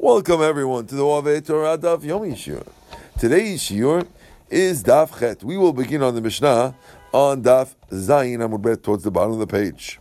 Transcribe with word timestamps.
Welcome 0.00 0.42
everyone 0.42 0.86
to 0.86 0.94
the 0.94 1.04
Ove 1.04 1.44
Torah 1.44 1.76
Daf 1.76 2.02
Yomi 2.02 2.30
Shiur. 2.34 2.64
Today's 3.18 3.60
Shiur 3.60 4.06
is 4.48 4.84
Daf 4.84 5.18
Chet. 5.18 5.42
We 5.42 5.56
will 5.56 5.72
begin 5.72 6.04
on 6.04 6.14
the 6.14 6.20
Mishnah 6.20 6.76
on 7.12 7.42
Daf 7.42 7.74
Zayin 7.90 8.38
Amud 8.38 8.80
towards 8.80 9.02
the 9.02 9.10
bottom 9.10 9.32
of 9.32 9.40
the 9.40 9.48
page. 9.48 9.98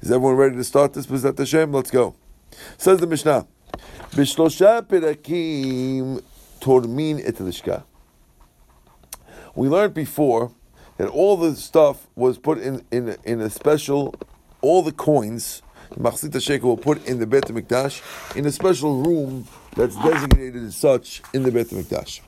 Is 0.00 0.10
everyone 0.10 0.36
ready 0.36 0.56
to 0.56 0.64
start 0.64 0.94
this? 0.94 1.06
Bezat 1.06 1.36
Hashem, 1.36 1.70
let's 1.70 1.90
go. 1.90 2.14
Says 2.78 2.98
the 2.98 3.06
Mishnah, 3.06 3.46
Bishlosha 4.12 4.80
Perakim 4.86 6.22
Tormin 6.58 7.20
Et 7.22 7.84
We 9.54 9.68
learned 9.68 9.92
before 9.92 10.50
that 10.96 11.08
all 11.08 11.36
the 11.36 11.54
stuff 11.56 12.06
was 12.14 12.38
put 12.38 12.56
in, 12.56 12.86
in, 12.90 13.14
in 13.24 13.42
a 13.42 13.50
special, 13.50 14.14
all 14.62 14.82
the 14.82 14.92
coins 14.92 15.60
the 15.90 16.00
Machzit 16.00 16.40
Shekel 16.42 16.70
will 16.70 16.76
put 16.76 17.06
in 17.06 17.18
the 17.18 17.26
Bet 17.26 17.44
Mikdash 17.44 18.36
in 18.36 18.46
a 18.46 18.52
special 18.52 19.02
room 19.02 19.46
that's 19.74 19.96
designated 19.96 20.62
as 20.62 20.76
such 20.76 21.22
in 21.32 21.42
the 21.42 21.50
Bet 21.50 21.68
Mikdash. 21.68 22.20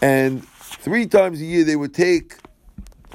And 0.00 0.46
three 0.46 1.06
times 1.06 1.40
a 1.40 1.44
year 1.44 1.64
they 1.64 1.76
would 1.76 1.94
take 1.94 2.36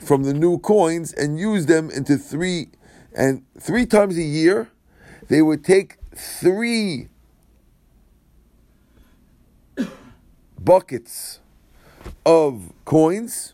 from 0.02 0.24
the 0.24 0.34
new 0.34 0.60
coins 0.60 1.14
and 1.14 1.40
use 1.40 1.66
them 1.66 1.90
into 1.90 2.18
three, 2.18 2.70
and 3.16 3.44
three 3.60 3.86
times 3.86 4.18
a 4.18 4.24
year 4.24 4.70
they 5.30 5.42
would 5.42 5.64
take 5.64 5.98
three 6.16 7.08
buckets 10.60 11.40
of 12.26 12.72
coins 12.86 13.54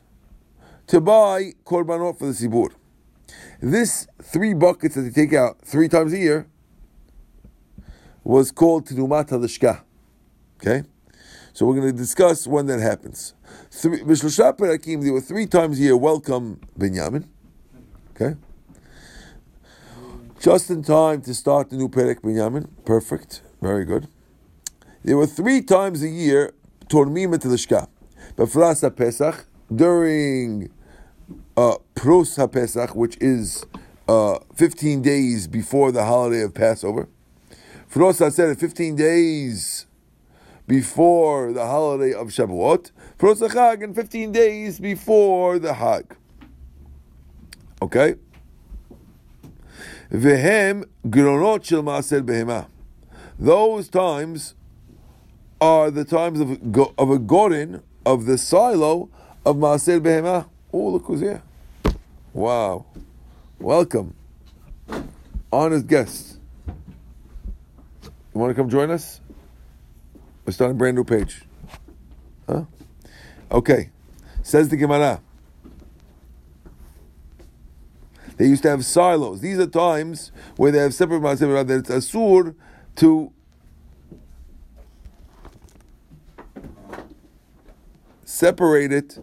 to 0.87 0.99
buy 0.99 1.53
korbanot 1.65 2.17
for 2.17 2.25
the 2.25 2.33
tzibur. 2.33 2.71
This 3.61 4.07
three 4.21 4.53
buckets 4.53 4.95
that 4.95 5.01
they 5.01 5.09
take 5.09 5.33
out 5.33 5.61
three 5.61 5.89
times 5.89 6.13
a 6.13 6.17
year 6.17 6.47
was 8.23 8.51
called 8.51 8.87
Terumat 8.87 9.29
HaLishka. 9.29 9.81
Okay? 10.61 10.83
So 11.51 11.65
we're 11.65 11.75
going 11.75 11.91
to 11.91 11.97
discuss 11.97 12.47
when 12.47 12.67
that 12.67 12.79
happens. 12.79 13.33
Three, 13.69 13.97
there 13.97 15.13
were 15.13 15.21
three 15.21 15.45
times 15.45 15.79
a 15.79 15.83
year 15.83 15.97
welcome 15.97 16.61
Binyamin. 16.77 17.27
Okay? 18.11 18.35
Just 20.39 20.69
in 20.69 20.83
time 20.83 21.21
to 21.23 21.33
start 21.33 21.69
the 21.69 21.75
new 21.75 21.89
Perek 21.89 22.21
Binyamin. 22.21 22.69
Perfect. 22.85 23.41
Very 23.61 23.83
good. 23.83 24.07
There 25.03 25.17
were 25.17 25.27
three 25.27 25.61
times 25.61 26.01
a 26.01 26.07
year 26.07 26.53
Tormim 26.87 27.33
Lishka. 27.33 27.89
Befras 28.37 28.95
Pesach, 28.95 29.45
during 29.73 30.69
uh, 31.57 31.75
Pros 31.95 32.35
HaPesach, 32.35 32.95
which 32.95 33.17
is 33.19 33.65
uh, 34.07 34.39
15 34.55 35.01
days 35.01 35.47
before 35.47 35.91
the 35.91 36.05
holiday 36.05 36.41
of 36.41 36.53
Passover. 36.53 37.07
Pros 37.89 38.17
said 38.17 38.59
15 38.59 38.95
days 38.95 39.87
before 40.67 41.51
the 41.51 41.65
holiday 41.65 42.13
of 42.13 42.27
Shavuot. 42.27 42.91
Pros 43.17 43.41
HaChag, 43.41 43.83
and 43.83 43.95
15 43.95 44.31
days 44.31 44.79
before 44.79 45.59
the 45.59 45.73
Hag. 45.73 46.15
Okay? 47.81 48.15
Vehem 50.11 50.85
gronot 51.07 51.63
shel 51.63 51.83
maaser 51.83 52.21
behema. 52.21 52.67
Those 53.37 53.89
times 53.89 54.55
are 55.61 55.91
the 55.91 56.05
times 56.05 56.39
of, 56.39 56.51
of 56.51 57.09
a 57.09 57.19
gorin, 57.19 57.81
of 58.05 58.25
the 58.25 58.37
silo 58.37 59.09
of 59.45 59.57
maaser 59.57 59.99
behema. 59.99 60.47
Oh, 60.71 60.89
look 60.89 61.05
who's 61.05 61.19
here. 61.19 61.41
Wow. 62.33 62.85
Welcome. 63.57 64.13
Honored 65.51 65.87
guests. 65.87 66.37
You 68.03 68.11
want 68.33 68.51
to 68.51 68.53
come 68.55 68.69
join 68.69 68.91
us? 68.91 69.19
We're 70.45 70.53
starting 70.53 70.75
a 70.75 70.77
brand 70.77 70.95
new 70.95 71.03
page. 71.03 71.41
Huh? 72.47 72.65
Okay. 73.51 73.89
Says 74.43 74.69
the 74.69 74.77
Gemara. 74.77 75.21
They 78.37 78.45
used 78.45 78.63
to 78.63 78.69
have 78.69 78.85
silos. 78.85 79.41
These 79.41 79.59
are 79.59 79.67
times 79.67 80.31
where 80.55 80.71
they 80.71 80.77
have 80.77 80.93
separate 80.93 81.21
maaser 81.21 81.67
that 81.67 81.79
it's 81.79 81.89
asur 81.89 82.55
to 82.97 83.33
separate 88.23 88.93
it 88.93 89.19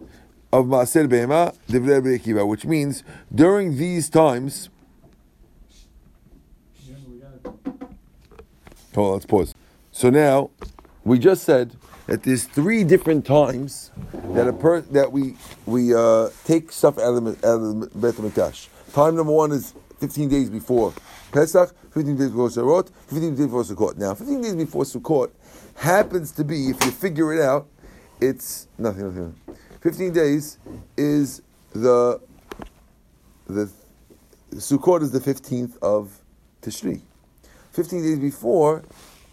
of 0.51 0.65
Maaser 0.65 1.07
Behema, 1.07 1.55
Divrei 1.69 2.19
Akiva, 2.19 2.47
which 2.47 2.65
means 2.65 3.03
during 3.33 3.77
these 3.77 4.09
times. 4.09 4.69
Hold 8.95 9.07
on, 9.07 9.13
let's 9.13 9.25
pause. 9.25 9.53
So 9.91 10.09
now, 10.09 10.49
we 11.03 11.19
just 11.19 11.43
said 11.43 11.75
that 12.07 12.23
there's 12.23 12.45
three 12.45 12.83
different 12.83 13.25
times 13.25 13.91
that 14.33 14.47
a 14.47 14.53
per, 14.53 14.81
that 14.81 15.11
we 15.11 15.35
we 15.65 15.93
uh, 15.93 16.29
take 16.45 16.71
stuff 16.71 16.97
out 16.97 17.13
of 17.15 17.23
the, 17.23 17.31
out 17.47 17.59
the. 17.93 18.67
Time 18.93 19.15
number 19.15 19.31
one 19.33 19.51
is 19.51 19.73
15 19.99 20.29
days 20.29 20.49
before 20.49 20.93
Pesach, 21.31 21.75
15 21.91 22.17
days 22.17 22.29
before 22.29 22.49
Sukkot, 22.49 22.89
15 23.07 23.35
days 23.35 23.45
before 23.45 23.63
Sukkot. 23.63 23.97
Now, 23.97 24.13
15 24.13 24.41
days 24.41 24.55
before 24.55 24.83
Sukkot 24.83 25.31
happens 25.75 26.31
to 26.33 26.43
be, 26.43 26.69
if 26.69 26.83
you 26.83 26.91
figure 26.91 27.33
it 27.33 27.41
out, 27.41 27.67
it's 28.19 28.67
nothing, 28.77 29.07
nothing. 29.07 29.35
15 29.81 30.13
days 30.13 30.57
is 30.97 31.41
the 31.73 32.19
the 33.47 33.69
Sukkot 34.55 35.01
is 35.01 35.11
the 35.11 35.19
15th 35.19 35.77
of 35.81 36.19
Tishri. 36.61 37.01
15 37.71 38.01
days 38.01 38.19
before 38.19 38.83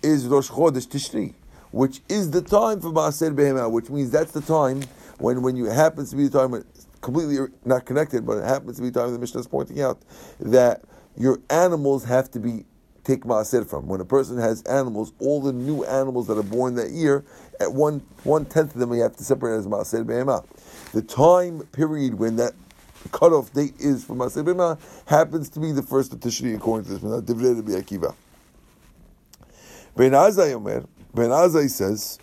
is 0.03 0.27
Rosh 0.27 0.51
Chodesh 0.51 0.87
Tishri, 0.87 1.35
which 1.71 2.03
is 2.09 2.31
the 2.31 2.43
time 2.43 2.81
for 2.81 2.91
Maaser 2.91 3.35
Behemah, 3.35 3.71
which 3.71 3.89
means 3.91 4.11
that's 4.11 4.33
the 4.33 4.41
time 4.41 4.83
when, 5.19 5.43
when 5.43 5.57
you 5.57 5.65
happens 5.67 6.11
to 6.11 6.17
be 6.17 6.29
the 6.29 6.39
time 6.39 6.51
when 6.51 6.65
completely 7.01 7.39
er, 7.39 7.51
not 7.65 7.87
connected, 7.87 8.27
but 8.27 8.39
it 8.39 8.45
happens 8.45 8.77
to 8.77 8.83
be 8.83 8.91
the 8.91 9.01
time 9.01 9.13
the 9.13 9.19
Mishnah 9.19 9.41
is 9.41 9.47
pointing 9.47 9.81
out 9.81 10.01
that 10.41 10.83
your 11.17 11.41
animals 11.49 12.05
have 12.05 12.31
to 12.33 12.41
be 12.41 12.65
take 13.05 13.25
maaser 13.25 13.69
from. 13.69 13.87
When 13.87 14.01
a 14.01 14.05
person 14.05 14.39
has 14.39 14.63
animals, 14.63 15.13
all 15.21 15.41
the 15.41 15.53
new 15.53 15.85
animals 15.85 16.27
that 16.27 16.39
are 16.39 16.43
born 16.43 16.75
that 16.77 16.91
year, 16.91 17.25
at 17.61 17.73
one 17.73 18.01
one 18.25 18.45
tenth 18.45 18.75
of 18.75 18.81
them 18.81 18.93
you 18.93 19.03
have 19.03 19.17
to 19.17 19.25
separate 19.25 19.59
as 19.59 19.67
maaser 19.67 20.05
behema. 20.05 20.45
The 20.93 21.03
time 21.03 21.61
period 21.73 22.15
when 22.15 22.37
that 22.37 22.55
cutoff 23.13 23.53
date 23.53 23.75
is 23.79 24.05
for 24.05 24.15
maaser 24.15 24.45
behema 24.45 24.79
happens 25.07 25.49
to 25.51 25.61
be 25.61 25.73
the 25.73 25.83
first 25.83 26.13
of 26.13 26.21
Tishri 26.21 26.57
according 26.57 26.87
to 26.87 26.99
this. 26.99 27.23
Divrei 27.23 27.55
Rabbi 27.55 27.73
Akiva. 27.73 28.15
Ben 29.97 30.11
Azai 30.11 30.55
Omer, 30.55 30.85
Ben 31.15 31.31
Azai 31.31 31.71
says 31.71 32.19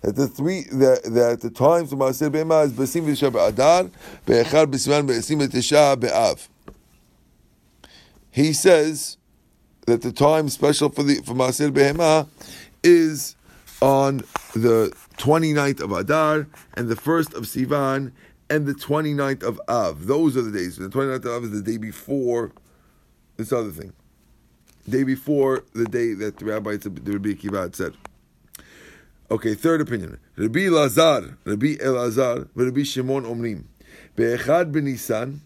that 0.00 0.16
the 0.16 0.28
three 0.28 0.62
that, 0.72 1.02
that 1.04 1.40
the 1.42 1.50
times 1.50 1.92
of 1.92 1.98
Maaser 1.98 2.30
Behema 2.30 2.64
is 2.64 2.72
Besim 2.72 3.02
v'Tisha 3.02 3.30
B'Adar, 3.30 3.90
Be'echad 4.24 4.66
B'Sivan 4.66 5.06
Be'esim 5.06 5.46
v'Tisha 5.46 5.98
Be'Av 5.98 6.48
he 8.36 8.52
says 8.52 9.16
that 9.86 10.02
the 10.02 10.12
time 10.12 10.50
special 10.50 10.90
for 10.90 11.02
the 11.02 11.14
for 11.22 11.32
Maaser 11.32 11.70
Behema 11.70 12.28
is 12.84 13.34
on 13.80 14.18
the 14.52 14.94
29th 15.16 15.80
of 15.80 15.90
Adar 15.90 16.46
and 16.74 16.90
the 16.90 16.96
1st 16.96 17.32
of 17.34 17.44
Sivan 17.44 18.12
and 18.50 18.66
the 18.66 18.74
29th 18.74 19.42
of 19.42 19.58
Av. 19.70 20.06
Those 20.06 20.36
are 20.36 20.42
the 20.42 20.50
days. 20.50 20.76
The 20.76 20.90
29th 20.90 21.24
of 21.24 21.26
Av 21.26 21.44
is 21.44 21.50
the 21.52 21.62
day 21.62 21.78
before 21.78 22.52
this 23.38 23.52
other 23.52 23.70
thing. 23.70 23.94
Day 24.86 25.02
before 25.02 25.64
the 25.72 25.86
day 25.86 26.12
that 26.12 26.36
the 26.36 26.44
Rabbi 26.44 26.76
the 26.76 26.90
Rabbi 26.90 27.30
Akiva 27.30 27.62
had 27.62 27.74
said. 27.74 27.94
Okay, 29.30 29.54
third 29.54 29.80
opinion. 29.80 30.18
Rabbi 30.36 30.68
Lazar, 30.68 31.38
Rabbi 31.44 31.76
Elazar, 31.76 32.48
Rabbi 32.54 32.82
Shimon 32.82 33.24
Omrim. 33.24 33.64
Be'echad 34.14 34.72
b'Nisan, 34.72 35.38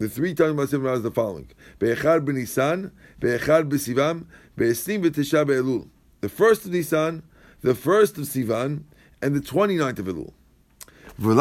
the 0.00 0.08
three 0.08 0.34
times 0.34 0.54
Maaser 0.54 0.94
is 0.96 1.02
the 1.02 1.10
following: 1.10 1.48
Be'echad 1.78 2.24
b'Nisan, 2.24 2.90
Be'echad 3.20 3.68
b'Sivan, 3.68 4.24
Be'esnim 4.56 5.04
v'Tisha 5.04 5.46
be'Elul. 5.46 5.88
The 6.22 6.28
first 6.28 6.64
of 6.64 6.72
Nisan, 6.72 7.22
the 7.60 7.74
first 7.74 8.18
of 8.18 8.24
Sivan, 8.24 8.84
and 9.22 9.36
the 9.36 9.40
29th 9.40 9.98
of 9.98 10.06
Elul. 10.06 10.32
Why 11.18 11.34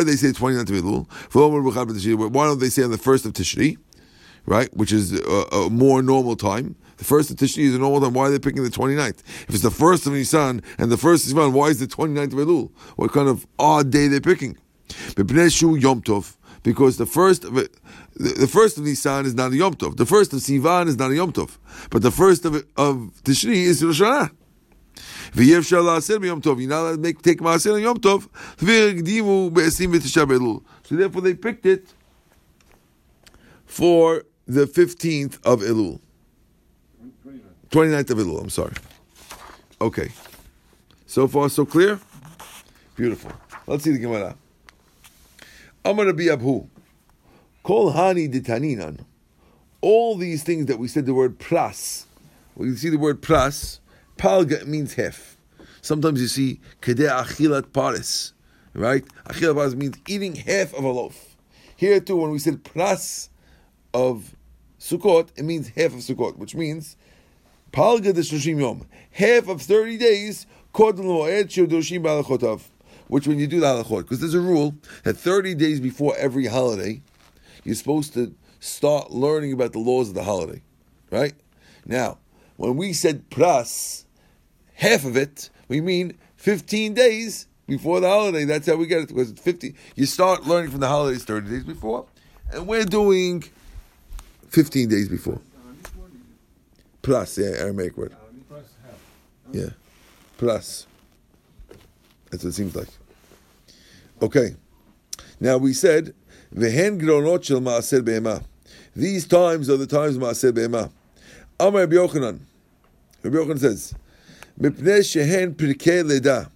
do 0.00 0.04
they 0.04 0.16
say 0.16 0.28
29th 0.28 0.60
of 0.62 0.76
Elul? 0.76 2.32
Why 2.32 2.46
don't 2.46 2.58
they 2.58 2.70
say 2.70 2.82
on 2.82 2.90
the 2.90 2.96
first 2.96 3.26
of 3.26 3.34
Tishri, 3.34 3.76
right? 4.46 4.74
Which 4.74 4.92
is 4.92 5.12
a, 5.12 5.44
a, 5.52 5.68
more 5.68 6.02
normal 6.02 6.36
time. 6.36 6.74
The 6.96 7.04
first 7.04 7.30
of 7.30 7.36
Tishri 7.36 7.64
is 7.64 7.74
a 7.74 7.78
normal 7.78 8.00
time. 8.00 8.14
Why 8.14 8.28
are 8.28 8.30
they 8.30 8.38
picking 8.38 8.62
the 8.62 8.70
29th? 8.70 9.20
If 9.20 9.50
it's 9.50 9.62
the 9.62 9.70
first 9.70 10.06
of 10.06 10.14
Nisan 10.14 10.62
and 10.78 10.90
the 10.90 10.96
first 10.96 11.26
of 11.26 11.36
Sivan, 11.36 11.52
why 11.52 11.66
is 11.66 11.80
the 11.80 11.86
29th 11.86 12.32
of 12.32 12.38
Elul? 12.38 12.70
What 12.96 13.12
kind 13.12 13.28
of 13.28 13.46
odd 13.58 13.90
day 13.90 14.08
they're 14.08 14.22
picking? 14.22 14.56
Because 16.62 16.96
the 16.98 17.06
first 17.06 17.44
of 17.44 17.54
the 17.54 18.46
first 18.46 18.76
of 18.76 18.84
Nisan 18.84 19.24
is 19.24 19.34
not 19.34 19.52
a 19.52 19.56
Yom 19.56 19.74
Tov. 19.74 19.96
The 19.96 20.04
first 20.04 20.32
of 20.32 20.40
Sivan 20.40 20.88
is 20.88 20.98
not 20.98 21.10
a 21.10 21.14
Yom 21.14 21.32
Tov. 21.32 21.56
But 21.88 22.02
the 22.02 22.10
first 22.10 22.44
of, 22.44 22.54
of 22.76 23.12
Tishri 23.24 23.54
is 23.54 23.82
Rosh 23.82 24.02
Hashanah. 24.02 24.30
V'yev 25.32 25.66
shal 25.66 25.84
la'aser 25.84 26.22
Yom 26.24 26.42
Tov. 26.42 26.60
You're 26.60 26.68
not 26.68 26.80
allowed 26.80 26.96
to 26.96 26.98
make, 26.98 27.22
take 27.22 27.38
ma'aser 27.40 27.74
on 27.74 27.82
Yom 27.82 27.98
Tov. 27.98 28.28
So 30.84 30.96
therefore 30.96 31.22
they 31.22 31.34
picked 31.34 31.64
it 31.66 31.94
for 33.64 34.24
the 34.46 34.66
15th 34.66 35.38
of 35.44 35.60
Elul. 35.60 36.00
29th 37.70 38.10
of 38.10 38.18
Elul, 38.18 38.40
I'm 38.42 38.50
sorry. 38.50 38.74
Okay. 39.80 40.10
So 41.06 41.28
far, 41.28 41.48
so 41.48 41.64
clear? 41.64 42.00
Beautiful. 42.96 43.32
Let's 43.66 43.84
see 43.84 43.92
the 43.92 43.98
Gemara. 43.98 44.36
To 45.84 46.12
be 46.14 46.26
Abhu. 46.26 46.68
Kol 47.62 47.92
Hani 47.92 48.32
Ditaninan. 48.32 49.04
All 49.80 50.16
these 50.16 50.42
things 50.42 50.66
that 50.66 50.78
we 50.78 50.88
said 50.88 51.06
the 51.06 51.14
word 51.14 51.38
pras. 51.38 52.04
We 52.54 52.76
see 52.76 52.90
the 52.90 52.98
word 52.98 53.22
pras. 53.22 53.80
Palga 54.18 54.66
means 54.66 54.94
half. 54.94 55.38
Sometimes 55.80 56.20
you 56.20 56.28
see 56.28 56.60
Kedeh 56.82 57.08
Achilat 57.08 57.72
Paris. 57.72 58.34
Right? 58.74 59.04
Achilat 59.24 59.56
Paris 59.56 59.74
means 59.74 59.96
eating 60.06 60.34
half 60.36 60.74
of 60.74 60.84
a 60.84 60.88
loaf. 60.88 61.36
Here 61.76 61.98
too, 61.98 62.16
when 62.16 62.30
we 62.30 62.38
said 62.38 62.62
pras 62.62 63.30
of 63.94 64.36
Sukkot, 64.78 65.30
it 65.36 65.44
means 65.44 65.68
half 65.68 65.94
of 65.94 66.00
Sukkot, 66.00 66.36
which 66.36 66.54
means 66.54 66.96
Palga 67.72 68.12
de 68.12 68.50
Yom. 68.52 68.86
Half 69.12 69.48
of 69.48 69.62
30 69.62 69.96
days, 69.96 70.46
which 73.10 73.26
when 73.26 73.40
you 73.40 73.46
do 73.48 73.58
the 73.58 73.66
halachot, 73.66 74.02
because 74.02 74.20
there's 74.20 74.34
a 74.34 74.40
rule 74.40 74.76
that 75.02 75.16
30 75.16 75.56
days 75.56 75.80
before 75.80 76.14
every 76.16 76.46
holiday, 76.46 77.02
you're 77.64 77.74
supposed 77.74 78.14
to 78.14 78.34
start 78.60 79.10
learning 79.10 79.52
about 79.52 79.72
the 79.72 79.80
laws 79.80 80.08
of 80.08 80.14
the 80.14 80.22
holiday, 80.22 80.62
right? 81.10 81.34
Now, 81.84 82.18
when 82.56 82.76
we 82.76 82.92
said 82.92 83.28
pras, 83.28 84.04
half 84.74 85.04
of 85.04 85.16
it, 85.16 85.50
we 85.66 85.80
mean 85.80 86.16
15 86.36 86.94
days 86.94 87.48
before 87.66 87.98
the 87.98 88.08
holiday. 88.08 88.44
That's 88.44 88.68
how 88.68 88.76
we 88.76 88.86
get 88.86 89.00
it, 89.00 89.08
because 89.08 89.30
it's 89.30 89.40
50. 89.40 89.74
You 89.96 90.06
start 90.06 90.46
learning 90.46 90.70
from 90.70 90.80
the 90.80 90.88
holidays 90.88 91.24
30 91.24 91.50
days 91.50 91.64
before, 91.64 92.06
and 92.52 92.68
we're 92.68 92.84
doing 92.84 93.42
15 94.50 94.88
days 94.88 95.08
before. 95.08 95.40
Plus, 97.02 97.38
yeah, 97.38 97.56
Aramaic 97.56 97.96
word. 97.96 98.14
Yeah, 99.52 99.70
plus. 100.38 100.86
That's 102.30 102.44
what 102.44 102.50
it 102.50 102.54
seems 102.54 102.76
like. 102.76 102.86
Okay. 104.22 104.56
Now 105.40 105.56
we 105.56 105.72
said, 105.72 106.14
Vehen 106.54 107.00
gronot 107.00 107.44
shel 107.44 107.60
maaser 107.60 108.04
be'ema. 108.04 108.42
These 108.94 109.26
times 109.26 109.70
are 109.70 109.76
the 109.76 109.86
times 109.86 110.18
maaser 110.18 110.54
be'ema. 110.54 110.90
Amar 111.58 111.82
Rabbi 111.82 111.94
Yochanan. 111.94 112.40
Rabbi 113.22 113.36
Yochanan 113.36 113.58
says, 113.58 113.94
Mipnei 114.58 115.00
shehen 115.00 115.54
pirkei 115.54 116.06
leda. 116.06 116.50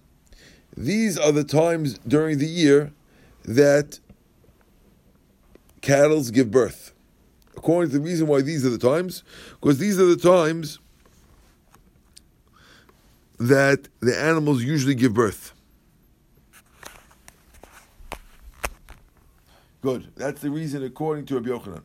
These 0.77 1.17
are 1.17 1.31
the 1.31 1.43
times 1.43 1.97
during 1.99 2.37
the 2.37 2.47
year 2.47 2.91
that 3.45 3.99
cattle 5.81 6.23
give 6.23 6.51
birth 6.51 6.91
according 7.65 7.89
to 7.89 7.97
the 7.97 8.03
reason 8.03 8.27
why 8.27 8.41
these 8.41 8.63
are 8.63 8.69
the 8.69 8.77
times, 8.77 9.23
because 9.59 9.79
these 9.79 9.99
are 9.99 10.05
the 10.05 10.15
times 10.15 10.77
that 13.39 13.87
the 14.01 14.15
animals 14.15 14.63
usually 14.63 14.93
give 14.93 15.15
birth. 15.15 15.54
Good. 19.85 20.07
That's 20.15 20.41
the 20.41 20.49
reason 20.49 20.83
according 20.83 21.27
to 21.27 21.35
Rabbi 21.35 21.49
Yochanan. 21.49 21.83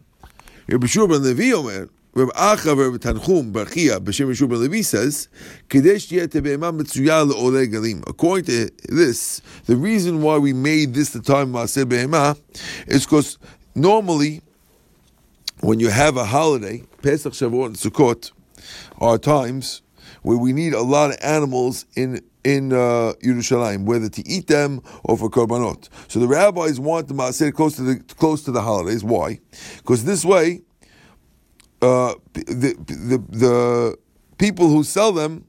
Rabbi 0.69 0.87
Shua 0.87 1.07
ben 1.07 1.23
Levi 1.23 1.53
Omer, 1.53 1.91
Rabbi 2.15 2.31
Acha 2.33 2.75
Rabbi 2.75 2.97
Tanchum 2.97 3.53
Barchia 3.53 3.99
B'Shem 3.99 4.21
Rabbi 4.21 4.33
Shua 4.33 4.49
ben 4.49 4.61
Levi 4.63 4.81
says, 4.81 5.29
Kadesh 5.69 6.09
Metzuya 6.09 7.31
Le'olei 7.31 7.71
Galim. 7.71 8.03
According 8.09 8.47
to 8.47 8.71
this, 8.89 9.43
the 9.67 9.77
reason 9.77 10.23
why 10.23 10.39
we 10.39 10.55
made 10.55 10.95
this 10.95 11.11
the 11.11 11.21
time 11.21 11.55
of 11.55 11.67
Maaseh 11.67 11.87
Be'ema 11.87 12.39
is 12.87 13.05
because 13.05 13.37
normally 13.75 14.41
when 15.61 15.79
you 15.79 15.91
have 15.91 16.17
a 16.17 16.25
holiday, 16.25 16.83
Pesach, 17.03 17.35
Shavuot, 17.35 17.67
and 17.67 17.77
Sukkot 17.77 18.33
are 18.99 19.19
times 19.19 19.83
where 20.23 20.39
we 20.39 20.55
need 20.55 20.73
a 20.73 20.81
lot 20.81 21.11
of 21.11 21.19
animals 21.21 21.85
in 21.97 22.23
in 22.45 22.73
uh, 22.73 23.15
Yerushalayim, 23.23 23.85
whether 23.85 24.09
to 24.09 24.27
eat 24.27 24.47
them 24.47 24.81
or 25.05 25.17
for 25.17 25.29
korbanot. 25.29 25.89
So 26.09 26.21
the 26.21 26.29
rabbis 26.29 26.81
want 26.81 27.09
the 27.09 27.15
maaser 27.15 27.53
close 27.53 27.77
to 27.77 27.83
the 27.83 27.97
close 28.15 28.43
to 28.45 28.53
the 28.53 28.63
holidays. 28.63 29.05
Why? 29.05 29.41
Because 29.79 30.05
this 30.05 30.25
way, 30.25 30.63
uh, 31.83 32.15
the, 32.35 32.75
the 32.87 33.25
the 33.29 33.99
people 34.39 34.69
who 34.69 34.85
sell 34.85 35.13
them 35.13 35.47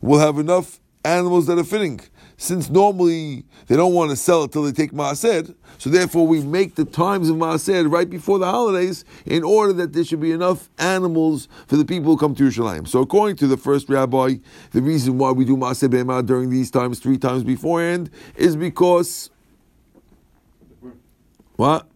will 0.00 0.20
have 0.20 0.38
enough 0.38 0.80
animals 1.04 1.46
that 1.46 1.58
are 1.58 1.64
fitting 1.64 2.00
since 2.38 2.70
normally 2.70 3.44
they 3.66 3.76
don't 3.76 3.92
want 3.92 4.10
to 4.10 4.16
sell 4.16 4.44
it 4.44 4.52
till 4.52 4.62
they 4.62 4.72
take 4.72 4.92
Maaser, 4.92 5.54
so 5.76 5.90
therefore 5.90 6.26
we 6.26 6.40
make 6.40 6.76
the 6.76 6.84
times 6.84 7.28
of 7.28 7.36
Maaser 7.36 7.90
right 7.90 8.08
before 8.08 8.38
the 8.38 8.46
holidays 8.46 9.04
in 9.26 9.42
order 9.42 9.72
that 9.74 9.92
there 9.92 10.04
should 10.04 10.20
be 10.20 10.30
enough 10.30 10.70
animals 10.78 11.48
for 11.66 11.76
the 11.76 11.84
people 11.84 12.12
who 12.12 12.16
come 12.16 12.36
to 12.36 12.44
Yerushalayim. 12.44 12.86
So 12.86 13.00
according 13.02 13.36
to 13.38 13.48
the 13.48 13.56
first 13.56 13.88
rabbi, 13.88 14.36
the 14.70 14.80
reason 14.80 15.18
why 15.18 15.32
we 15.32 15.44
do 15.44 15.56
Maaser 15.56 15.88
Behemah 15.88 16.26
during 16.26 16.48
these 16.48 16.70
times, 16.70 17.00
three 17.00 17.18
times 17.18 17.42
beforehand, 17.42 18.08
is 18.36 18.54
because 18.54 19.30
what? 21.56 21.88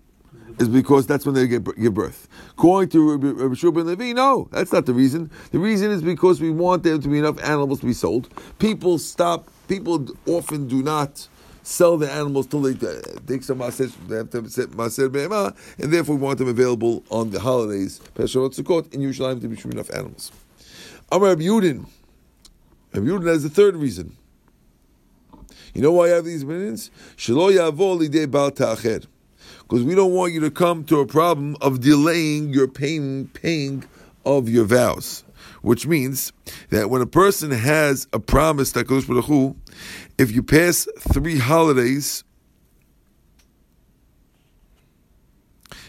Is 0.58 0.68
because 0.68 1.06
that's 1.06 1.24
when 1.24 1.36
they 1.36 1.46
get, 1.46 1.64
give 1.80 1.94
birth. 1.94 2.28
According 2.50 2.90
to 2.90 3.16
Rabbi 3.16 3.54
Shua 3.54 3.72
ben 3.72 3.86
Levi, 3.86 4.12
no, 4.12 4.48
that's 4.50 4.72
not 4.72 4.86
the 4.86 4.92
reason. 4.92 5.30
The 5.52 5.58
reason 5.60 5.92
is 5.92 6.02
because 6.02 6.40
we 6.40 6.50
want 6.50 6.82
there 6.82 6.98
to 6.98 7.08
be 7.08 7.18
enough 7.18 7.42
animals 7.42 7.80
to 7.80 7.86
be 7.86 7.92
sold. 7.92 8.28
People 8.58 8.98
stop 8.98 9.48
people 9.68 10.06
often 10.26 10.68
do 10.68 10.82
not 10.82 11.28
sell 11.62 11.96
the 11.96 12.10
animals 12.10 12.46
till 12.46 12.62
they 12.62 12.74
take 13.26 13.42
some 13.42 13.58
maser, 13.58 13.92
they 14.08 14.16
have 14.16 14.30
to 14.30 14.42
maser 14.42 15.10
be'ema, 15.10 15.54
and 15.78 15.92
therefore 15.92 16.16
we 16.16 16.22
want 16.22 16.38
them 16.38 16.48
available 16.48 17.04
on 17.10 17.30
the 17.30 17.40
holidays, 17.40 18.00
Pesach 18.14 18.52
Sukkot, 18.52 18.92
in 18.92 19.00
Yerushalayim 19.00 19.40
to 19.40 19.48
be 19.48 19.56
sure 19.56 19.70
enough 19.70 19.90
animals. 19.90 20.32
Amar 21.10 21.30
Rabbi 21.30 21.42
Yudin, 21.42 21.86
Rabbi 22.92 23.06
Yudin 23.06 23.26
has 23.26 23.42
the 23.42 23.50
third 23.50 23.76
reason. 23.76 24.16
You 25.74 25.80
know 25.80 25.92
why 25.92 26.06
I 26.06 26.08
have 26.08 26.24
these 26.24 26.42
opinions? 26.42 26.90
Shelo 27.16 27.50
lidei 27.50 28.30
bal. 28.30 28.50
Because 28.50 29.84
we 29.84 29.94
don't 29.94 30.12
want 30.12 30.32
you 30.32 30.40
to 30.40 30.50
come 30.50 30.84
to 30.84 31.00
a 31.00 31.06
problem 31.06 31.56
of 31.62 31.80
delaying 31.80 32.50
your 32.50 32.68
paying, 32.68 33.28
paying 33.28 33.84
of 34.24 34.48
your 34.48 34.64
vows 34.64 35.24
which 35.62 35.86
means 35.86 36.32
that 36.70 36.90
when 36.90 37.00
a 37.00 37.06
person 37.06 37.50
has 37.50 38.06
a 38.12 38.20
promise 38.20 38.72
that 38.72 38.86
goes 38.86 39.06
Baruch 39.06 39.24
Hu, 39.26 39.56
if 40.18 40.30
you 40.30 40.42
pass 40.42 40.86
three 40.98 41.38
holidays, 41.38 42.24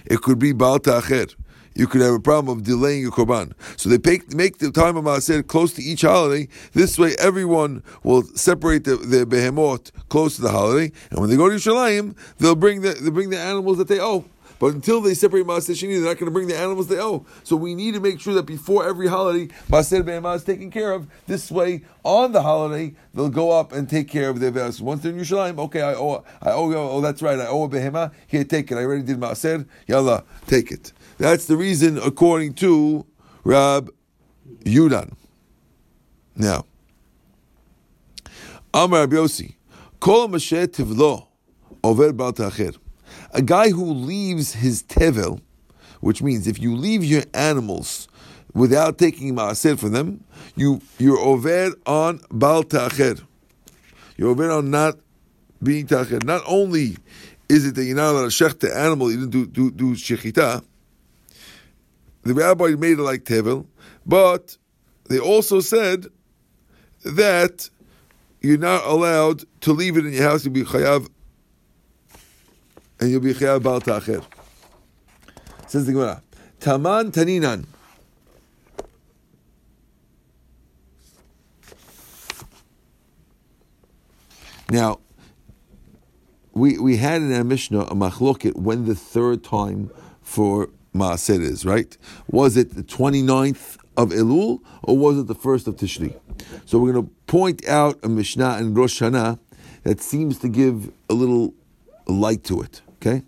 it 0.06 0.22
could 0.22 0.40
be 0.40 0.54
Baal 0.54 0.80
Ta'acher. 0.80 1.28
You 1.76 1.88
could 1.88 2.02
have 2.02 2.14
a 2.14 2.20
problem 2.20 2.56
of 2.56 2.64
delaying 2.64 3.02
your 3.02 3.12
korban. 3.12 3.54
So 3.78 3.90
they 3.90 3.98
make, 3.98 4.34
make 4.34 4.60
the 4.60 4.72
time 4.72 4.96
of 4.96 5.06
Maaser 5.06 5.46
close 5.46 5.74
to 5.74 5.82
each 5.82 6.02
holiday. 6.02 6.48
This 6.74 7.00
way, 7.00 7.16
everyone 7.18 7.82
will 8.04 8.24
separate 8.36 8.84
the, 8.84 8.96
the 8.96 9.26
behemoth 9.26 9.92
close 10.10 10.36
to 10.36 10.44
the 10.44 10.52
holiday, 10.52 10.92
and 11.10 11.20
when 11.20 11.30
they 11.30 11.36
go 11.36 11.50
to 11.50 11.56
Yerushalayim, 11.56 12.16
they'll 12.38 12.56
bring 12.56 12.82
the 12.82 12.94
they 12.94 13.10
bring 13.10 13.32
the 13.32 13.40
animals 13.40 13.78
that 13.80 13.88
they 13.88 14.00
owe. 14.00 14.26
But 14.64 14.76
until 14.76 15.02
they 15.02 15.14
separate 15.14 15.46
Maaseh 15.46 15.72
Sheni, 15.72 15.96
they're 15.96 16.06
not 16.06 16.18
going 16.18 16.28
to 16.28 16.32
bring 16.32 16.48
the 16.48 16.56
animals 16.56 16.88
they 16.88 16.98
owe. 16.98 17.26
So 17.44 17.58
we 17.58 17.76
need 17.76 17.96
to 17.96 18.00
make 18.00 18.22
sure 18.22 18.34
that 18.36 18.44
before 18.44 18.88
every 18.88 19.08
holiday, 19.08 19.54
Maaseh 19.70 20.06
Be'emah 20.06 20.38
is 20.38 20.46
taken 20.46 20.72
care 20.72 20.94
of. 20.94 21.06
This 21.28 21.52
way, 21.52 21.84
on 22.06 22.32
the 22.32 22.44
holiday, 22.44 22.96
they'll 23.14 23.28
go 23.28 23.52
up 23.52 23.74
and 23.74 23.90
take 23.90 24.08
care 24.08 24.30
of 24.30 24.40
their 24.40 24.52
vows. 24.52 24.82
Once 24.82 25.04
they're 25.04 25.12
in 25.12 25.20
Yerushalayim, 25.20 25.60
okay, 25.60 25.82
I 25.82 25.96
owe, 25.96 26.24
I 26.42 26.52
owe, 26.52 26.72
oh, 26.74 27.02
that's 27.02 27.22
right, 27.22 27.38
I 27.42 27.48
owe 27.48 27.66
a 27.66 27.68
Behemah. 27.68 28.14
Here, 28.26 28.46
take 28.46 28.72
it. 28.72 28.78
I 28.78 28.86
already 28.86 29.04
did 29.04 29.20
Maaseh. 29.20 29.68
Yalla, 29.86 30.24
take 30.48 30.72
it. 30.72 30.94
That's 31.18 31.44
the 31.44 31.58
reason, 31.58 31.98
according 31.98 32.54
to 32.54 33.06
Rab 33.44 33.94
Yudan. 34.64 35.18
Now, 36.38 36.64
Amar 38.74 39.02
Rabbi 39.02 39.18
Yossi, 39.18 39.56
Kol 40.00 40.30
Mashet 40.30 40.68
Tivlo, 40.68 41.28
Over 41.84 42.14
Bal 42.14 42.32
Ta'acher 42.32 42.72
a 43.34 43.42
guy 43.42 43.70
who 43.70 43.86
leaves 43.94 44.54
his 44.54 44.84
tevel, 44.84 45.42
which 46.00 46.22
means 46.22 46.48
if 46.48 46.60
you 46.60 46.76
leave 46.76 47.04
your 47.04 47.24
animals 47.34 48.08
without 48.54 48.98
taking 48.98 49.36
maaser 49.36 49.78
for 49.78 49.90
them, 49.90 50.24
you 50.56 50.82
you're 51.00 51.20
over 51.20 51.74
on 51.86 52.22
bal 52.32 52.64
ta'acher. 52.64 53.20
You're 54.18 54.30
over 54.30 54.52
on 54.52 54.70
not 54.70 55.00
being 55.62 55.88
ta'acher. 55.88 56.20
Not 56.24 56.44
only 56.48 56.98
is 57.50 57.66
it 57.66 57.76
that 57.76 57.84
you're 57.84 57.96
not 57.96 58.12
allowed 58.12 58.32
to 58.32 58.44
shech 58.44 58.60
the 58.60 58.76
animal, 58.76 59.12
you 59.12 59.26
didn't 59.26 59.32
do 59.32 59.48
do, 59.48 59.72
do 59.72 59.96
shechita. 59.96 60.64
The 62.22 62.34
rabbi 62.34 62.76
made 62.76 63.00
it 63.00 63.04
like 63.04 63.24
tevel, 63.24 63.66
but 64.06 64.58
they 65.10 65.20
also 65.20 65.60
said 65.60 66.06
that 67.04 67.70
you're 68.42 68.58
not 68.58 68.86
allowed 68.86 69.44
to 69.62 69.74
leave 69.74 69.98
it 69.98 70.06
in 70.06 70.14
your 70.14 70.24
house. 70.24 70.46
You 70.46 70.52
be 70.52 70.64
chayav 70.64 71.10
and 73.04 73.12
you'll 73.12 73.20
be 73.20 73.34
chayav 73.34 73.62
bal 73.62 73.82
ta'acher. 73.82 74.24
Says 75.68 75.86
the 75.86 75.92
Gemara, 75.92 76.24
Taman 76.62 77.12
taninan. 77.12 77.66
Now, 84.70 85.02
we 86.54 86.78
we 86.78 86.96
had 86.96 87.22
in 87.22 87.34
our 87.36 87.44
Mishnah 87.44 87.82
a 87.82 87.96
machloket 87.96 88.56
when 88.56 88.86
the 88.86 88.96
third 88.96 89.44
time 89.44 89.92
for 90.22 90.70
Maaser 90.96 91.42
is, 91.42 91.66
right? 91.66 91.98
Was 92.32 92.56
it 92.56 92.76
the 92.76 92.84
29th 92.84 93.78
of 93.98 94.12
Elul 94.12 94.62
or 94.82 94.98
was 94.98 95.18
it 95.18 95.28
the 95.28 95.36
first 95.36 95.68
of 95.68 95.76
Tishri? 95.76 96.18
So 96.66 96.80
we're 96.80 96.94
going 96.94 97.06
to 97.06 97.12
point 97.28 97.68
out 97.68 98.00
a 98.02 98.08
Mishnah 98.08 98.60
in 98.60 98.74
Rosh 98.74 99.02
Hashanah 99.02 99.40
that 99.84 100.00
seems 100.00 100.40
to 100.40 100.48
give 100.48 100.94
a 101.10 101.14
little 101.14 101.54
light 102.08 102.46
to 102.46 102.62
it. 102.62 102.82
Okay? 103.06 103.22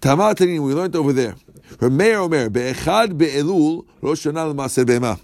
Tamatarin, 0.00 0.62
we 0.62 0.74
learned 0.74 0.94
over 0.94 1.12
there. 1.12 1.34
Rameir 1.78 2.18
Omer, 2.18 2.48
Be'echad 2.48 3.18
Be'elul, 3.18 3.84
Rosh 4.00 4.26
Hashanah 4.26 4.54
L'Maser 4.54 4.86
Be'ema. 4.86 5.18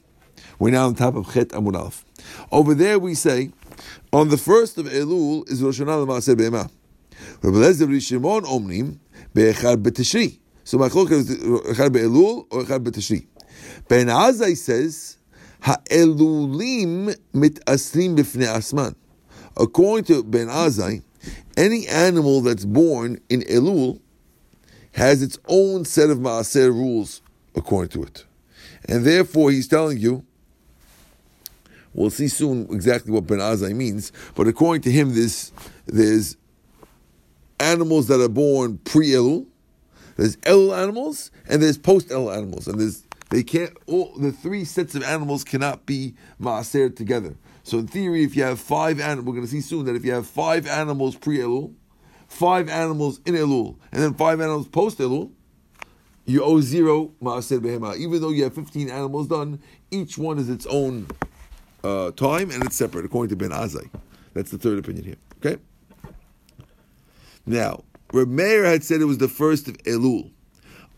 We're 0.58 0.72
now 0.72 0.86
on 0.86 0.96
top 0.96 1.14
of 1.14 1.32
Chet 1.32 1.50
Amud 1.50 1.76
Aleph. 1.78 2.04
Over 2.50 2.74
there 2.74 2.98
we 2.98 3.14
say, 3.14 3.52
on 4.12 4.30
the 4.30 4.36
first 4.36 4.78
of 4.78 4.86
Elul 4.86 5.48
is 5.48 5.62
Rosh 5.62 5.80
Hashanah 5.80 6.04
L'Maser 6.04 6.36
Be'ema. 6.36 6.68
Rabbi 7.40 7.56
Lezer 7.56 7.86
Rishimon 7.86 8.42
Omnim, 8.42 8.98
Be'echad 9.32 9.84
Be'tishri. 9.84 10.40
So 10.64 10.78
my 10.78 10.88
chalok 10.88 11.12
is 11.12 11.38
Echad 11.38 11.92
Be'elul 11.92 12.46
or 12.50 12.62
Echad 12.64 12.82
Be'tishri. 12.82 13.26
Ben 13.86 14.08
Azai 14.08 14.56
says, 14.56 15.18
Ha'elulim 15.60 17.14
aslim 17.34 18.16
b'fnei 18.16 18.48
asman. 18.48 18.96
According 19.56 20.04
to 20.06 20.24
Ben 20.24 20.48
Azai, 20.48 21.02
any 21.56 21.86
animal 21.88 22.40
that's 22.40 22.64
born 22.64 23.20
in 23.28 23.42
Elul 23.42 24.00
has 24.92 25.22
its 25.22 25.38
own 25.48 25.84
set 25.84 26.10
of 26.10 26.18
Maaser 26.18 26.70
rules 26.70 27.22
according 27.54 27.90
to 27.90 28.02
it. 28.02 28.24
And 28.86 29.04
therefore, 29.04 29.50
he's 29.50 29.68
telling 29.68 29.98
you, 29.98 30.24
we'll 31.94 32.10
see 32.10 32.28
soon 32.28 32.66
exactly 32.70 33.12
what 33.12 33.26
Ben 33.26 33.38
Azai 33.38 33.74
means, 33.74 34.12
but 34.34 34.48
according 34.48 34.82
to 34.82 34.90
him, 34.90 35.14
there's, 35.14 35.52
there's 35.86 36.36
animals 37.60 38.08
that 38.08 38.20
are 38.20 38.28
born 38.28 38.78
pre 38.78 39.10
Elul, 39.10 39.46
there's 40.16 40.36
Elul 40.38 40.76
animals, 40.76 41.30
and 41.48 41.62
there's 41.62 41.78
post 41.78 42.08
Elul 42.08 42.36
animals, 42.36 42.66
and 42.66 42.80
there's 42.80 43.04
they 43.32 43.42
can't. 43.42 43.74
All 43.86 44.12
the 44.18 44.30
three 44.30 44.66
sets 44.66 44.94
of 44.94 45.02
animals 45.02 45.42
cannot 45.42 45.86
be 45.86 46.14
maaser 46.38 46.94
together. 46.94 47.34
So 47.64 47.78
in 47.78 47.86
theory, 47.86 48.24
if 48.24 48.36
you 48.36 48.42
have 48.42 48.60
five 48.60 49.00
animals, 49.00 49.26
we're 49.26 49.34
going 49.34 49.46
to 49.46 49.50
see 49.50 49.60
soon 49.60 49.84
that 49.86 49.94
if 49.94 50.04
you 50.04 50.12
have 50.12 50.26
five 50.26 50.66
animals 50.66 51.16
pre 51.16 51.38
Elul, 51.38 51.74
five 52.28 52.68
animals 52.68 53.20
in 53.24 53.34
Elul, 53.34 53.76
and 53.92 54.02
then 54.02 54.14
five 54.14 54.40
animals 54.40 54.68
post 54.68 54.98
Elul, 54.98 55.30
you 56.24 56.42
owe 56.42 56.60
zero 56.60 57.12
maaser 57.22 57.60
behema. 57.60 57.96
Even 57.96 58.20
though 58.20 58.30
you 58.30 58.44
have 58.44 58.54
fifteen 58.54 58.88
animals 58.88 59.28
done, 59.28 59.60
each 59.90 60.18
one 60.18 60.38
is 60.38 60.48
its 60.48 60.66
own 60.66 61.06
uh, 61.84 62.10
time 62.12 62.50
and 62.50 62.64
it's 62.64 62.76
separate, 62.76 63.04
according 63.04 63.30
to 63.30 63.36
Ben 63.36 63.50
Azai. 63.50 63.88
That's 64.34 64.50
the 64.50 64.58
third 64.58 64.78
opinion 64.78 65.04
here. 65.04 65.16
Okay. 65.38 65.60
Now, 67.44 67.84
Reb 68.12 68.38
had 68.38 68.84
said 68.84 69.00
it 69.00 69.06
was 69.06 69.18
the 69.18 69.28
first 69.28 69.68
of 69.68 69.76
Elul. 69.78 70.30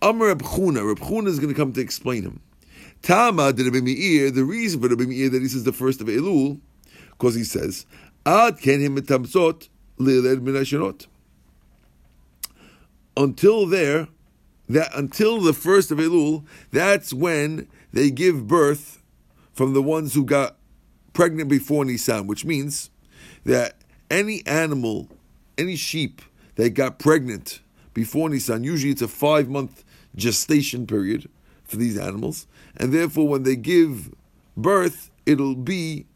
Amr 0.03 0.27
Reb 0.27 0.43
Chuna 0.43 1.27
is 1.27 1.39
going 1.39 1.53
to 1.53 1.55
come 1.55 1.73
to 1.73 1.81
explain 1.81 2.23
him. 2.23 2.41
Tama 3.05 3.53
did 3.53 3.67
Rabbi 3.67 3.81
Meir, 3.85 4.31
the 4.31 4.45
reason 4.45 4.81
for 4.81 4.89
Rabbi 4.89 5.05
Meir 5.05 5.29
that 5.29 5.43
he 5.43 5.49
says 5.49 5.65
the 5.65 5.75
first 5.75 6.01
of 6.01 6.07
Elul, 6.07 6.59
because 7.11 7.35
he 7.35 7.45
says, 7.45 7.85
Ad 8.25 8.59
ken 8.59 8.81
him 8.81 8.97
metamzot 8.97 9.69
liled 9.99 10.43
minashirot. 10.43 11.07
Until 13.15 13.67
there, 13.67 14.09
that 14.71 14.91
until 14.97 15.43
the 15.43 15.53
first 15.53 15.91
of 15.91 15.99
Elul, 15.99 16.47
that's 16.71 17.13
when 17.13 17.69
they 17.93 18.11
give 18.11 18.49
birth 18.49 19.03
from 19.53 19.75
the 19.75 19.83
ones 19.83 20.15
who 20.15 20.25
got 20.25 20.57
pregnant 21.13 21.51
before 21.51 21.85
Nisan, 21.85 22.27
which 22.27 22.47
means 22.47 22.89
that 23.45 23.77
any 24.11 24.43
animal, 24.47 25.11
any 25.59 25.77
sheep 25.77 26.23
that 26.55 26.71
got 26.71 26.99
pregnant 26.99 27.61
before 27.93 28.31
Nisan, 28.31 28.65
usually 28.65 28.93
it's 28.93 29.03
a 29.03 29.09
five 29.09 29.51
month 29.51 29.85
gestation 30.17 30.87
period 30.87 31.29
for 31.65 31.77
these 31.77 31.99
animals, 31.99 32.47
and 32.77 32.93
therefore 32.93 33.29
when 33.29 33.43
they 33.43 33.57
give 33.57 34.15
birth, 34.57 35.11
it'll 35.27 35.55
be 35.55 36.07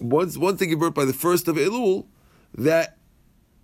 once 0.00 0.36
once 0.36 0.60
they 0.60 0.66
give 0.66 0.78
birth 0.80 0.94
by 0.94 1.04
the 1.04 1.12
first 1.12 1.48
of 1.48 1.56
Elul, 1.56 2.06
that 2.54 2.96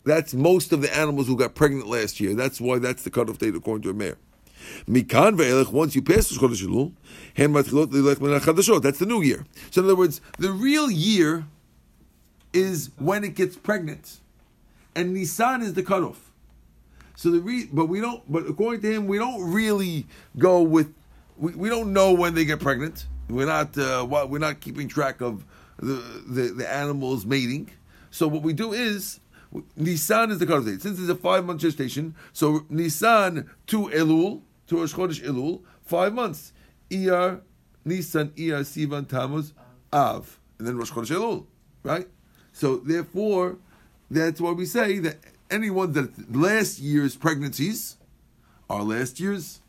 that's 0.05 0.35
most 0.35 0.73
of 0.73 0.83
the 0.83 0.95
animals 0.95 1.27
who 1.27 1.37
got 1.37 1.55
pregnant 1.55 1.89
last 1.89 2.21
year. 2.21 2.35
That's 2.35 2.61
why 2.61 2.79
that's 2.79 3.03
the 3.03 3.11
cutoff 3.11 3.39
date 3.39 3.55
according 3.55 3.83
to 3.83 3.91
a 3.91 3.95
mayor. 3.95 4.19
Mikan 4.89 5.73
once 5.73 5.95
you 5.95 6.03
pass 6.03 6.29
the 6.29 6.37
Elul. 6.37 6.93
That's 8.83 8.99
the 8.99 9.07
new 9.07 9.23
year. 9.23 9.47
So 9.71 9.81
in 9.81 9.87
other 9.87 9.97
words, 9.97 10.21
the 10.39 10.51
real 10.53 10.91
year 10.91 11.47
is 12.53 12.91
when 12.99 13.25
it 13.25 13.35
gets 13.35 13.57
pregnant, 13.57 14.21
and 14.95 15.13
Nisan 15.13 15.63
is 15.63 15.75
the 15.75 15.83
cutoff. 15.83 16.31
So 17.17 17.31
the 17.31 17.41
re- 17.41 17.69
but 17.73 17.87
we 17.87 18.01
don't. 18.01 18.23
But 18.31 18.47
according 18.47 18.83
to 18.83 18.93
him, 18.93 19.07
we 19.07 19.19
don't 19.19 19.53
really 19.53 20.07
go 20.39 20.63
with. 20.63 20.95
We, 21.37 21.53
we 21.53 21.69
don't 21.69 21.93
know 21.93 22.13
when 22.13 22.35
they 22.35 22.45
get 22.45 22.61
pregnant. 22.61 23.07
We're 23.29 23.47
not. 23.47 23.77
Uh, 23.77 24.07
we're 24.09 24.39
not 24.39 24.61
keeping 24.61 24.89
track 24.89 25.21
of 25.21 25.45
the, 25.79 26.03
the 26.27 26.43
the 26.57 26.73
animals 26.73 27.27
mating. 27.27 27.71
So 28.11 28.29
what 28.29 28.43
we 28.43 28.53
do 28.53 28.73
is 28.73 29.21
Nisan 29.77 30.31
is 30.31 30.39
the 30.39 30.47
cutoff 30.47 30.67
date. 30.67 30.83
Since 30.83 31.01
it's 31.01 31.09
a 31.09 31.15
five 31.15 31.45
month 31.45 31.61
gestation, 31.61 32.15
so 32.33 32.67
Nisan 32.69 33.51
to 33.69 33.89
Elul 33.89 34.43
to 34.67 34.81
Rosh 34.81 34.95
Chodesh 34.95 35.23
Elul, 35.23 35.63
five 35.83 36.13
months. 36.13 36.53
Iyar, 36.91 37.41
Nisan, 37.85 38.31
Iyar, 38.31 38.61
Sivan, 38.61 39.09
Tammuz, 39.09 39.53
Av, 39.93 40.39
and 40.59 40.69
then 40.69 40.77
Rosh 40.77 40.93
Chodesh 40.93 41.11
Elul, 41.17 41.47
right? 41.83 42.07
So 42.53 42.77
therefore, 42.77 43.59
that's 44.11 44.41
why 44.41 44.53
we 44.53 44.67
say 44.67 44.99
that 45.01 45.17
anyone 45.51 45.93
that 45.93 46.35
last 46.35 46.79
year's 46.79 47.17
pregnancies 47.17 47.97
are 48.69 48.83
last 48.83 49.19
year's 49.19 49.61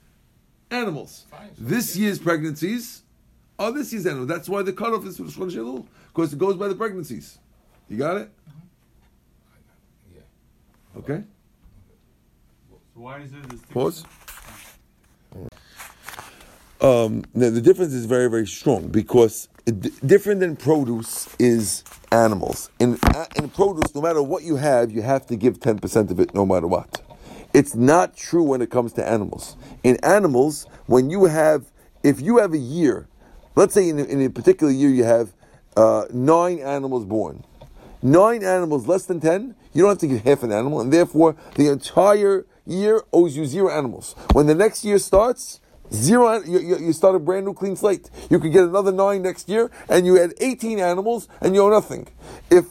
animals. 0.72 1.26
Fine, 1.30 1.56
so 1.56 1.64
this 1.64 1.96
year's 1.96 2.20
pregnancies 2.20 3.04
are 3.58 3.72
this 3.72 3.92
year's 3.94 4.06
animals. 4.06 4.28
That's 4.28 4.50
why 4.50 4.62
the 4.62 4.74
cutoff 4.74 5.06
is 5.06 5.18
for 5.18 5.24
Chodesh 5.24 5.86
because 6.08 6.34
it 6.34 6.40
goes 6.40 6.56
by 6.56 6.68
the 6.68 6.76
pregnancies. 6.76 7.38
You 7.90 7.98
got 7.98 8.18
it? 8.18 8.30
Yeah. 10.14 10.22
Okay. 11.00 11.24
So 12.70 13.02
why 13.02 13.20
is 13.20 13.32
this? 13.32 13.62
Pause. 13.72 14.06
Um, 16.82 17.24
the, 17.34 17.50
the 17.50 17.62
difference 17.62 17.94
is 17.94 18.06
very, 18.06 18.30
very 18.30 18.48
strong 18.48 18.88
because 18.90 19.50
it, 19.66 20.06
different 20.06 20.40
than 20.40 20.56
produce 20.56 21.28
is 21.40 21.84
animals. 22.12 22.70
In, 22.80 23.00
in 23.36 23.50
produce, 23.50 23.94
no 23.96 24.02
matter 24.02 24.22
what 24.22 24.44
you 24.44 24.56
have, 24.58 24.92
you 24.92 25.02
have 25.02 25.26
to 25.28 25.36
give 25.36 25.60
10% 25.60 26.12
of 26.12 26.20
it 26.20 26.34
no 26.34 26.46
matter 26.46 26.68
what. 26.68 27.02
It's 27.56 27.74
not 27.74 28.18
true 28.18 28.44
when 28.44 28.62
it 28.62 28.70
comes 28.70 28.92
to 28.94 29.08
animals. 29.08 29.56
In 29.82 29.96
animals, 30.04 30.68
when 30.88 31.10
you 31.10 31.24
have, 31.24 31.72
if 32.04 32.20
you 32.20 32.40
have 32.40 32.52
a 32.52 32.58
year, 32.58 33.08
let's 33.56 33.74
say 33.74 33.88
in, 33.88 33.98
in 33.98 34.22
a 34.22 34.30
particular 34.30 34.74
year 34.74 34.90
you 34.90 35.06
have 35.06 35.32
uh, 35.78 36.04
nine 36.12 36.60
animals 36.60 37.06
born, 37.06 37.46
nine 38.02 38.44
animals 38.44 38.90
less 38.90 39.06
than 39.06 39.22
10, 39.22 39.56
you 39.72 39.84
don't 39.84 39.92
have 39.92 39.98
to 40.00 40.08
give 40.08 40.26
half 40.26 40.44
an 40.44 40.52
animal, 40.52 40.82
and 40.82 40.92
therefore 40.92 41.38
the 41.56 41.70
entire 41.70 42.46
year 42.66 43.02
owes 43.14 43.38
you 43.38 43.46
zero 43.46 43.70
animals. 43.70 44.16
When 44.34 44.48
the 44.48 44.56
next 44.56 44.84
year 44.84 45.00
starts, 45.00 45.62
Zero, 45.94 46.42
you, 46.42 46.60
you, 46.60 46.92
start 46.94 47.14
a 47.14 47.20
brand 47.20 47.46
new 47.46 47.54
clean 47.54 47.76
slate. 47.76 48.10
You 48.32 48.40
could 48.40 48.52
get 48.52 48.64
another 48.64 48.92
nine 48.92 49.22
next 49.22 49.48
year, 49.48 49.70
and 49.88 50.04
you 50.04 50.16
had 50.16 50.34
18 50.42 50.80
animals, 50.80 51.28
and 51.42 51.54
you 51.54 51.62
owe 51.62 51.70
nothing. 51.70 52.08
If, 52.50 52.66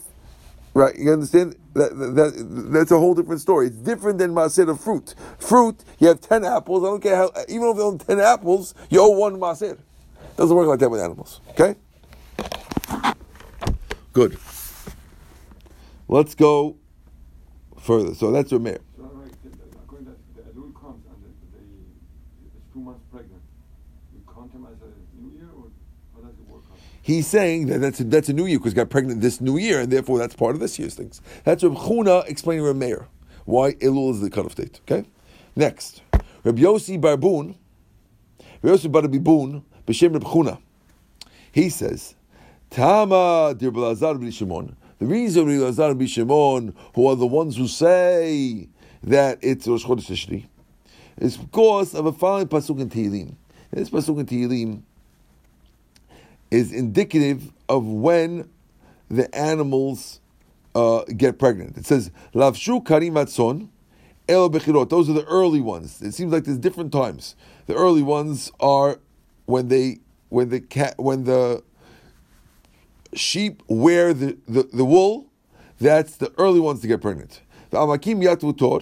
right, 0.73 0.93
you 0.99 1.13
understand? 1.13 1.55
That, 1.75 1.91
that, 2.15 2.71
that's 2.71 2.91
a 2.91 2.97
whole 2.97 3.13
different 3.13 3.41
story. 3.41 3.67
It's 3.67 3.75
different 3.75 4.17
than 4.17 4.33
Maser 4.33 4.69
of 4.69 4.79
fruit. 4.79 5.13
Fruit, 5.37 5.83
you 5.99 6.07
have 6.07 6.21
10 6.21 6.45
apples, 6.45 6.83
I 6.83 6.87
don't 6.87 7.03
care 7.03 7.17
how, 7.17 7.31
even 7.49 7.67
if 7.67 7.75
you 7.75 7.83
own 7.83 7.97
10 7.97 8.19
apples, 8.21 8.73
you 8.89 9.01
owe 9.01 9.09
one 9.09 9.35
Maser. 9.35 9.77
Doesn't 10.37 10.55
work 10.55 10.67
like 10.67 10.79
that 10.79 10.89
with 10.89 11.01
animals, 11.01 11.41
okay? 11.49 11.75
Good. 14.13 14.37
Let's 16.07 16.33
go 16.35 16.77
further. 17.77 18.15
So 18.15 18.31
that's 18.31 18.51
your 18.51 18.61
mayor. 18.61 18.79
He's 27.05 27.27
saying 27.27 27.67
that 27.67 27.81
that's 27.81 27.99
a, 27.99 28.03
that's 28.03 28.29
a 28.29 28.33
new 28.33 28.47
year 28.47 28.57
because 28.57 28.73
got 28.73 28.89
pregnant 28.89 29.21
this 29.21 29.39
new 29.39 29.57
year, 29.57 29.79
and 29.79 29.91
therefore 29.91 30.17
that's 30.17 30.33
part 30.33 30.55
of 30.55 30.59
this 30.59 30.79
year's 30.79 30.95
things. 30.95 31.21
That's 31.43 31.63
Reb 31.63 31.75
Chuna 31.75 32.27
explaining 32.27 32.65
Reb 32.65 32.77
Meir 32.77 33.07
why 33.45 33.73
Elul 33.73 34.09
is 34.09 34.21
the 34.21 34.31
cutoff 34.31 34.55
date. 34.55 34.81
Okay, 34.89 35.07
next 35.55 36.01
Reb 36.43 36.57
Yossi 36.57 36.99
Barbun, 36.99 37.57
Reb 38.63 38.73
Yossi 38.73 38.91
Barbibun, 38.91 39.61
b'shem 39.85 40.13
Reb 40.13 40.23
Chuna. 40.23 40.57
He 41.51 41.69
says, 41.69 42.15
Tama 42.71 43.53
dir 43.55 43.69
Belazar 43.71 44.33
Shimon. 44.33 44.75
The 44.97 45.05
reason 45.05 45.45
Belazar 45.45 46.09
Shimon, 46.09 46.73
who 46.95 47.07
are 47.07 47.15
the 47.15 47.27
ones 47.27 47.55
who 47.55 47.67
say 47.67 48.67
that 49.03 49.37
it's 49.43 49.67
Rosh 49.67 49.85
Chodesh 49.85 50.09
Tishri, 50.09 50.47
is 51.17 51.37
because 51.37 51.93
of 51.93 52.07
a 52.07 52.11
following 52.11 52.47
pasuk 52.47 52.79
in 52.81 52.89
Tehillim. 52.89 53.35
This 53.69 53.91
pasuk 53.91 54.19
in 54.19 54.25
Tehillim 54.25 54.81
is 56.55 56.71
indicative 56.71 57.51
of 57.67 57.85
when 57.85 58.49
the 59.09 59.33
animals 59.35 60.21
uh, 60.73 61.03
get 61.17 61.37
pregnant. 61.37 61.77
It 61.77 61.85
says, 61.85 62.11
Lavshu 62.33 62.85
karim 62.85 63.15
atzon, 63.15 63.69
el 64.29 64.49
bechirot. 64.49 64.89
Those 64.89 65.09
are 65.09 65.13
the 65.13 65.25
early 65.25 65.61
ones. 65.61 66.01
It 66.01 66.13
seems 66.13 66.31
like 66.31 66.45
there's 66.45 66.57
different 66.57 66.91
times. 66.91 67.35
the 67.67 67.75
early 67.75 68.01
ones 68.01 68.51
are 68.59 68.99
when 69.45 69.67
they 69.67 69.99
when 70.29 70.49
the 70.49 70.59
cat 70.59 70.95
when 70.97 71.25
the 71.25 71.63
sheep 73.13 73.61
wear 73.67 74.13
the, 74.13 74.37
the, 74.47 74.63
the 74.63 74.83
wool, 74.83 75.27
that's 75.79 76.17
the 76.17 76.33
early 76.37 76.59
ones 76.59 76.81
to 76.81 76.87
get 76.87 77.01
pregnant. 77.01 77.41
The 77.69 77.77
amakim 77.77 78.23
yatu 78.23 78.57
tor, 78.57 78.81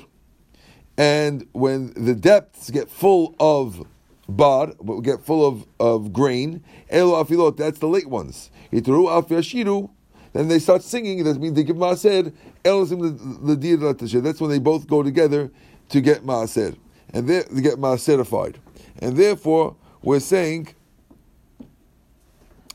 and 0.98 1.48
when 1.52 1.94
the 1.96 2.16
depths 2.16 2.70
get 2.70 2.90
full 2.90 3.36
of 3.40 3.86
bar, 4.28 4.74
but 4.82 4.96
we 4.96 5.02
get 5.02 5.26
full 5.26 5.46
of, 5.46 5.66
of 5.80 6.14
grain, 6.14 6.64
elo 6.90 7.24
afilot, 7.24 7.58
that's 7.58 7.80
the 7.80 7.88
late 7.88 8.08
ones. 8.08 8.52
Itru 8.72 9.08
afyashiru, 9.08 9.90
then 10.34 10.48
they 10.48 10.60
start 10.60 10.82
singing, 10.82 11.24
that 11.24 11.40
means 11.40 11.56
they 11.56 11.64
give 11.64 11.76
maaser, 11.76 12.34
elosim 12.64 14.24
That's 14.24 14.42
when 14.42 14.50
they 14.50 14.60
both 14.60 14.88
go 14.88 15.04
together 15.04 15.52
to 15.90 16.02
get 16.02 16.26
maaser. 16.26 16.76
And 17.14 17.28
they 17.28 17.44
get 17.62 17.76
maaserified. 17.76 18.56
And 19.00 19.16
therefore, 19.16 19.76
we're 20.02 20.20
saying 20.20 20.74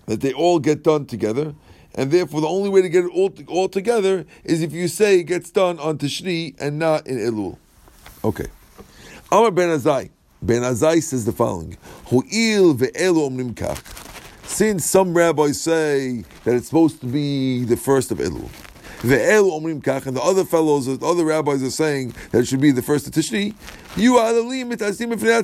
that 0.07 0.21
they 0.21 0.33
all 0.33 0.59
get 0.59 0.83
done 0.83 1.07
together, 1.07 1.55
and 1.95 2.11
therefore 2.11 2.41
the 2.41 2.49
only 2.49 2.69
way 2.69 2.81
to 2.83 2.89
get 2.89 3.05
it 3.05 3.11
all, 3.13 3.33
all 3.49 3.69
together 3.69 4.25
is 4.45 4.63
if 4.63 4.73
you 4.73 4.87
say 4.87 5.21
it 5.21 5.25
gets 5.25 5.51
done 5.51 5.79
on 5.81 5.99
Tishri 5.99 6.55
and 6.61 6.79
not 6.79 7.07
in 7.07 7.19
Elul. 7.19 7.59
Okay. 8.25 8.47
Amar 9.33 9.51
Ben 9.51 9.69
Azai. 9.69 10.11
Ben 10.41 10.63
Azai 10.63 11.03
says 11.03 11.25
the 11.25 11.33
following: 11.33 11.77
Hu'il 12.07 12.75
omrim 12.77 13.55
kach. 13.55 13.83
Since 14.47 14.87
some 14.87 15.13
rabbis 15.13 15.61
say 15.61 16.25
that 16.45 16.55
it's 16.55 16.67
supposed 16.67 17.01
to 17.01 17.07
be 17.07 17.65
the 17.65 17.77
first 17.77 18.13
of 18.13 18.19
Elul, 18.19 18.49
ve'elu 19.01 19.51
omrim 19.51 19.83
kach, 19.83 20.07
and 20.07 20.17
the 20.17 20.23
other 20.23 20.45
fellows, 20.45 20.87
the 20.87 21.05
other 21.05 21.25
rabbis 21.25 21.63
are 21.63 21.71
saying 21.71 22.15
that 22.31 22.41
it 22.41 22.47
should 22.47 22.61
be 22.61 22.71
the 22.71 22.83
first 22.83 23.07
of 23.09 23.13
Tishri, 23.13 23.55
you 23.97 24.17
are 24.17 24.33
the 24.33 24.43
limit 24.43 24.81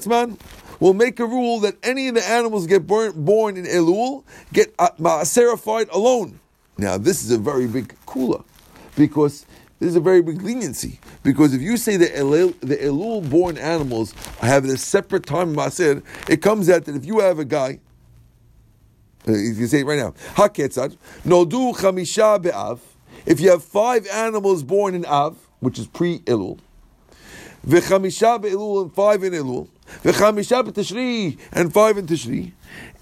man 0.06 0.38
will 0.80 0.94
make 0.94 1.18
a 1.20 1.26
rule 1.26 1.60
that 1.60 1.76
any 1.82 2.08
of 2.08 2.14
the 2.14 2.24
animals 2.24 2.66
get 2.66 2.86
born, 2.86 3.12
born 3.24 3.56
in 3.56 3.64
Elul 3.64 4.24
get 4.52 4.74
uh, 4.78 4.90
ma'aserified 4.98 5.90
alone. 5.90 6.38
Now, 6.78 6.98
this 6.98 7.24
is 7.24 7.30
a 7.30 7.38
very 7.38 7.66
big 7.66 7.94
kula, 8.06 8.44
because 8.96 9.46
this 9.80 9.90
is 9.90 9.96
a 9.96 10.00
very 10.00 10.22
big 10.22 10.42
leniency. 10.42 11.00
Because 11.22 11.52
if 11.52 11.60
you 11.60 11.76
say 11.76 11.96
that 11.96 12.14
Elul, 12.14 12.58
the 12.60 12.76
Elul 12.76 13.28
born 13.28 13.58
animals 13.58 14.12
have 14.40 14.64
a 14.64 14.76
separate 14.76 15.26
time 15.26 15.54
maaser, 15.54 16.02
it 16.28 16.42
comes 16.42 16.70
out 16.70 16.84
that 16.84 16.94
if 16.94 17.04
you 17.04 17.20
have 17.20 17.38
a 17.38 17.44
guy, 17.44 17.80
if 19.26 19.58
you 19.58 19.66
say 19.66 19.80
it 19.80 19.86
right 19.86 19.98
now, 19.98 20.12
Haketzad, 20.34 20.96
Nodu 21.24 21.74
Chamisha 21.76 22.40
Be'av, 22.40 22.80
if 23.26 23.40
you 23.40 23.50
have 23.50 23.64
five 23.64 24.06
animals 24.08 24.62
born 24.62 24.94
in 24.94 25.04
Av, 25.06 25.36
which 25.60 25.78
is 25.78 25.86
pre 25.86 26.20
Elul, 26.20 26.60
V'chamisha 27.66 28.40
be'elul 28.42 28.82
and 28.82 28.94
five 28.94 29.24
in 29.24 29.32
Elul. 29.32 29.68
V'chamisha 30.02 30.62
b'tishri 30.68 31.38
and 31.52 31.72
five 31.72 31.96
in 31.96 32.06
Tishri. 32.06 32.52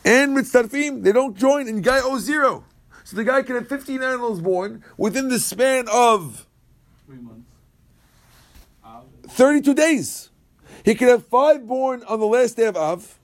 And 0.04 0.36
mitzarfim, 0.36 1.02
they 1.02 1.12
don't 1.12 1.36
join 1.36 1.68
and 1.68 1.82
guy 1.82 2.00
owes 2.00 2.22
zero. 2.22 2.64
So 3.04 3.16
the 3.16 3.24
guy 3.24 3.42
can 3.42 3.56
have 3.56 3.68
15 3.68 4.02
animals 4.02 4.40
born 4.40 4.84
within 4.96 5.28
the 5.28 5.40
span 5.40 5.86
of 5.92 6.46
Three 7.06 7.18
months. 7.18 7.52
32 9.28 9.74
days. 9.74 10.30
He 10.84 10.94
can 10.94 11.08
have 11.08 11.26
five 11.26 11.66
born 11.66 12.02
on 12.04 12.18
the 12.20 12.26
last 12.26 12.56
day 12.56 12.66
of 12.66 12.76
Av, 12.76 13.18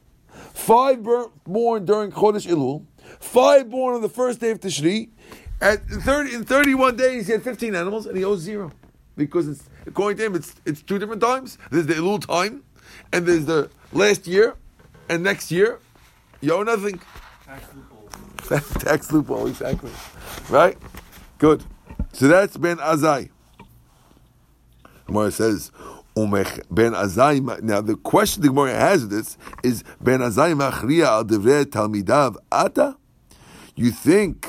five 0.54 1.02
born 1.02 1.84
during 1.84 2.12
Chodesh 2.12 2.46
Elul, 2.46 2.84
five 3.20 3.68
born 3.68 3.96
on 3.96 4.02
the 4.02 4.08
first 4.08 4.40
day 4.40 4.50
of 4.50 4.60
Tishri. 4.60 5.08
At 5.60 5.84
30, 5.88 6.34
in 6.34 6.44
31 6.44 6.96
days, 6.96 7.26
he 7.26 7.32
had 7.32 7.42
15 7.42 7.74
animals 7.74 8.06
and 8.06 8.16
he 8.16 8.24
owes 8.24 8.40
zero 8.40 8.70
because 9.16 9.48
it's 9.48 9.68
according 9.86 10.16
to 10.18 10.26
him 10.26 10.34
it's 10.36 10.54
it's 10.64 10.82
two 10.82 11.00
different 11.00 11.20
times. 11.20 11.58
There's 11.72 11.86
the 11.86 11.94
Elul 11.94 12.24
time, 12.24 12.62
and 13.12 13.26
there's 13.26 13.44
the 13.44 13.68
last 13.92 14.28
year, 14.28 14.54
and 15.08 15.24
next 15.24 15.50
year, 15.50 15.80
you 16.40 16.52
owe 16.54 16.62
nothing. 16.62 17.00
Tax 17.44 17.64
loophole. 17.74 18.70
Tax 18.80 19.12
loophole, 19.12 19.48
exactly. 19.48 19.90
Right? 20.48 20.78
Good. 21.38 21.64
So 22.12 22.28
that's 22.28 22.56
Ben 22.56 22.76
Azai. 22.76 23.30
Gemara 25.08 25.32
says, 25.32 25.72
Ben 26.14 26.92
Azai. 26.92 27.62
Now 27.62 27.80
the 27.80 27.96
question 27.96 28.42
the 28.42 28.48
Gemara 28.48 28.74
has 28.74 29.08
this 29.08 29.36
is 29.62 29.84
Ben 30.00 30.20
Azai 30.20 30.54
machriya 30.56 31.06
al 31.06 31.24
divrei 31.24 31.64
talmidav 31.64 32.36
ata. 32.50 32.96
You 33.74 33.90
think 33.90 34.48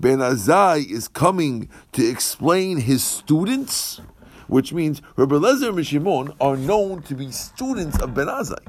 Ben 0.00 0.18
Azai 0.18 0.90
is 0.90 1.08
coming 1.08 1.68
to 1.92 2.06
explain 2.06 2.78
his 2.78 3.04
students, 3.04 4.00
which 4.46 4.72
means 4.72 5.02
Rabbi 5.16 5.36
Lezer 5.36 5.76
and 5.76 5.86
Shimon 5.86 6.32
are 6.40 6.56
known 6.56 7.02
to 7.02 7.14
be 7.14 7.30
students 7.30 8.00
of 8.00 8.14
Ben 8.14 8.26
Azai, 8.26 8.66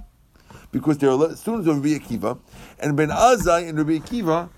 because 0.72 0.98
they 0.98 1.08
are 1.08 1.36
students 1.36 1.68
of 1.68 1.78
Rabbi 1.78 1.98
Akiva, 1.98 2.40
and 2.80 2.98
Ben 2.98 3.10
Azai 3.10 3.70
and 3.70 3.78
Rabbi 3.78 4.00
Akiva 4.00 4.50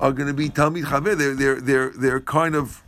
are 0.00 0.12
going 0.12 0.28
to 0.28 0.34
be 0.34 0.48
Talmid 0.48 0.84
Chaver. 0.84 1.16
They're 1.16 1.34
they're 1.34 1.60
they're 1.60 1.90
they're 1.90 2.20
kind 2.20 2.54
of 2.54 2.82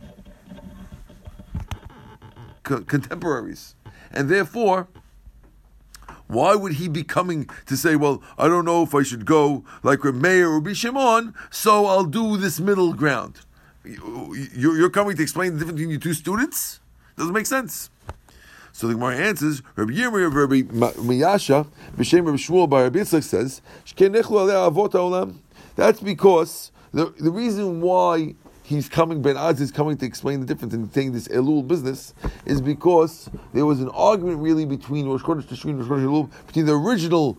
co- 2.67 2.81
contemporaries, 2.81 3.75
and 4.11 4.29
therefore 4.29 4.87
why 6.27 6.55
would 6.55 6.73
he 6.73 6.87
be 6.87 7.03
coming 7.03 7.49
to 7.65 7.77
say, 7.77 7.95
well, 7.95 8.21
I 8.37 8.47
don't 8.47 8.65
know 8.65 8.83
if 8.83 8.93
I 8.93 9.03
should 9.03 9.25
go 9.25 9.63
like 9.83 10.03
Meir 10.03 10.49
or 10.49 10.61
Bishimon, 10.61 11.33
so 11.49 11.85
I'll 11.85 12.03
do 12.03 12.37
this 12.37 12.59
middle 12.59 12.93
ground? 12.93 13.39
You're 13.85 14.89
coming 14.89 15.15
to 15.15 15.23
explain 15.23 15.53
the 15.53 15.59
difference 15.59 15.77
between 15.77 15.91
your 15.91 15.99
two 15.99 16.13
students? 16.13 16.81
Doesn't 17.17 17.33
make 17.33 17.45
sense. 17.45 17.89
So 18.73 18.87
the 18.87 18.93
Gemara 18.93 19.15
answers, 19.15 19.63
Rabbi 19.75 19.93
Yirmi 19.93 20.27
of 20.27 20.35
Rabbi 20.35 20.61
Miyasha, 20.61 21.65
B'Shem 21.95 22.25
Rabbi 22.25 22.37
Shmuel 22.37 22.69
by 22.69 22.83
Rabbi 22.83 22.99
Yitzchak 22.99 23.23
says, 23.23 23.61
That's 25.75 25.99
because 25.99 26.71
the, 26.91 27.05
the 27.17 27.31
reason 27.31 27.81
why 27.81 28.35
he's 28.67 28.89
coming, 28.89 29.21
Ben 29.21 29.37
Az 29.37 29.61
is 29.61 29.71
coming 29.71 29.95
to 29.97 30.05
explain 30.05 30.41
the 30.41 30.45
difference 30.45 30.73
in 30.73 30.91
saying 30.91 31.13
this 31.13 31.29
Elul 31.29 31.65
business, 31.65 32.13
is 32.45 32.59
because 32.59 33.29
there 33.53 33.65
was 33.65 33.79
an 33.79 33.89
argument 33.89 34.39
really 34.39 34.65
between 34.65 35.07
Rosh 35.07 35.21
Chodesh 35.21 35.63
and 35.63 35.79
Rosh 35.79 36.01
Chodesh 36.01 36.05
Elul, 36.05 36.47
between 36.47 36.65
the 36.65 36.73
original 36.73 37.37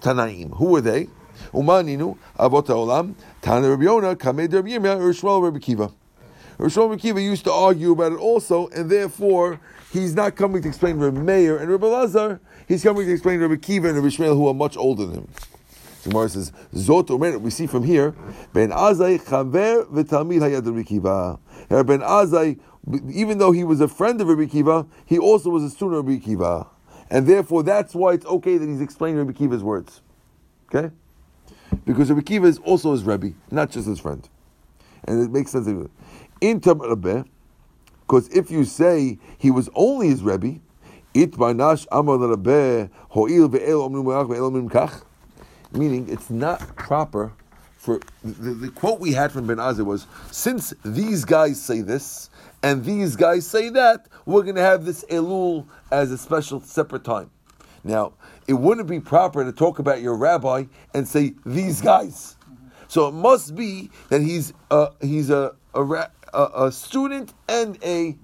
Tanaim. 0.00 0.54
Who 0.56 0.66
were 0.66 0.82
they? 0.82 1.08
Umaninu, 1.52 2.18
Avot 2.38 2.66
Olam, 2.66 3.14
Tana 3.40 3.70
Rabbi 3.70 3.84
Yonah, 3.84 4.16
Kamed 4.16 4.52
Rabbi 4.52 4.68
Yirmiyah, 4.68 4.98
Rishwal 4.98 5.42
Rabbi 5.42 5.58
Kiva. 5.58 5.90
Rabbi 6.58 6.96
Kiva 6.96 7.22
used 7.22 7.44
to 7.44 7.52
argue 7.52 7.92
about 7.92 8.12
it 8.12 8.18
also, 8.18 8.68
and 8.68 8.90
therefore 8.90 9.58
he's 9.92 10.14
not 10.14 10.36
coming 10.36 10.60
to 10.60 10.68
explain 10.68 10.98
Rabbi 10.98 11.20
Meir 11.20 11.56
and 11.56 11.70
Rabbi 11.70 11.86
Lazar, 11.86 12.40
he's 12.68 12.82
coming 12.82 13.06
to 13.06 13.12
explain 13.12 13.40
Rabbi 13.40 13.56
Kiva 13.56 13.88
and 13.88 13.96
Rabbi 13.96 14.08
Shmuel, 14.08 14.36
who 14.36 14.46
are 14.48 14.54
much 14.54 14.76
older 14.76 15.06
than 15.06 15.14
him. 15.16 15.28
Gemara 16.06 16.28
says, 16.28 16.52
Zot 16.74 17.40
we 17.40 17.50
see 17.50 17.66
from 17.66 17.82
here, 17.84 18.14
Ben 18.52 18.70
Azai 18.70 19.18
Chaver 19.20 19.86
v'Talmid 19.86 20.40
Hayad 20.40 20.64
Rabbi. 20.64 21.82
Ben 21.82 22.00
Azai, 22.00 22.58
even 23.12 23.38
though 23.38 23.52
he 23.52 23.64
was 23.64 23.80
a 23.80 23.88
friend 23.88 24.20
of 24.20 24.28
Rabbi 24.28 24.46
Kiva, 24.46 24.86
he 25.04 25.18
also 25.18 25.50
was 25.50 25.64
a 25.64 25.70
student 25.70 25.98
of 25.98 26.06
Rabbi 26.06 26.24
Kiva. 26.24 26.68
And 27.10 27.26
therefore, 27.26 27.62
that's 27.62 27.94
why 27.94 28.12
it's 28.12 28.26
okay 28.26 28.56
that 28.58 28.66
he's 28.66 28.80
explaining 28.80 29.18
Rabbi 29.18 29.32
Kiva's 29.32 29.62
words. 29.62 30.00
Okay? 30.68 30.90
Because 31.84 32.10
Rabbi 32.10 32.22
Kiva 32.22 32.46
is 32.46 32.58
also 32.58 32.92
his 32.92 33.04
Rebbe, 33.04 33.32
not 33.50 33.70
just 33.70 33.86
his 33.86 34.00
friend. 34.00 34.28
And 35.04 35.22
it 35.22 35.30
makes 35.30 35.52
sense. 35.52 35.68
In 36.40 36.60
because 36.60 38.28
if 38.28 38.50
you 38.50 38.64
say 38.64 39.18
he 39.36 39.50
was 39.50 39.68
only 39.74 40.08
his 40.08 40.22
Rebbe, 40.22 40.60
it 41.14 41.32
barnash 41.32 41.86
amar 41.90 42.18
Rebbe 42.18 42.90
ho'il 43.10 43.48
ve'el 43.48 43.90
ve'el 43.90 44.70
kach, 44.70 45.02
Meaning, 45.76 46.08
it's 46.08 46.30
not 46.30 46.76
proper 46.76 47.32
for 47.76 48.00
the, 48.24 48.54
the, 48.54 48.68
quote 48.70 48.98
we 48.98 49.12
had 49.12 49.30
from 49.30 49.46
Ben 49.46 49.58
Azai 49.58 49.84
was 49.84 50.06
since 50.32 50.74
these 50.84 51.24
guys 51.24 51.62
say 51.62 51.82
this 51.82 52.30
and 52.62 52.84
these 52.84 53.14
guys 53.14 53.46
say 53.46 53.68
that, 53.68 54.08
we're 54.24 54.42
going 54.42 54.56
to 54.56 54.62
have 54.62 54.84
this 54.84 55.04
Elul 55.04 55.66
as 55.92 56.10
a 56.10 56.18
special 56.18 56.60
separate 56.60 57.04
time. 57.04 57.30
Now, 57.84 58.14
it 58.48 58.54
wouldn't 58.54 58.88
be 58.88 58.98
proper 58.98 59.44
to 59.44 59.52
talk 59.52 59.78
about 59.78 60.02
your 60.02 60.16
rabbi 60.16 60.64
and 60.94 61.06
say 61.06 61.34
these 61.44 61.80
guys. 61.80 62.36
So 62.88 63.06
it 63.06 63.12
must 63.12 63.54
be 63.54 63.90
that 64.08 64.20
he's 64.20 64.52
a, 64.70 64.88
he's 65.00 65.30
a, 65.30 65.54
a, 65.74 66.08
a 66.34 66.72
student 66.72 67.34
and 67.48 67.78
a 67.84 68.16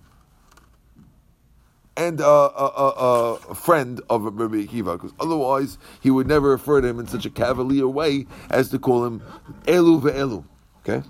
and 1.97 2.21
a, 2.21 2.25
a, 2.25 3.39
a, 3.51 3.55
friend 3.55 4.01
of 4.09 4.25
Rabbi 4.25 4.65
Akiva, 4.65 4.95
because 4.95 5.13
otherwise 5.21 5.79
he 6.01 6.11
would 6.11 6.27
never 6.27 6.51
refer 6.51 6.81
to 6.81 6.89
him 6.89 6.99
in 6.99 7.07
such 7.07 7.27
a 7.27 7.31
cavalier 7.31 7.87
way 7.87 8.27
as 8.51 8.71
to 8.71 8.79
call 8.79 9.05
him 9.05 9.23
Elu 9.65 10.01
ve'elu. 10.01 10.45
Okay? 10.81 11.07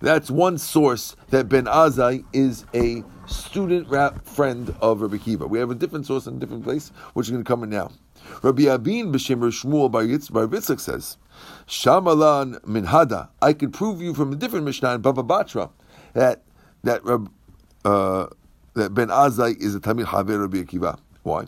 That's 0.00 0.30
one 0.30 0.58
source 0.58 1.16
that 1.30 1.48
Ben 1.48 1.64
Azai 1.64 2.24
is 2.32 2.66
a 2.74 3.02
student 3.26 3.88
rap 3.88 4.26
friend 4.26 4.74
of 4.80 5.00
Rabbi 5.00 5.16
Akiva. 5.16 5.48
We 5.48 5.58
have 5.58 5.70
a 5.70 5.74
different 5.74 6.06
source 6.06 6.26
in 6.26 6.36
a 6.36 6.38
different 6.38 6.64
place, 6.64 6.90
which 7.14 7.26
is 7.26 7.30
going 7.30 7.42
to 7.42 7.48
come 7.48 7.62
in 7.62 7.70
now. 7.70 7.90
Rabbi 8.42 8.64
Abin 8.64 9.12
B'Shem 9.12 9.38
Shmuel 9.38 9.90
Bar 9.90 10.02
Yitzchak 10.02 10.80
says, 10.80 11.16
Shamalan 11.66 12.60
Minhada, 12.62 13.28
I 13.40 13.52
could 13.52 13.72
prove 13.72 14.00
you 14.00 14.14
from 14.14 14.32
a 14.32 14.36
different 14.36 14.64
Mishnah 14.64 14.96
in 14.96 15.00
Baba 15.00 15.22
Batra 15.22 15.70
that 16.12 16.42
that 16.82 17.02
uh, 17.84 18.26
that 18.76 18.94
Ben 18.94 19.08
Azai 19.08 19.58
is 19.60 19.74
a 19.74 19.80
Tamil 19.80 20.06
Haver 20.06 20.38
Rabbi 20.38 20.58
Akiva. 20.58 20.98
Why? 21.22 21.46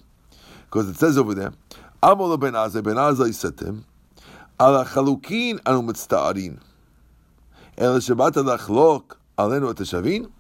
Because 0.64 0.88
it 0.88 0.96
says 0.96 1.16
over 1.16 1.34
there, 1.34 1.52
Amol 2.02 2.38
ben 2.40 2.54
Azai 2.54 2.82
ben 2.82 2.96
Azai 2.96 3.32
said 3.32 3.56
to 3.58 3.66
him, 3.66 3.84
Ala 4.58 4.84
chalukin 4.84 5.60
anu 5.64 5.82
mitzta'arin. 5.82 6.58
El 7.76 7.98
Shabbat 7.98 8.32
alachlok 8.32 9.16
alenu 9.36 9.72
atashavin. 9.72 10.30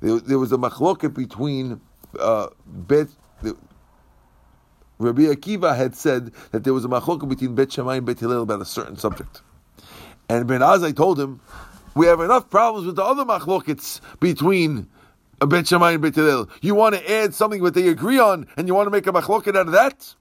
There 0.00 0.38
was 0.38 0.52
a 0.52 0.56
machloket 0.56 1.14
between 1.14 1.80
uh, 2.18 2.48
Bet. 2.66 3.08
The, 3.42 3.56
Rabbi 4.98 5.22
Akiva 5.22 5.76
had 5.76 5.94
said 5.94 6.32
that 6.52 6.64
there 6.64 6.72
was 6.72 6.84
a 6.84 6.88
machloket 6.88 7.28
between 7.28 7.54
Bet 7.54 7.72
Shammai 7.72 7.96
and 7.96 8.06
Bet 8.06 8.18
Hillel 8.18 8.42
about 8.42 8.62
a 8.62 8.64
certain 8.64 8.96
subject. 8.96 9.42
And 10.28 10.46
Ben 10.46 10.60
Azai 10.60 10.96
told 10.96 11.20
him, 11.20 11.40
we 11.94 12.06
have 12.06 12.20
enough 12.20 12.50
problems 12.50 12.86
with 12.86 12.96
the 12.96 13.04
other 13.04 13.24
machlokets 13.24 14.00
between 14.20 14.88
a 15.40 15.46
Bet 15.46 15.66
Shammai 15.66 15.92
and 15.92 16.02
Bet 16.02 16.14
Hillel. 16.14 16.48
You 16.60 16.74
want 16.74 16.94
to 16.94 17.12
add 17.12 17.34
something 17.34 17.62
that 17.62 17.74
they 17.74 17.88
agree 17.88 18.18
on, 18.18 18.46
and 18.56 18.68
you 18.68 18.74
want 18.74 18.86
to 18.86 18.90
make 18.90 19.06
a 19.06 19.12
machloket 19.12 19.56
out 19.56 19.66
of 19.66 19.72
that? 19.72 20.14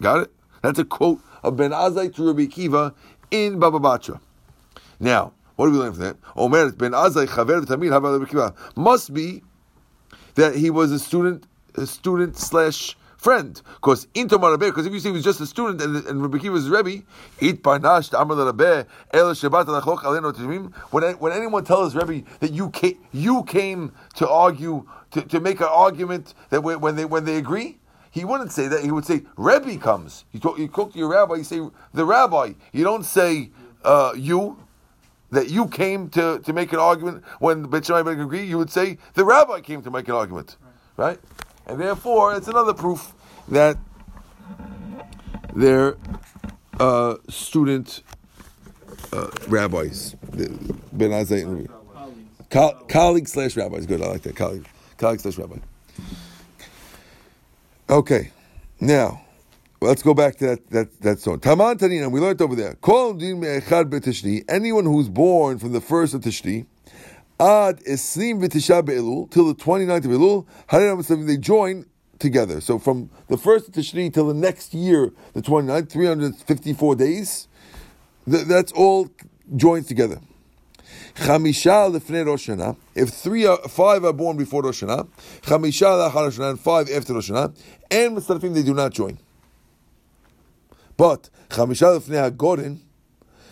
Got 0.00 0.22
it? 0.22 0.32
That's 0.62 0.78
a 0.78 0.84
quote 0.84 1.20
of 1.42 1.56
Ben 1.56 1.70
Azai 1.70 2.14
to 2.14 2.26
Rabbi 2.26 2.46
Kiva 2.46 2.94
in 3.30 3.58
Baba 3.58 3.78
Batra. 3.78 4.20
Now, 4.98 5.32
what 5.56 5.66
do 5.66 5.72
we 5.72 5.78
learn 5.78 5.92
from 5.92 6.02
that? 6.04 6.16
Omer 6.36 6.72
Ben 6.72 6.92
Azai 6.92 7.26
Chaver 7.26 7.64
Tamid 7.64 7.90
Havar 7.90 8.18
Rabbi 8.18 8.30
Akiva 8.30 8.76
must 8.76 9.12
be 9.12 9.42
that 10.34 10.56
he 10.56 10.70
was 10.70 10.90
a 10.90 10.98
student, 10.98 11.46
a 11.76 11.86
student 11.86 12.36
slash 12.36 12.96
friend. 13.24 13.60
Because 13.76 14.06
into 14.14 14.36
Rabbe, 14.36 14.60
because 14.60 14.86
if 14.86 14.92
you 14.92 15.00
say 15.00 15.08
he 15.08 15.14
was 15.14 15.24
just 15.24 15.40
a 15.40 15.46
student 15.46 15.80
and, 15.80 15.96
and 16.06 16.22
Rabbi 16.22 16.38
Akiva 16.38 16.52
was 16.52 16.68
Rebbe, 16.68 17.02
it 17.40 17.62
parnash. 17.62 18.12
When 20.90 21.02
when 21.14 21.32
anyone 21.32 21.64
tells 21.64 21.96
Rebbe 21.96 22.28
that 22.40 22.52
you 22.52 22.70
came, 22.70 22.98
you 23.12 23.42
came 23.44 23.92
to 24.16 24.28
argue 24.28 24.86
to, 25.12 25.22
to 25.22 25.40
make 25.40 25.60
an 25.60 25.68
argument 25.70 26.34
that 26.50 26.60
when 26.60 26.96
they 26.96 27.06
when 27.06 27.24
they 27.24 27.36
agree. 27.36 27.78
He 28.10 28.24
wouldn't 28.24 28.52
say 28.52 28.68
that. 28.68 28.84
He 28.84 28.92
would 28.92 29.04
say, 29.04 29.22
Rebbe 29.36 29.76
comes. 29.76 30.24
You 30.30 30.38
talk, 30.38 30.56
you 30.56 30.68
talk 30.68 30.92
to 30.92 30.98
your 31.00 31.08
rabbi, 31.08 31.34
you 31.34 31.42
say, 31.42 31.60
the 31.92 32.04
rabbi. 32.04 32.52
You 32.72 32.84
don't 32.84 33.02
say, 33.02 33.50
uh, 33.82 34.12
you, 34.14 34.56
that 35.32 35.50
you 35.50 35.66
came 35.66 36.08
to, 36.10 36.38
to 36.38 36.52
make 36.52 36.72
an 36.72 36.78
argument 36.78 37.24
when 37.40 37.64
Bet 37.64 37.84
Shammai 37.86 38.02
Ben 38.02 38.20
agree, 38.20 38.44
you 38.44 38.56
would 38.56 38.70
say 38.70 38.98
the 39.14 39.24
rabbi 39.24 39.60
came 39.60 39.82
to 39.82 39.90
make 39.90 40.06
an 40.06 40.14
argument, 40.14 40.56
right? 40.96 41.18
And 41.66 41.80
therefore, 41.80 42.36
it's 42.36 42.48
another 42.48 42.74
proof 42.74 43.12
that 43.48 43.78
they're 45.54 45.96
uh, 46.78 47.16
student 47.28 48.02
uh, 49.12 49.30
rabbis, 49.48 50.14
Ben 50.92 51.10
Azai. 51.10 51.68
Colleague 52.88 53.28
slash 53.28 53.56
rabbis. 53.56 53.86
Good, 53.86 54.02
I 54.02 54.06
like 54.06 54.22
that. 54.22 54.36
Colleague, 54.36 55.20
slash 55.20 55.38
rabbi. 55.38 55.56
Okay, 57.90 58.30
now 58.80 59.22
let's 59.80 60.02
go 60.02 60.14
back 60.14 60.36
to 60.36 60.46
that 60.46 60.70
that 60.70 61.00
that 61.00 61.18
song. 61.18 61.40
Taman 61.40 61.78
Tanina, 61.78 62.10
we 62.10 62.20
learned 62.20 62.40
over 62.42 62.54
there. 62.54 62.76
Anyone 64.48 64.84
who's 64.84 65.08
born 65.08 65.58
from 65.58 65.72
the 65.72 65.80
first 65.80 66.14
of 66.14 66.20
Tishri, 66.22 66.66
ad 67.40 67.80
esrim 67.84 68.40
v'tisha 68.40 68.84
be'elul 68.84 69.30
till 69.30 69.46
the 69.46 69.54
29th 69.54 70.04
of 70.04 70.10
Elul, 70.10 70.46
Harinam 70.68 71.26
they 71.26 71.36
join 71.36 71.86
together. 72.18 72.60
So 72.60 72.78
from 72.78 73.10
the 73.28 73.36
first 73.36 73.68
of 73.68 73.74
Tishri 73.74 74.12
till 74.12 74.28
the 74.28 74.34
next 74.34 74.74
year, 74.74 75.12
the 75.32 75.42
29th, 75.42 75.90
354 75.90 76.96
days. 76.96 77.48
th- 78.30 78.46
that's 78.46 78.72
all 78.72 79.10
joined 79.56 79.86
together. 79.86 80.20
Chamisha 81.14 81.92
lefnei 81.92 82.26
Rosh. 82.26 82.48
If 82.94 83.10
three, 83.10 83.46
are, 83.46 83.58
five 83.68 84.04
are 84.04 84.12
born 84.12 84.36
before 84.36 84.62
Rosh 84.62 84.82
Hashanah, 84.82 85.08
Chamisha 85.42 86.10
lachar 86.10 86.24
Rosh 86.24 86.38
and 86.38 86.58
five 86.58 86.90
after 86.90 87.14
Rosh 87.14 87.30
Hashanah, 87.30 87.56
and 87.90 88.16
Mitzrafim 88.16 88.54
they 88.54 88.62
do 88.62 88.74
not 88.74 88.92
join. 88.92 89.18
But 90.96 91.30
Chamisha 91.50 92.00
lefnei 92.00 92.30
Hagorin, 92.30 92.78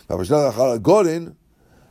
Chamisha 0.09 0.51
lachar 0.51 0.79
Hagorin, 0.79 1.35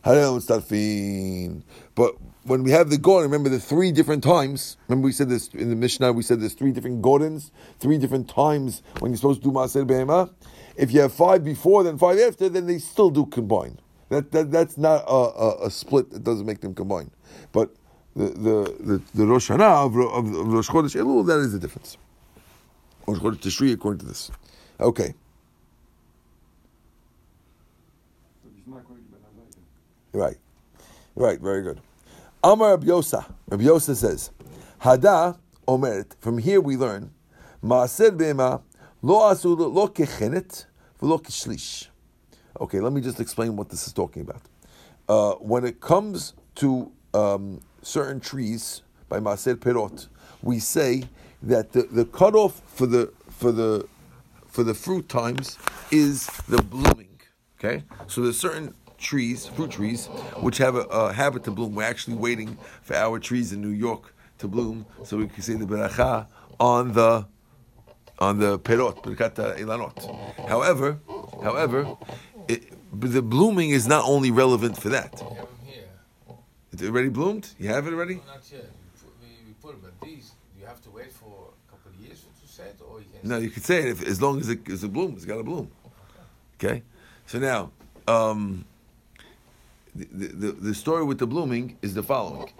Harei 0.04 0.38
Mitzrafim. 0.38 1.62
But 1.94 2.16
when 2.44 2.62
we 2.64 2.70
have 2.72 2.90
the 2.90 2.96
Gorin, 2.96 3.22
remember 3.22 3.48
the 3.48 3.60
three 3.60 3.92
different 3.92 4.24
times. 4.24 4.76
Remember 4.88 5.06
we 5.06 5.12
said 5.12 5.28
this 5.28 5.48
in 5.48 5.70
the 5.70 5.76
Mishnah. 5.76 6.12
We 6.12 6.22
said 6.22 6.40
there's 6.40 6.54
three 6.54 6.72
different 6.72 7.02
Gorins, 7.02 7.50
three 7.80 7.98
different 7.98 8.28
times 8.28 8.82
when 9.00 9.12
you're 9.12 9.18
supposed 9.18 9.42
to 9.42 9.48
do 9.50 9.54
Maaser 9.54 9.86
Behemah. 9.86 10.30
If 10.76 10.92
you 10.92 11.00
have 11.02 11.12
five 11.12 11.44
before, 11.44 11.84
then 11.84 11.98
five 11.98 12.18
after, 12.18 12.48
then 12.48 12.66
they 12.66 12.78
still 12.78 13.10
do 13.10 13.26
combine. 13.26 13.78
That, 14.08 14.32
that 14.32 14.50
that's 14.50 14.78
not 14.78 15.04
a, 15.06 15.12
a, 15.12 15.66
a 15.66 15.70
split 15.70 16.10
that 16.10 16.24
doesn't 16.24 16.46
make 16.46 16.60
them 16.60 16.74
combine. 16.74 17.10
But 17.52 17.74
the 18.16 18.26
the 18.26 18.76
the, 18.80 19.02
the 19.14 19.26
Rosh 19.26 19.50
Hashanah 19.50 19.86
of, 19.86 19.96
of, 19.96 20.34
of 20.34 20.48
Rosh 20.52 20.70
Chodesh 20.70 20.96
Elul, 20.96 21.26
that 21.26 21.38
is 21.38 21.52
the 21.52 21.58
difference. 21.58 21.98
Rosh 23.06 23.18
Chodesh 23.18 23.40
Tishri, 23.40 23.72
according 23.72 24.00
to 24.00 24.06
this. 24.06 24.30
Okay, 24.80 25.14
right, 30.12 30.38
right, 31.14 31.40
very 31.40 31.62
good. 31.62 31.80
Amar 32.44 32.70
Rabbi 32.70 32.86
Yosa. 32.86 33.24
Rabbi 33.48 33.64
Yosa 33.64 33.94
says, 33.94 34.30
Hada 34.80 35.38
omeret. 35.68 36.14
From 36.20 36.38
here 36.38 36.60
we 36.60 36.76
learn, 36.76 37.12
Maaser 37.62 38.16
Bema 38.16 38.62
lo 39.00 39.20
asu 39.20 39.56
lo 39.56 39.88
kechenet 39.88 40.66
v'lo 41.00 41.22
kishlish. 41.22 41.88
Okay, 42.60 42.80
let 42.80 42.92
me 42.92 43.00
just 43.00 43.20
explain 43.20 43.56
what 43.56 43.68
this 43.68 43.86
is 43.86 43.92
talking 43.92 44.22
about. 44.22 44.42
Uh, 45.08 45.32
when 45.34 45.64
it 45.64 45.80
comes 45.80 46.34
to 46.56 46.90
um, 47.14 47.60
certain 47.82 48.20
trees 48.20 48.82
by 49.08 49.18
Maser 49.18 49.56
Perot, 49.56 50.08
we 50.42 50.58
say 50.58 51.04
that 51.42 51.72
the, 51.72 51.82
the 51.82 52.04
cutoff 52.04 52.60
for 52.66 52.86
the 52.86 53.12
for 53.28 53.52
the 53.52 53.86
for 54.46 54.64
the 54.64 54.74
fruit 54.74 55.08
times 55.08 55.58
is 55.90 56.26
the 56.48 56.62
blooming. 56.62 57.20
Okay, 57.58 57.84
so 58.06 58.22
there's 58.22 58.38
certain 58.38 58.74
trees, 59.02 59.46
fruit 59.46 59.70
trees, 59.70 60.06
which 60.40 60.58
have 60.58 60.76
a, 60.76 60.84
a 60.90 61.12
habit 61.12 61.44
to 61.44 61.50
bloom. 61.50 61.74
We're 61.74 61.84
actually 61.84 62.16
waiting 62.16 62.56
for 62.82 62.94
our 62.96 63.18
trees 63.18 63.52
in 63.52 63.60
New 63.60 63.68
York 63.68 64.14
to 64.38 64.48
bloom, 64.48 64.86
so 65.04 65.16
we 65.18 65.26
can 65.28 65.42
say 65.42 65.54
the 65.54 65.66
beracha 65.66 66.26
on 66.58 66.92
the 66.92 67.26
on 68.18 68.38
the 68.38 68.58
perot, 68.58 69.02
ilanot. 69.02 70.48
However, 70.48 70.98
however, 71.42 71.96
it, 72.48 72.72
the 72.92 73.22
blooming 73.22 73.70
is 73.70 73.86
not 73.86 74.04
only 74.04 74.30
relevant 74.30 74.76
for 74.80 74.90
that. 74.90 75.12
We 75.14 75.36
have 75.36 75.36
them 75.36 75.46
here. 75.66 75.84
It 76.72 76.82
already 76.82 77.08
bloomed. 77.08 77.48
You 77.58 77.68
have 77.68 77.86
it 77.86 77.92
already. 77.92 78.16
No, 78.16 78.34
not 78.34 78.52
yet. 78.52 78.62
We 78.62 79.00
put, 79.00 79.12
we, 79.20 79.28
we 79.48 79.52
put 79.60 79.72
them, 79.72 79.80
but 79.82 80.06
these, 80.06 80.32
you 80.58 80.66
have 80.66 80.80
to 80.82 80.90
wait 80.90 81.10
for 81.12 81.50
a 81.66 81.70
couple 81.70 81.90
of 81.90 81.96
years 82.04 82.20
to 82.40 82.48
set, 82.48 82.76
or 82.88 83.00
you 83.00 83.06
can. 83.20 83.28
No, 83.28 83.38
you 83.38 83.50
could 83.50 83.64
say 83.64 83.78
it 83.80 83.86
if, 83.86 84.06
as 84.06 84.22
long 84.22 84.38
as 84.40 84.48
it 84.48 84.68
is 84.68 84.84
a 84.84 84.88
bloom. 84.88 85.14
It's 85.16 85.24
got 85.24 85.38
to 85.38 85.42
bloom. 85.42 85.70
Okay. 86.56 86.82
So 87.26 87.38
now, 87.38 87.70
um, 88.06 88.64
the, 89.94 90.26
the 90.28 90.52
the 90.52 90.74
story 90.74 91.04
with 91.04 91.18
the 91.18 91.26
blooming 91.26 91.78
is 91.82 91.94
the 91.94 92.02
following. 92.02 92.50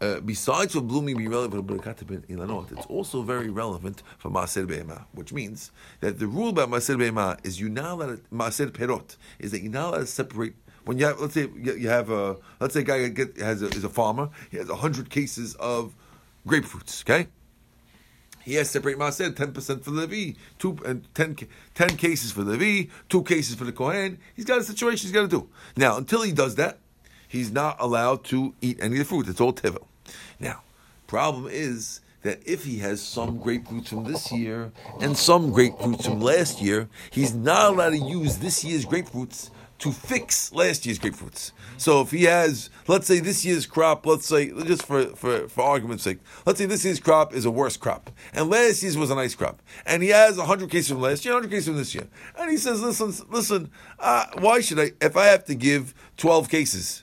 Uh, 0.00 0.18
besides 0.18 0.74
for 0.74 0.80
blooming 0.80 1.16
being 1.16 1.30
relevant 1.30 1.68
for 1.68 2.04
ben 2.04 2.22
Ilanot, 2.28 2.72
it's 2.72 2.86
also 2.86 3.22
very 3.22 3.50
relevant 3.50 4.02
for 4.18 4.30
Maaser 4.30 4.66
Be'ema, 4.66 5.06
which 5.12 5.32
means 5.32 5.70
that 6.00 6.18
the 6.18 6.26
rule 6.26 6.48
about 6.48 6.68
Maaser 6.70 6.98
Be'ema 6.98 7.38
is 7.44 7.60
you 7.60 7.68
now 7.68 7.94
let 7.94 8.08
to, 8.08 8.16
Maaser 8.34 8.68
Perot, 8.70 9.16
is 9.38 9.52
that 9.52 9.62
you 9.62 9.68
now 9.68 9.90
let 9.90 10.08
separate, 10.08 10.54
when 10.86 10.98
you 10.98 11.04
have, 11.06 11.20
let's 11.20 11.34
say 11.34 11.48
you 11.56 11.88
have 11.88 12.10
a, 12.10 12.36
let's 12.58 12.74
say 12.74 12.80
a 12.80 12.82
guy 12.82 12.98
has 13.38 13.62
a, 13.62 13.66
is 13.66 13.84
a 13.84 13.88
farmer, 13.88 14.28
he 14.50 14.56
has 14.56 14.68
100 14.68 15.08
cases 15.08 15.54
of 15.60 15.94
grapefruits, 16.48 17.02
okay? 17.04 17.28
He 18.44 18.54
has 18.54 18.68
to 18.68 18.72
separate 18.74 18.98
Maaser, 18.98 19.32
10% 19.32 19.82
for 19.82 19.90
the 19.90 20.06
Levi, 20.06 20.38
two, 20.58 20.78
and 20.84 21.06
10, 21.14 21.36
10 21.74 21.96
cases 21.96 22.32
for 22.32 22.42
the 22.42 22.56
Levi, 22.56 22.90
two 23.08 23.22
cases 23.22 23.54
for 23.54 23.64
the 23.64 23.72
Kohen. 23.72 24.18
He's 24.34 24.44
got 24.44 24.58
a 24.58 24.64
situation 24.64 25.06
he's 25.06 25.12
got 25.12 25.22
to 25.22 25.28
do. 25.28 25.48
Now, 25.76 25.96
until 25.96 26.22
he 26.22 26.32
does 26.32 26.56
that, 26.56 26.78
he's 27.28 27.52
not 27.52 27.76
allowed 27.78 28.24
to 28.24 28.54
eat 28.60 28.78
any 28.80 28.94
of 28.94 28.98
the 28.98 29.04
fruit. 29.04 29.28
It's 29.28 29.40
all 29.40 29.52
Tevel. 29.52 29.86
Now, 30.40 30.62
problem 31.06 31.48
is 31.50 32.00
that 32.22 32.40
if 32.46 32.64
he 32.64 32.78
has 32.78 33.00
some 33.00 33.38
grapefruits 33.38 33.88
from 33.88 34.04
this 34.04 34.32
year 34.32 34.72
and 35.00 35.16
some 35.16 35.52
grapefruits 35.52 36.04
from 36.04 36.20
last 36.20 36.60
year, 36.60 36.88
he's 37.10 37.34
not 37.34 37.72
allowed 37.72 37.90
to 37.90 37.98
use 37.98 38.38
this 38.38 38.64
year's 38.64 38.86
grapefruits 38.86 39.50
to 39.82 39.90
fix 39.90 40.52
last 40.52 40.86
year's 40.86 41.00
grapefruits. 41.00 41.50
So 41.76 42.02
if 42.02 42.12
he 42.12 42.22
has, 42.24 42.70
let's 42.86 43.08
say 43.08 43.18
this 43.18 43.44
year's 43.44 43.66
crop, 43.66 44.06
let's 44.06 44.26
say, 44.26 44.50
just 44.62 44.86
for, 44.86 45.06
for, 45.16 45.48
for 45.48 45.62
argument's 45.62 46.04
sake, 46.04 46.18
let's 46.46 46.60
say 46.60 46.66
this 46.66 46.84
year's 46.84 47.00
crop 47.00 47.34
is 47.34 47.44
a 47.46 47.50
worse 47.50 47.76
crop, 47.76 48.08
and 48.32 48.48
last 48.48 48.84
year's 48.84 48.96
was 48.96 49.10
a 49.10 49.16
nice 49.16 49.34
crop, 49.34 49.60
and 49.84 50.04
he 50.04 50.10
has 50.10 50.38
100 50.38 50.70
cases 50.70 50.90
from 50.90 51.00
last 51.00 51.24
year, 51.24 51.34
100 51.34 51.50
cases 51.50 51.66
from 51.66 51.76
this 51.78 51.96
year, 51.96 52.06
and 52.38 52.48
he 52.48 52.56
says, 52.56 52.80
listen, 52.80 53.12
listen, 53.28 53.72
uh, 53.98 54.26
why 54.38 54.60
should 54.60 54.78
I, 54.78 54.92
if 55.00 55.16
I 55.16 55.26
have 55.26 55.44
to 55.46 55.54
give 55.56 55.94
12 56.16 56.48
cases 56.48 57.02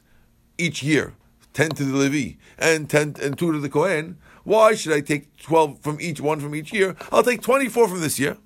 each 0.57 0.81
year, 0.81 1.15
10 1.51 1.71
to 1.71 1.83
the 1.83 1.97
Levi 1.97 2.37
and 2.57 2.89
10 2.89 3.15
and 3.21 3.37
2 3.37 3.51
to 3.51 3.59
the 3.59 3.67
Kohen, 3.67 4.17
why 4.45 4.73
should 4.73 4.93
I 4.93 5.01
take 5.01 5.35
12 5.35 5.81
from 5.81 5.99
each 5.99 6.21
one 6.21 6.39
from 6.39 6.55
each 6.55 6.71
year? 6.71 6.95
I'll 7.11 7.23
take 7.23 7.41
24 7.41 7.89
from 7.89 7.99
this 7.99 8.17
year. 8.19 8.37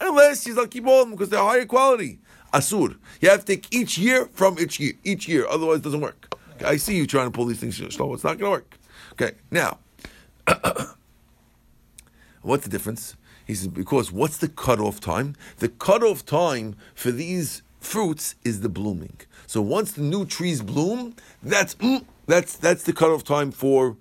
And 0.00 0.14
last 0.14 0.44
year's 0.44 0.58
I'll 0.58 0.66
keep 0.66 0.86
all 0.86 1.02
of 1.02 1.08
them 1.08 1.16
because 1.16 1.30
they're 1.30 1.40
higher 1.40 1.64
quality. 1.64 2.18
Asur. 2.56 2.96
You 3.20 3.30
have 3.30 3.44
to 3.44 3.46
take 3.46 3.72
each 3.74 3.98
year 3.98 4.28
from 4.32 4.58
each 4.58 4.80
year, 4.80 4.94
each 5.04 5.28
year, 5.28 5.46
otherwise 5.46 5.78
it 5.78 5.84
doesn't 5.84 6.00
work. 6.00 6.34
Okay, 6.56 6.64
I 6.64 6.76
see 6.76 6.96
you 6.96 7.06
trying 7.06 7.26
to 7.26 7.30
pull 7.30 7.46
these 7.46 7.60
things 7.60 7.76
slow. 7.94 8.14
It's 8.14 8.24
not 8.24 8.38
going 8.38 8.50
to 8.50 8.50
work. 8.50 8.78
Okay, 9.12 9.32
now, 9.50 9.78
what's 12.42 12.64
the 12.64 12.70
difference? 12.70 13.16
He 13.46 13.54
says, 13.54 13.68
because 13.68 14.10
what's 14.10 14.38
the 14.38 14.48
cutoff 14.48 15.00
time? 15.00 15.36
The 15.58 15.68
cutoff 15.68 16.24
time 16.26 16.76
for 16.94 17.12
these 17.12 17.62
fruits 17.80 18.34
is 18.44 18.60
the 18.60 18.68
blooming. 18.68 19.18
So 19.46 19.62
once 19.62 19.92
the 19.92 20.02
new 20.02 20.24
trees 20.24 20.62
bloom, 20.62 21.14
that's 21.42 21.76
mm, 21.76 22.04
that's 22.26 22.56
that's 22.56 22.82
the 22.82 22.92
cutoff 22.92 23.22
time 23.22 23.52
for 23.52 23.96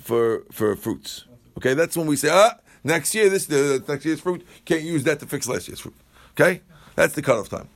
for 0.00 0.44
for 0.52 0.76
fruits. 0.76 1.24
Okay, 1.56 1.72
that's 1.74 1.96
when 1.96 2.06
we 2.06 2.16
say 2.16 2.28
ah 2.30 2.58
next 2.82 3.14
year 3.14 3.30
this 3.30 3.46
the 3.46 3.82
next 3.88 4.04
year's 4.04 4.20
fruit 4.20 4.46
can't 4.66 4.82
use 4.82 5.04
that 5.04 5.20
to 5.20 5.26
fix 5.26 5.48
last 5.48 5.68
year's 5.68 5.80
fruit. 5.80 5.96
Okay, 6.32 6.60
that's 6.96 7.14
the 7.14 7.22
cutoff 7.22 7.48
time. 7.48 7.68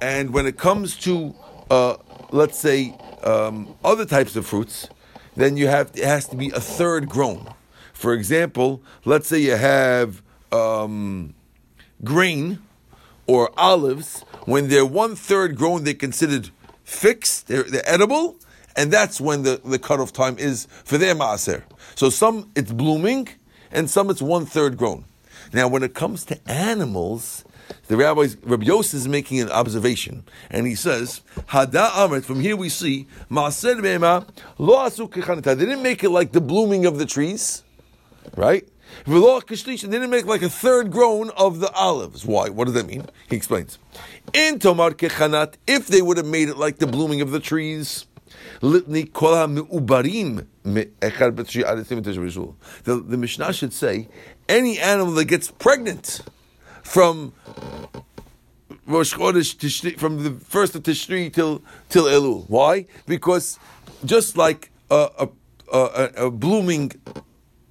And 0.00 0.32
when 0.32 0.46
it 0.46 0.56
comes 0.56 0.96
to 0.98 1.34
uh, 1.70 1.96
let's 2.32 2.58
say 2.58 2.94
um, 3.22 3.74
other 3.84 4.04
types 4.04 4.36
of 4.36 4.46
fruits, 4.46 4.88
then 5.36 5.56
you 5.56 5.68
have 5.68 5.90
it 5.94 6.04
has 6.04 6.28
to 6.28 6.36
be 6.36 6.50
a 6.50 6.60
third 6.60 7.08
grown. 7.08 7.54
For 7.92 8.12
example, 8.12 8.82
let's 9.04 9.28
say 9.28 9.38
you 9.38 9.56
have 9.56 10.22
um, 10.50 11.34
grain 12.02 12.58
or 13.26 13.50
olives. 13.56 14.22
When 14.44 14.68
they're 14.68 14.84
one 14.84 15.14
third 15.14 15.56
grown, 15.56 15.84
they're 15.84 15.94
considered 15.94 16.50
fixed. 16.84 17.46
They're, 17.46 17.62
they're 17.62 17.88
edible, 17.88 18.36
and 18.76 18.92
that's 18.92 19.20
when 19.20 19.44
the, 19.44 19.60
the 19.64 19.78
cutoff 19.78 20.12
time 20.12 20.36
is 20.38 20.66
for 20.84 20.98
their 20.98 21.14
maaser. 21.14 21.62
So 21.94 22.10
some 22.10 22.50
it's 22.56 22.72
blooming, 22.72 23.28
and 23.70 23.88
some 23.88 24.10
it's 24.10 24.22
one 24.22 24.46
third 24.46 24.76
grown. 24.76 25.04
Now, 25.52 25.68
when 25.68 25.82
it 25.82 25.94
comes 25.94 26.24
to 26.26 26.50
animals, 26.50 27.44
the 27.88 27.96
rabbis, 27.96 28.36
Rabbi 28.42 28.64
Yosef 28.64 28.94
is 28.94 29.08
making 29.08 29.40
an 29.40 29.50
observation, 29.50 30.24
and 30.50 30.66
he 30.66 30.74
says, 30.74 31.22
"Hada 31.48 31.90
amrit." 31.90 32.24
From 32.24 32.40
here 32.40 32.56
we 32.56 32.68
see 32.68 33.06
maaser 33.30 33.80
be'ema 33.82 34.26
lo 34.58 34.76
asu. 34.78 35.10
They 35.42 35.54
didn't 35.54 35.82
make 35.82 36.04
it 36.04 36.10
like 36.10 36.32
the 36.32 36.40
blooming 36.40 36.86
of 36.86 36.98
the 36.98 37.06
trees, 37.06 37.62
right? 38.36 38.66
They 39.06 39.14
didn't 39.74 40.10
make 40.10 40.26
like 40.26 40.42
a 40.42 40.50
third 40.50 40.90
grown 40.90 41.30
of 41.30 41.60
the 41.60 41.70
olives. 41.72 42.26
Why? 42.26 42.48
What 42.50 42.66
does 42.66 42.74
that 42.74 42.86
mean? 42.86 43.06
He 43.28 43.36
explains. 43.36 43.78
In 44.32 44.58
tomar 44.58 44.90
kechanat, 44.90 45.54
if 45.66 45.86
they 45.88 46.02
would 46.02 46.18
have 46.18 46.26
made 46.26 46.48
it 46.48 46.56
like 46.56 46.78
the 46.78 46.86
blooming 46.86 47.20
of 47.20 47.30
the 47.30 47.40
trees. 47.40 48.06
Litni 48.60 49.12
kol. 49.12 49.32
The 52.84 52.94
the 52.94 53.16
Mishnah 53.16 53.52
should 53.52 53.72
say 53.72 54.08
any 54.48 54.78
animal 54.78 55.12
that 55.14 55.24
gets 55.24 55.50
pregnant 55.50 56.20
from 56.82 57.32
Rosh 58.86 59.14
Chodesh 59.14 59.56
Tishri, 59.56 59.98
from 59.98 60.22
the 60.22 60.32
first 60.44 60.74
of 60.74 60.82
Tishri 60.82 61.32
till 61.32 61.62
till 61.88 62.04
Elul. 62.04 62.44
Why? 62.48 62.86
Because 63.06 63.58
just 64.04 64.36
like 64.36 64.70
a, 64.90 65.28
a, 65.72 65.78
a, 65.78 66.26
a 66.26 66.30
blooming 66.30 66.92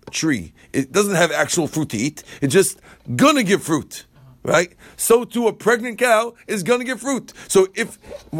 tree, 0.09 0.53
it 0.73 0.91
doesn't 0.91 1.15
have 1.15 1.31
actual 1.31 1.67
fruit 1.67 1.89
to 1.89 1.97
eat. 1.97 2.23
It's 2.41 2.53
just 2.53 2.79
gonna 3.15 3.43
give 3.43 3.63
fruit. 3.63 4.05
Right, 4.43 4.73
so 4.97 5.23
too 5.23 5.47
a 5.47 5.53
pregnant 5.53 5.99
cow 5.99 6.33
is 6.47 6.63
going 6.63 6.79
to 6.79 6.83
give 6.83 6.99
fruit. 6.99 7.31
So 7.47 7.67
if, 7.75 7.99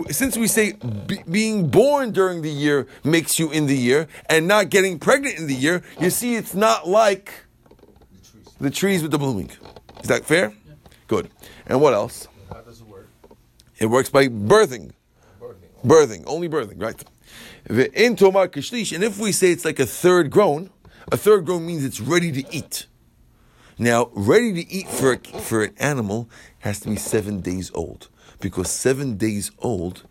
since 0.10 0.36
we 0.36 0.47
say 0.47 0.73
be, 1.05 1.21
being 1.29 1.67
born 1.67 2.12
during 2.12 2.41
the 2.41 2.49
year 2.49 2.88
makes 3.03 3.38
you 3.38 3.51
in 3.51 3.67
the 3.67 3.77
year, 3.77 4.07
and 4.27 4.47
not 4.47 4.71
getting 4.71 4.97
pregnant 4.97 5.38
in 5.38 5.45
the 5.45 5.53
year, 5.53 5.84
you 5.99 6.10
see 6.10 6.34
it's 6.34 6.55
not 6.55 6.88
like 6.88 7.31
the 8.60 8.71
trees 8.71 9.03
with 9.03 9.12
the 9.12 9.19
blooming. 9.19 9.51
Is 10.01 10.10
that 10.10 10.25
fair? 10.25 10.53
Good. 11.12 11.30
And 11.67 11.82
what 11.82 11.93
else? 11.93 12.30
How 12.47 12.62
does 12.62 12.80
it 12.80 12.88
work? 12.88 13.10
It 13.78 13.88
works 13.88 14.10
by 14.10 14.30
birthing. 14.30 14.93
Birthing. 15.41 15.84
Birthing, 15.84 16.24
only 16.26 16.47
birthing, 16.47 16.82
right? 16.82 17.04
And 17.67 19.04
if 19.04 19.19
we 19.19 19.34
say 19.34 19.52
it's 19.52 19.65
like 19.65 19.82
a 19.82 19.86
third 19.86 20.32
grown, 20.32 20.69
a 21.12 21.17
third 21.17 21.45
grown 21.45 21.65
means 21.65 21.84
it's 21.84 22.00
ready 22.00 22.32
to 22.32 22.56
eat. 22.56 22.86
Now, 23.78 24.10
ready 24.13 24.54
to 24.54 24.71
eat 24.71 24.88
for 24.88 25.12
a, 25.12 25.17
for 25.17 25.65
an 25.65 25.74
animal 25.80 26.30
has 26.60 26.80
to 26.80 26.89
be 26.89 26.95
seven 26.95 27.41
days 27.41 27.71
old, 27.74 28.08
because 28.39 28.71
seven 28.71 29.17
days 29.17 29.52
old 29.60 30.04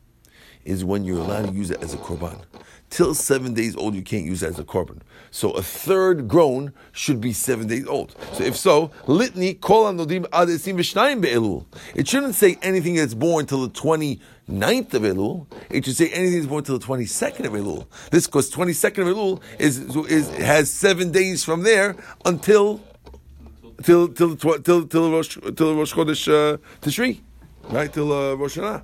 is 0.67 0.85
when 0.85 1.05
you're 1.05 1.21
allowed 1.21 1.47
to 1.47 1.53
use 1.55 1.71
it 1.71 1.83
as 1.83 1.95
a 1.95 1.97
korban. 1.97 2.43
Till 2.91 3.15
seven 3.15 3.55
days 3.55 3.77
old, 3.77 3.95
you 3.95 4.03
can't 4.03 4.25
use 4.25 4.43
it 4.43 4.49
as 4.49 4.59
a 4.59 4.65
korban. 4.65 4.99
So 5.31 5.53
a 5.53 5.63
third 5.63 6.27
grown 6.27 6.73
should 6.91 7.21
be 7.21 7.33
seven 7.33 7.69
days 7.69 7.87
old. 7.87 8.17
So 8.33 8.43
if 8.43 8.57
so, 8.57 8.89
litni 9.07 9.61
kol 9.61 9.85
anodim 9.85 10.27
adesim 10.31 10.75
v'shnayim 10.75 11.21
be'elul. 11.23 11.67
It 11.95 12.09
shouldn't 12.09 12.35
say 12.35 12.59
anything 12.63 12.97
that's 12.97 13.15
born 13.15 13.47
till 13.47 13.63
the 13.63 13.71
29th 13.71 14.95
of 14.95 15.03
Elul. 15.03 15.47
It 15.71 15.85
should 15.85 15.97
say 15.97 16.11
anything 16.11 16.39
that's 16.39 16.49
born 16.49 16.65
till 16.65 16.79
the 16.79 16.85
22nd 16.85 17.47
of 17.47 17.53
Elul. 17.53 17.87
This 18.11 18.27
because 18.27 18.51
22nd 18.51 19.09
of 19.09 19.17
Elul 19.17 19.41
is, 19.61 19.79
is 20.07 20.29
has 20.37 20.69
seven 20.69 21.13
days 21.13 21.45
from 21.45 21.63
there 21.63 21.95
until 22.25 22.81
till 23.83 24.09
till 24.09 24.37
till 24.37 24.59
till 24.61 24.87
till 24.87 25.11
Rosh 25.13 25.39
till 25.57 25.75
Rosh 25.75 25.95
Chodesh 25.95 26.29
uh, 26.29 26.57
Tishri, 26.81 27.21
right 27.71 27.93
till 27.93 28.13
uh, 28.13 28.35
Rosh 28.35 28.59
Hashanah, 28.59 28.83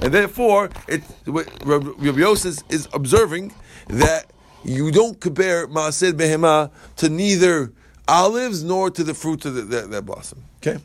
and 0.00 0.12
therefore 0.12 0.70
it 0.86 1.02
Rabbi 1.26 2.18
Yosef 2.18 2.58
is 2.68 2.88
observing 2.92 3.52
that 3.88 4.26
you 4.64 4.90
don't 4.90 5.20
compare 5.20 5.66
Maaser 5.68 6.12
Behema 6.12 6.70
to 6.96 7.08
neither 7.08 7.72
olives 8.06 8.62
nor 8.64 8.90
to 8.90 9.04
the 9.04 9.14
fruit 9.14 9.44
of 9.44 9.54
the, 9.54 9.62
that, 9.62 9.90
that 9.90 10.02
blossom. 10.02 10.42
Okay, 10.58 10.78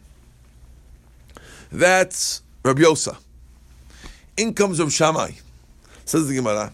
that's 1.72 2.42
Rabbi 2.64 2.82
Yosef. 2.82 3.20
In 4.38 4.54
comes 4.54 4.80
Rav 4.80 4.92
Shammai. 4.92 5.32
Says 6.06 6.28
the 6.28 6.36
Gemara. 6.36 6.74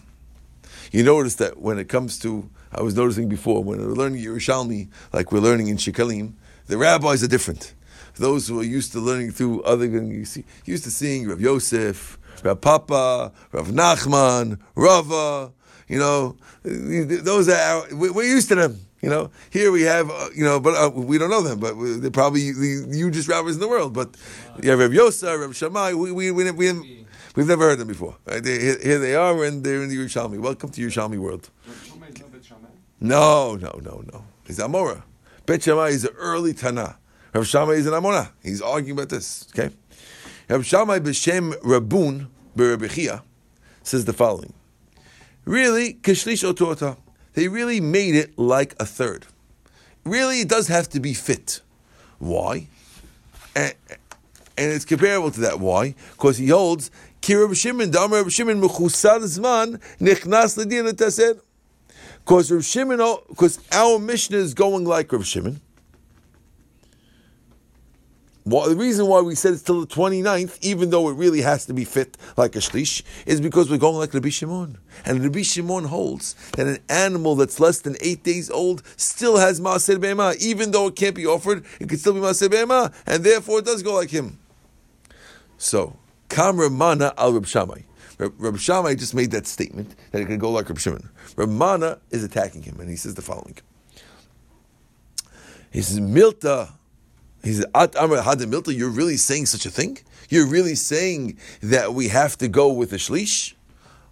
You 0.90 1.04
notice 1.04 1.36
that 1.36 1.60
when 1.60 1.78
it 1.78 1.88
comes 1.88 2.18
to, 2.20 2.48
I 2.72 2.82
was 2.82 2.96
noticing 2.96 3.28
before, 3.28 3.62
when 3.62 3.78
we're 3.78 3.94
learning 3.94 4.24
Yerushalmi, 4.24 4.88
like 5.12 5.30
we're 5.30 5.40
learning 5.40 5.68
in 5.68 5.76
Shekalim, 5.76 6.32
the 6.66 6.76
rabbis 6.76 7.22
are 7.22 7.28
different. 7.28 7.74
Those 8.20 8.46
who 8.46 8.60
are 8.60 8.64
used 8.64 8.92
to 8.92 9.00
learning 9.00 9.30
through 9.30 9.62
other, 9.62 9.86
you 9.86 10.26
see, 10.26 10.44
used 10.66 10.84
to 10.84 10.90
seeing 10.90 11.26
Rav 11.26 11.40
Yosef, 11.40 12.18
Rav 12.44 12.60
Papa, 12.60 13.32
Rav 13.50 13.68
Nachman, 13.68 14.58
Rava, 14.74 15.52
you 15.88 15.98
know, 15.98 16.36
those 16.62 17.48
are, 17.48 17.56
our, 17.56 17.86
we're 17.96 18.22
used 18.22 18.48
to 18.48 18.56
them. 18.56 18.78
You 19.00 19.08
know, 19.08 19.30
here 19.48 19.72
we 19.72 19.80
have, 19.82 20.10
uh, 20.10 20.28
you 20.36 20.44
know, 20.44 20.60
but 20.60 20.74
uh, 20.74 20.90
we 20.90 21.16
don't 21.16 21.30
know 21.30 21.40
them, 21.40 21.60
but 21.60 21.72
they're 22.02 22.10
probably 22.10 22.52
the 22.52 22.86
hugest 22.92 23.26
rabbis 23.26 23.54
in 23.54 23.60
the 23.60 23.68
world. 23.68 23.94
But 23.94 24.14
you 24.62 24.68
have 24.68 24.80
Rav 24.80 24.90
Yosa, 24.90 25.40
Rav 25.40 25.56
Shammai, 25.56 25.94
we, 25.94 26.12
we, 26.12 26.30
we, 26.30 26.50
we, 26.50 27.06
we've 27.34 27.46
never 27.46 27.70
heard 27.70 27.78
them 27.78 27.88
before. 27.88 28.18
Right? 28.26 28.44
They, 28.44 28.58
here 28.60 28.98
they 28.98 29.14
are, 29.14 29.42
and 29.44 29.64
they're 29.64 29.82
in 29.82 29.88
the 29.88 29.96
Yerushalmi. 29.96 30.38
Welcome 30.38 30.68
to 30.68 30.80
Yerushalmi 30.82 31.16
world. 31.16 31.48
No, 33.00 33.56
no, 33.56 33.80
no, 33.82 34.04
no. 34.12 34.24
He's 34.46 34.58
Amora. 34.58 35.04
Bet 35.46 35.62
Shammai 35.62 35.88
is 35.88 36.04
an 36.04 36.14
early 36.18 36.52
Tana. 36.52 36.98
Rav 37.32 37.46
Shammai 37.46 37.74
is 37.74 37.86
an 37.86 37.92
Amora. 37.92 38.30
He's 38.42 38.60
arguing 38.60 38.98
about 38.98 39.08
this. 39.08 39.46
Okay. 39.52 39.74
Rav 40.48 40.66
Shammai 40.66 40.98
b'shem 40.98 41.52
Rabun 41.60 42.26
b'Rebechia 42.56 43.22
says 43.82 44.04
the 44.04 44.12
following. 44.12 44.52
Really, 45.44 45.94
kishlish 45.94 46.44
otota. 46.50 46.96
They 47.34 47.46
really 47.48 47.80
made 47.80 48.16
it 48.16 48.36
like 48.38 48.74
a 48.80 48.84
third. 48.84 49.26
Really, 50.04 50.40
it 50.40 50.48
does 50.48 50.66
have 50.68 50.88
to 50.90 51.00
be 51.00 51.14
fit. 51.14 51.60
Why? 52.18 52.66
And, 53.54 53.74
and 53.88 54.72
it's 54.72 54.84
comparable 54.84 55.30
to 55.30 55.40
that. 55.40 55.60
Why? 55.60 55.94
Because 56.12 56.38
he 56.38 56.48
holds 56.48 56.90
Kirab 57.22 57.56
Shimon, 57.56 57.90
Dam 57.90 58.12
Rab 58.12 58.28
Shimon, 58.30 58.60
Mechusar 58.60 59.20
Zman, 59.20 59.80
Nichnas 59.98 60.56
Ladin 60.56 60.86
Tased. 60.86 61.40
Because 62.24 62.50
Rav 62.50 62.64
Shimon, 62.64 62.98
because 63.28 63.60
our 63.70 63.98
Mishnah 63.98 64.38
is 64.38 64.52
going 64.52 64.84
like 64.84 65.12
Rav 65.12 65.24
Shimon. 65.24 65.60
Well, 68.46 68.70
the 68.70 68.76
reason 68.76 69.06
why 69.06 69.20
we 69.20 69.34
said 69.34 69.52
it's 69.52 69.62
till 69.62 69.80
the 69.80 69.86
29th, 69.86 70.58
even 70.62 70.90
though 70.90 71.10
it 71.10 71.14
really 71.14 71.42
has 71.42 71.66
to 71.66 71.74
be 71.74 71.84
fit 71.84 72.16
like 72.38 72.56
a 72.56 72.60
shlish, 72.60 73.02
is 73.26 73.40
because 73.40 73.70
we're 73.70 73.76
going 73.76 73.96
like 73.96 74.14
Rabbi 74.14 74.30
Shimon. 74.30 74.78
And 75.04 75.22
Rabbi 75.22 75.42
Shimon 75.42 75.84
holds 75.84 76.34
that 76.56 76.66
an 76.66 76.78
animal 76.88 77.36
that's 77.36 77.60
less 77.60 77.80
than 77.80 77.96
eight 78.00 78.24
days 78.24 78.50
old 78.50 78.82
still 78.96 79.36
has 79.36 79.60
Maaser 79.60 80.00
Be'ema. 80.00 80.34
Even 80.40 80.70
though 80.70 80.86
it 80.86 80.96
can't 80.96 81.14
be 81.14 81.26
offered, 81.26 81.66
it 81.78 81.88
can 81.90 81.98
still 81.98 82.14
be 82.14 82.20
Maaser 82.20 82.50
Be'ema, 82.50 82.92
and 83.06 83.24
therefore 83.24 83.58
it 83.58 83.66
does 83.66 83.82
go 83.82 83.94
like 83.94 84.10
him. 84.10 84.38
So, 85.58 85.96
Kamra 86.30 86.72
Mana 86.72 87.12
al 87.18 87.34
Rab 87.34 87.46
Shammai. 87.46 87.82
Rab 88.18 88.58
Shammai 88.58 88.94
just 88.94 89.14
made 89.14 89.30
that 89.32 89.46
statement 89.46 89.94
that 90.12 90.22
it 90.22 90.26
could 90.26 90.40
go 90.40 90.50
like 90.50 90.68
Rab 90.68 90.78
Shimon. 90.78 91.10
Rab 91.36 91.50
Mana 91.50 91.98
is 92.10 92.24
attacking 92.24 92.62
him, 92.62 92.80
and 92.80 92.88
he 92.88 92.96
says 92.96 93.14
the 93.14 93.22
following. 93.22 93.58
He 95.70 95.82
says, 95.82 96.00
Milta 96.00 96.72
he 97.42 97.54
said, 97.54 97.66
At 97.74 97.96
Amr 97.96 98.22
you're 98.72 98.90
really 98.90 99.16
saying 99.16 99.46
such 99.46 99.66
a 99.66 99.70
thing? 99.70 99.98
You're 100.28 100.46
really 100.46 100.74
saying 100.74 101.38
that 101.62 101.94
we 101.94 102.08
have 102.08 102.36
to 102.38 102.48
go 102.48 102.72
with 102.72 102.90
the 102.90 102.96
shlish? 102.96 103.54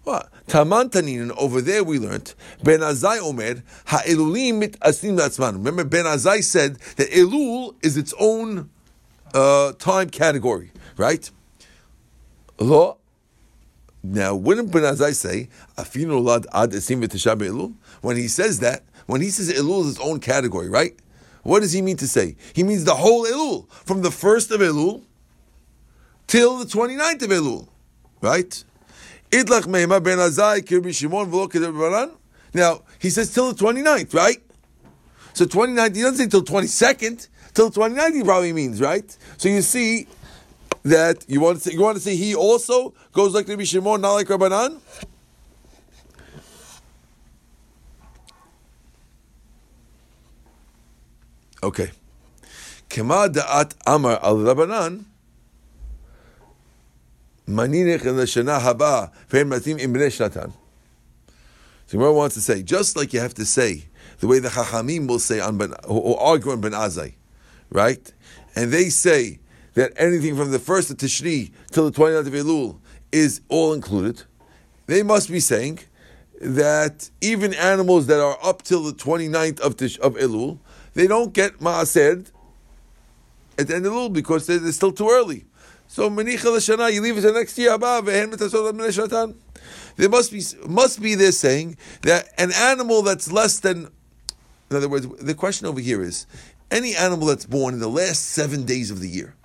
What? 0.03 0.29
Taman 0.47 0.89
Tanin, 0.89 1.31
over 1.37 1.61
there 1.61 1.83
we 1.83 1.99
learned, 1.99 2.33
Ben 2.63 2.79
Azai 2.79 3.19
Omer, 3.19 3.63
Ha'elulim 3.85 4.55
mit 4.55 4.79
aslim 4.79 5.17
latzman. 5.19 5.53
Remember, 5.53 5.83
Ben 5.83 6.05
Azai 6.05 6.43
said 6.43 6.77
that 6.95 7.09
Elul 7.11 7.75
is 7.83 7.95
its 7.95 8.13
own 8.19 8.69
uh, 9.33 9.73
time 9.73 10.09
category, 10.09 10.71
right? 10.97 11.29
Lo. 12.57 12.97
Now, 14.01 14.33
wouldn't 14.33 14.71
Ben 14.71 14.83
Azai 14.83 15.13
say, 15.13 15.49
Afinu 15.77 16.23
lad 16.23 16.47
ad 16.53 16.71
v'tisha 16.71 17.37
Elul? 17.37 17.75
When 18.01 18.17
he 18.17 18.27
says 18.27 18.59
that, 18.59 18.83
when 19.05 19.21
he 19.21 19.29
says 19.29 19.51
Elul 19.51 19.85
is 19.85 19.91
its 19.91 19.99
own 19.99 20.19
category, 20.19 20.69
right? 20.69 20.97
What 21.43 21.61
does 21.61 21.71
he 21.71 21.81
mean 21.81 21.97
to 21.97 22.07
say? 22.07 22.35
He 22.53 22.63
means 22.63 22.83
the 22.83 22.95
whole 22.95 23.25
Elul, 23.25 23.69
from 23.69 24.01
the 24.01 24.11
first 24.11 24.51
of 24.51 24.61
Elul 24.61 25.03
till 26.27 26.57
the 26.57 26.65
29th 26.65 27.23
of 27.23 27.29
Elul, 27.29 27.67
right? 28.21 28.63
Idlach 29.31 29.63
meima 29.63 30.03
ben 30.03 30.17
azai 30.17 30.61
kirbi 30.61 30.93
shimon 30.93 32.11
Now, 32.53 32.81
he 32.99 33.09
says 33.09 33.33
till 33.33 33.53
the 33.53 33.63
29th, 33.63 34.13
right? 34.13 34.41
So 35.33 35.45
29th, 35.45 35.95
he 35.95 36.01
doesn't 36.01 36.17
say 36.17 36.27
till 36.27 36.43
22nd, 36.43 37.27
till 37.53 37.71
29th 37.71 38.15
he 38.15 38.23
probably 38.23 38.53
means, 38.53 38.81
right? 38.81 39.15
So 39.37 39.49
you 39.49 39.61
see 39.61 40.07
that 40.83 41.25
you 41.27 41.39
want 41.39 41.57
to 41.57 41.63
say, 41.63 41.73
you 41.73 41.81
want 41.81 41.97
to 41.97 42.03
say 42.03 42.15
he 42.15 42.35
also 42.35 42.93
goes 43.13 43.33
like 43.33 43.47
Rabbi 43.47 43.63
Shimon, 43.63 44.01
not 44.01 44.13
like 44.13 44.27
Rabbanan? 44.27 44.79
Okay. 51.61 51.91
Kema 52.89 53.27
da'at 53.27 53.73
amar 53.85 54.19
al 54.23 54.37
Rabbanan, 54.37 55.03
maninech 57.47 58.05
in 58.05 58.15
the 58.15 58.23
shana 58.23 58.59
haba, 58.59 59.11
ve'en 59.29 59.49
matim 59.49 59.79
im 59.79 59.93
bnei 59.93 60.07
shnatan. 60.07 60.53
So 61.87 61.97
Gemara 61.97 62.13
wants 62.13 62.35
to 62.35 62.41
say, 62.41 62.61
just 62.61 62.95
like 62.95 63.13
you 63.13 63.19
have 63.19 63.33
to 63.33 63.45
say, 63.45 63.85
the 64.19 64.27
way 64.27 64.37
the 64.37 64.49
Chachamim 64.49 65.07
will 65.07 65.17
say 65.17 65.39
on 65.39 65.57
ben, 65.57 65.73
or 65.87 66.21
argue 66.21 66.51
on 66.51 66.61
Ben 66.61 66.73
Azai, 66.73 67.15
right? 67.71 68.13
And 68.55 68.71
they 68.71 68.89
say 68.89 69.39
that 69.73 69.93
anything 69.95 70.35
from 70.35 70.51
the 70.51 70.59
first 70.59 70.91
of 70.91 70.97
Tishri 70.97 71.51
till 71.71 71.89
the 71.89 71.99
29th 71.99 72.27
of 72.27 72.33
Elul 72.33 72.79
is 73.11 73.41
all 73.49 73.73
included. 73.73 74.23
They 74.85 75.01
must 75.01 75.31
be 75.31 75.39
saying 75.39 75.79
that 76.41 77.09
even 77.21 77.53
animals 77.55 78.07
that 78.07 78.19
are 78.19 78.37
up 78.43 78.61
till 78.61 78.83
the 78.83 78.93
29th 78.93 79.59
of, 79.59 79.77
Tish, 79.77 79.99
of 79.99 80.13
Elul, 80.15 80.59
they 80.99 81.07
don't 81.07 81.31
get 81.31 81.59
Maaser 81.59 82.29
at 83.57 83.69
the 83.69 83.75
end 83.75 83.85
of 83.85 83.93
Elul 83.93 84.11
because 84.11 84.47
they're, 84.47 84.59
they're 84.59 84.73
still 84.73 84.91
too 84.91 85.07
early. 85.09 85.45
So 85.87 86.09
Menicha 86.09 86.51
Lashana, 86.51 86.91
you 86.91 87.01
leave 87.01 87.17
it 87.17 87.21
to 87.21 87.31
next 87.31 87.57
year, 87.57 87.71
above. 87.73 88.07
there 88.07 88.27
must 90.09 90.31
be 90.33 90.43
must 90.67 91.01
be 91.01 91.15
this 91.15 91.39
saying 91.39 91.77
that 92.01 92.27
an 92.37 92.51
animal 92.51 93.01
that's 93.01 93.31
less 93.31 93.61
than 93.61 93.87
in 94.69 94.75
other 94.75 94.89
words, 94.89 95.07
the 95.07 95.33
question 95.33 95.67
over 95.67 95.79
here 95.79 96.03
is 96.03 96.27
any 96.69 96.97
animal 96.97 97.27
that's 97.27 97.45
born 97.45 97.73
in 97.73 97.79
the 97.79 97.87
last 97.87 98.31
seven 98.31 98.65
days 98.65 98.91
of 98.91 98.99
the 98.99 99.07
year, 99.07 99.35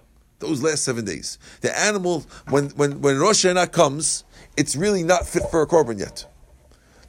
those 0.40 0.61
last 0.61 0.83
seven 0.83 1.05
days, 1.05 1.38
the 1.61 1.79
animal, 1.79 2.25
when, 2.51 2.71
when, 2.71 3.01
when 3.01 3.17
Rosh 3.19 3.47
Hashanah 3.47 3.71
comes, 3.71 4.25
it's 4.57 4.75
really 4.75 5.05
not 5.05 5.25
fit 5.25 5.45
for 5.53 5.62
a 5.62 5.69
korban 5.69 6.01
yet. 6.01 6.27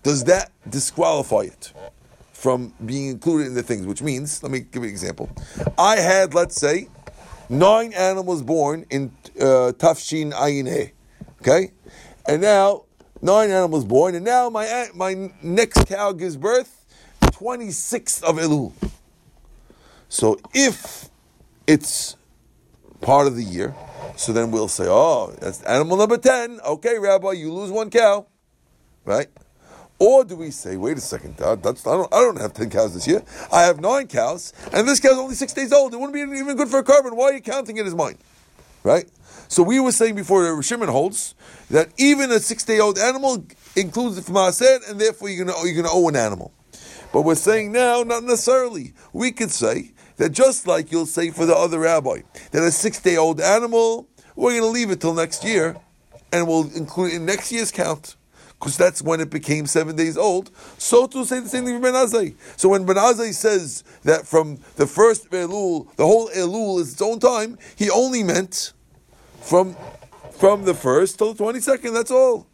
Does 0.04 0.24
that 0.26 0.52
disqualify 0.70 1.42
it 1.42 1.74
from 2.46 2.72
being 2.86 3.08
included 3.08 3.48
in 3.48 3.56
the 3.56 3.64
things? 3.64 3.88
Which 3.88 4.04
means, 4.04 4.44
let 4.44 4.52
me 4.52 4.60
give 4.60 4.84
you 4.84 4.90
an 4.90 4.90
example. 4.90 5.32
I 5.80 5.96
had, 5.96 6.36
let's 6.36 6.56
say, 6.56 6.90
nine 7.50 7.92
animals 7.94 8.44
born 8.44 8.86
in 8.92 9.12
uh, 9.40 9.74
Tafshin 9.74 10.32
Ayin 10.32 10.92
okay? 11.42 11.72
And 12.28 12.44
now, 12.44 12.84
nine 13.20 13.50
animals 13.50 13.84
born, 13.84 14.14
and 14.14 14.24
now 14.24 14.52
my, 14.52 14.90
my 14.94 15.32
next 15.42 15.88
cow 15.88 16.12
gives 16.12 16.38
birth 16.38 16.86
26th 17.22 18.22
of 18.22 18.36
Elul. 18.36 18.74
So 20.08 20.38
if 20.54 21.10
it's 21.66 22.16
part 23.02 23.26
of 23.26 23.36
the 23.36 23.44
year, 23.44 23.74
so 24.18 24.34
then 24.34 24.52
we'll 24.52 24.68
say, 24.68 24.86
oh, 24.88 25.34
that's 25.42 25.64
animal 25.64 25.98
number 25.98 26.18
10. 26.18 26.60
Okay, 26.64 27.00
Rabbi, 27.00 27.32
you 27.32 27.52
lose 27.52 27.72
one 27.72 27.90
cow. 27.90 28.28
Right? 29.04 29.30
Or 29.98 30.26
do 30.26 30.36
we 30.36 30.52
say, 30.52 30.76
wait 30.76 30.98
a 30.98 31.02
second, 31.02 31.38
Dad, 31.38 31.64
that's, 31.64 31.88
I, 31.88 31.92
don't, 31.92 32.14
I 32.14 32.20
don't 32.20 32.40
have 32.40 32.54
10 32.54 32.70
cows 32.70 32.94
this 32.94 33.08
year. 33.08 33.24
I 33.52 33.64
have 33.64 33.80
nine 33.80 34.08
cows, 34.08 34.52
and 34.74 34.88
this 34.88 35.00
cow's 35.00 35.18
only 35.18 35.36
six 35.36 35.54
days 35.54 35.72
old. 35.72 35.94
It 35.94 35.98
wouldn't 35.98 36.14
be 36.14 36.20
even 36.20 36.58
good 36.58 36.68
for 36.68 36.80
a 36.80 36.84
korban. 36.84 37.16
Why 37.16 37.26
are 37.26 37.34
you 37.34 37.42
counting 37.42 37.78
it 37.78 37.86
as 37.86 37.96
mine? 37.96 38.18
Right? 38.84 39.10
So 39.48 39.64
we 39.64 39.80
were 39.80 39.92
saying 39.92 40.16
before 40.16 40.44
that 40.44 40.64
Shimon 40.64 40.90
holds 40.90 41.34
that 41.70 41.90
even 41.98 42.32
a 42.32 42.40
six 42.40 42.64
day 42.64 42.80
old 42.80 42.98
animal 42.98 43.46
includes 43.76 44.22
the 44.22 44.32
Maaser, 44.32 44.90
and 44.90 45.00
therefore 45.00 45.30
you're 45.30 45.46
going 45.46 45.74
you're 45.74 45.84
to 45.84 45.90
owe 45.90 46.10
an 46.10 46.16
animal. 46.16 46.52
But 47.14 47.22
we're 47.22 47.36
saying 47.36 47.72
now, 47.72 48.04
not 48.04 48.24
necessarily. 48.24 48.94
We 49.14 49.32
could 49.32 49.52
say 49.52 49.92
that 50.18 50.30
just 50.30 50.68
like 50.68 50.92
you'll 50.92 51.06
say 51.06 51.30
for 51.30 51.46
the 51.46 51.56
other 51.56 51.80
rabbi, 51.80 52.22
that 52.52 52.64
a 52.64 52.72
six 52.72 53.00
day 53.00 53.18
old 53.18 53.40
animal, 53.40 54.08
we're 54.36 54.52
going 54.52 54.64
to 54.64 54.68
leave 54.68 54.92
it 54.92 55.00
till 55.00 55.14
next 55.14 55.44
year, 55.44 55.78
and 56.34 56.48
we'll 56.48 56.70
include 56.76 57.14
it 57.14 57.16
in 57.16 57.26
next 57.26 57.52
year's 57.52 57.72
count. 57.72 58.16
Because 58.66 58.78
that's 58.78 59.00
when 59.04 59.22
it 59.22 59.30
became 59.30 59.68
seven 59.68 59.96
days 59.96 60.18
old. 60.18 60.50
So 60.80 61.06
to 61.06 61.24
say 61.24 61.40
the 61.40 61.48
same 61.50 61.66
thing 61.66 61.76
for 61.76 61.82
Ben 61.82 61.94
Azai. 61.94 62.34
So 62.58 62.70
when 62.70 62.84
Ben 62.84 62.96
Azai 62.96 63.32
says 63.32 63.84
that 64.02 64.26
from 64.26 64.58
the 64.76 64.88
first 64.88 65.30
Elul, 65.30 65.96
the 65.98 66.04
whole 66.04 66.30
Elul 66.30 66.80
is 66.80 66.94
its 66.94 67.02
own 67.04 67.20
time, 67.20 67.60
he 67.76 67.92
only 67.92 68.24
meant 68.24 68.74
from 69.40 69.76
from 70.32 70.66
the 70.66 70.74
first 70.74 71.20
till 71.20 71.34
the 71.34 71.38
twenty 71.38 71.60
second. 71.60 71.94
That's 71.94 72.10
all. 72.10 72.48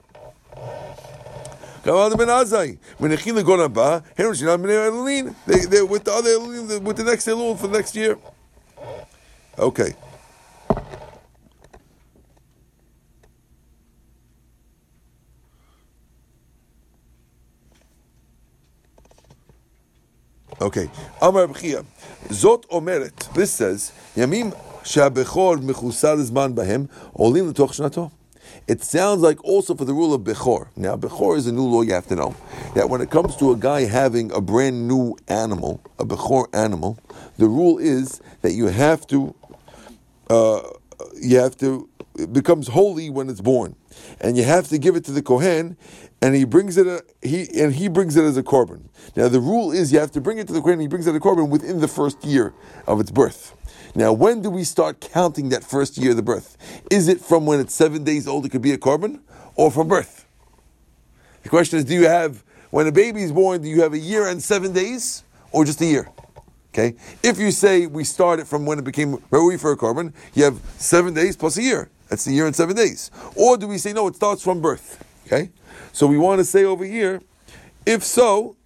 Kamal 1.86 2.17
ben 2.17 2.28
Azai. 2.28 2.78
Shinam 3.00 4.62
Bnei 4.65 4.91
Elulin. 4.91 5.34
They, 5.45 5.60
they 5.62 5.82
with 5.82 6.04
the 6.04 6.12
other 6.12 6.80
with 6.82 6.97
the 6.97 7.06
next 7.06 7.26
Elul 7.26 7.58
for 7.58 7.67
the 7.67 7.78
next 7.78 7.95
year. 7.95 8.17
Okay. 9.58 9.95
Okay. 20.61 20.90
Amar 21.20 21.46
Bchia. 21.48 21.85
Zot 22.29 22.66
Omeret. 22.70 23.33
This 23.35 23.52
says, 23.52 23.92
Yamim 24.16 24.55
שהבכור 24.87 25.57
מחוסר 25.57 26.16
זמן 26.16 26.55
בהם, 26.55 26.87
עולים 27.12 27.48
לתוך 27.48 27.74
שנתו. 27.74 28.09
It 28.68 28.83
sounds 28.83 29.22
like 29.22 29.42
also 29.44 29.74
for 29.74 29.85
the 29.85 29.92
rule 29.92 30.14
of 30.14 30.22
Bechor. 30.22 30.68
Now, 30.76 30.96
Bechor 30.96 31.37
is 31.37 31.46
a 31.46 31.52
new 31.52 31.66
law 31.66 31.83
you 31.83 31.94
have 31.94 32.07
to 32.07 32.16
know. 32.16 32.35
That 32.74 32.88
when 32.88 33.00
it 33.00 33.11
comes 33.11 33.37
to 33.37 33.52
a 33.52 33.57
guy 33.57 33.81
having 33.85 34.33
a 34.33 34.40
brand 34.40 34.88
new 34.88 35.16
animal, 35.29 35.81
a 35.98 36.05
Bechor 36.05 36.46
animal, 36.52 36.98
the 37.38 37.48
rule 37.48 37.79
is 37.79 38.20
that 38.42 38.52
you 38.52 38.66
have 38.66 39.07
to, 39.09 39.35
uh, 40.31 40.62
you 41.20 41.38
have 41.38 41.57
to, 41.59 41.88
it 42.17 42.34
becomes 42.34 42.67
holy 42.67 43.10
when 43.10 43.30
it's 43.30 43.41
born. 43.41 43.76
And 44.19 44.38
you 44.38 44.43
have 44.43 44.67
to 44.69 44.78
give 44.78 44.95
it 44.95 45.04
to 45.06 45.12
the 45.12 45.21
Kohen, 45.21 45.78
and 46.21 46.36
he 46.36 46.45
brings 46.45 46.78
it, 46.78 46.88
a, 46.88 47.04
he 47.21 47.47
and 47.60 47.74
he 47.74 47.88
brings 47.88 48.15
it 48.15 48.24
as 48.24 48.38
a 48.38 48.43
korban. 48.43 48.84
Now 49.15 49.28
the 49.28 49.39
rule 49.39 49.71
is 49.71 49.91
you 49.91 50.00
have 50.00 50.12
to 50.12 50.21
bring 50.21 50.38
it 50.38 50.47
to 50.47 50.54
the 50.54 50.62
Kohen, 50.62 50.74
and 50.74 50.82
he 50.82 50.88
brings 50.88 51.08
it 51.08 51.15
a 51.15 51.19
korban 51.19 51.50
within 51.50 51.80
the 51.80 51.88
first 51.88 52.24
year 52.24 52.54
of 52.88 53.00
its 53.00 53.12
birth. 53.12 53.56
Now, 53.93 54.13
when 54.13 54.41
do 54.41 54.50
we 54.50 54.63
start 54.63 55.02
counting 55.02 55.50
that 55.50 55.63
first 55.63 55.97
year 55.97 56.12
of 56.12 56.17
the 56.17 56.24
birth? 56.24 56.58
Is 56.89 57.10
it 57.10 57.19
from 57.19 57.45
when 57.45 57.60
it's 57.60 57.76
seven 57.76 58.04
days 58.04 58.28
old, 58.28 58.45
it 58.45 58.50
could 58.50 58.62
be 58.62 58.71
a 58.71 58.78
korban, 58.78 59.19
or 59.56 59.69
from 59.69 59.89
birth? 59.89 60.26
The 61.43 61.50
question 61.50 61.80
is, 61.80 61.86
do 61.86 61.93
you 61.93 62.08
have, 62.08 62.43
when 62.69 62.88
a 62.88 62.91
baby 62.91 63.24
is 63.24 63.34
born, 63.34 63.62
do 63.62 63.67
you 63.67 63.82
have 63.82 63.93
a 63.93 64.00
year 64.00 64.28
and 64.28 64.41
seven 64.41 64.71
days, 64.71 65.24
or 65.52 65.65
just 65.65 65.82
a 65.82 65.86
year? 65.86 66.10
Okay? 66.74 66.95
If 67.21 67.38
you 67.38 67.52
say 67.52 67.86
we 67.86 68.06
start 68.06 68.39
it 68.39 68.47
from 68.47 68.65
when 68.65 68.80
it 68.80 68.86
became 68.86 69.21
ready 69.30 69.58
for 69.58 69.74
a 69.74 69.78
korban, 69.78 70.13
you 70.34 70.45
have 70.45 70.62
seven 70.78 71.13
days 71.13 71.36
plus 71.36 71.58
a 71.58 71.62
year. 71.62 71.89
That's 72.12 72.28
a 72.28 72.32
year 72.34 72.45
and 72.45 72.54
seven 72.54 72.76
days. 72.76 73.10
Or 73.38 73.56
do 73.56 73.69
we 73.69 73.78
say, 73.78 73.93
no, 73.93 74.06
it 74.08 74.17
starts 74.17 74.43
from 74.43 74.60
birth? 74.60 75.02
Okay? 75.26 75.50
So 75.93 76.08
we 76.08 76.17
want 76.17 76.39
to 76.39 76.45
say 76.45 76.65
over 76.65 76.84
here, 76.84 77.21
if 77.86 78.04
so, 78.04 78.58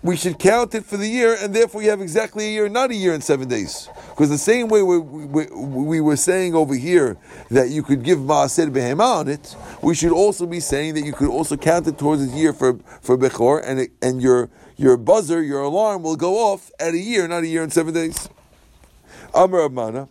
we 0.00 0.16
should 0.16 0.38
count 0.38 0.76
it 0.76 0.84
for 0.84 0.96
the 0.96 1.08
year, 1.08 1.36
and 1.40 1.52
therefore 1.52 1.82
you 1.82 1.90
have 1.90 2.00
exactly 2.00 2.46
a 2.46 2.50
year, 2.50 2.68
not 2.68 2.92
a 2.92 2.94
year 2.94 3.12
and 3.12 3.24
seven 3.24 3.48
days. 3.48 3.88
Because 4.10 4.30
the 4.30 4.38
same 4.38 4.68
way 4.68 4.84
we, 4.84 4.98
we, 4.98 5.46
we 5.46 6.00
were 6.00 6.14
saying 6.14 6.54
over 6.54 6.76
here 6.76 7.16
that 7.50 7.70
you 7.70 7.82
could 7.82 8.04
give 8.04 8.20
Maaser 8.20 8.70
Behema 8.70 9.20
on 9.20 9.28
it, 9.28 9.56
we 9.82 9.96
should 9.96 10.12
also 10.12 10.46
be 10.46 10.60
saying 10.60 10.94
that 10.94 11.04
you 11.04 11.12
could 11.12 11.28
also 11.28 11.56
count 11.56 11.88
it 11.88 11.98
towards 11.98 12.22
a 12.22 12.36
year 12.36 12.52
for, 12.52 12.78
for 13.02 13.18
Bechor, 13.18 13.60
and, 13.66 13.80
it, 13.80 13.90
and 14.02 14.22
your, 14.22 14.50
your 14.76 14.96
buzzer, 14.96 15.42
your 15.42 15.62
alarm 15.62 16.04
will 16.04 16.16
go 16.16 16.36
off 16.36 16.70
at 16.78 16.94
a 16.94 16.98
year, 16.98 17.26
not 17.26 17.42
a 17.42 17.48
year 17.48 17.64
and 17.64 17.72
seven 17.72 17.92
days. 17.92 18.28
Amar 19.34 19.68
Abmana. 19.68 20.08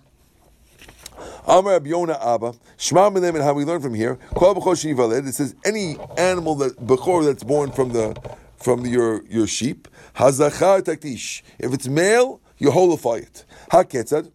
Amar 1.47 1.75
Abiona 1.75 2.17
Abba, 2.21 2.53
Shema 2.77 3.07
and 3.07 3.37
how 3.37 3.53
we 3.53 3.65
learn 3.65 3.81
from 3.81 3.93
here, 3.93 4.17
it 4.35 5.33
says 5.33 5.55
any 5.65 5.97
animal 6.17 6.55
that 6.55 6.77
Bechor 6.77 7.25
that's 7.25 7.43
born 7.43 7.71
from 7.71 7.89
the 7.89 8.15
from 8.57 8.85
your, 8.85 9.23
your 9.25 9.45
sheep. 9.45 9.87
Hazachar 10.15 10.81
taktish. 10.81 11.41
If 11.59 11.73
it's 11.73 11.87
male, 11.87 12.39
you 12.57 12.69
holify 12.69 13.21
it. 13.21 13.45
Haketzad. 13.71 14.31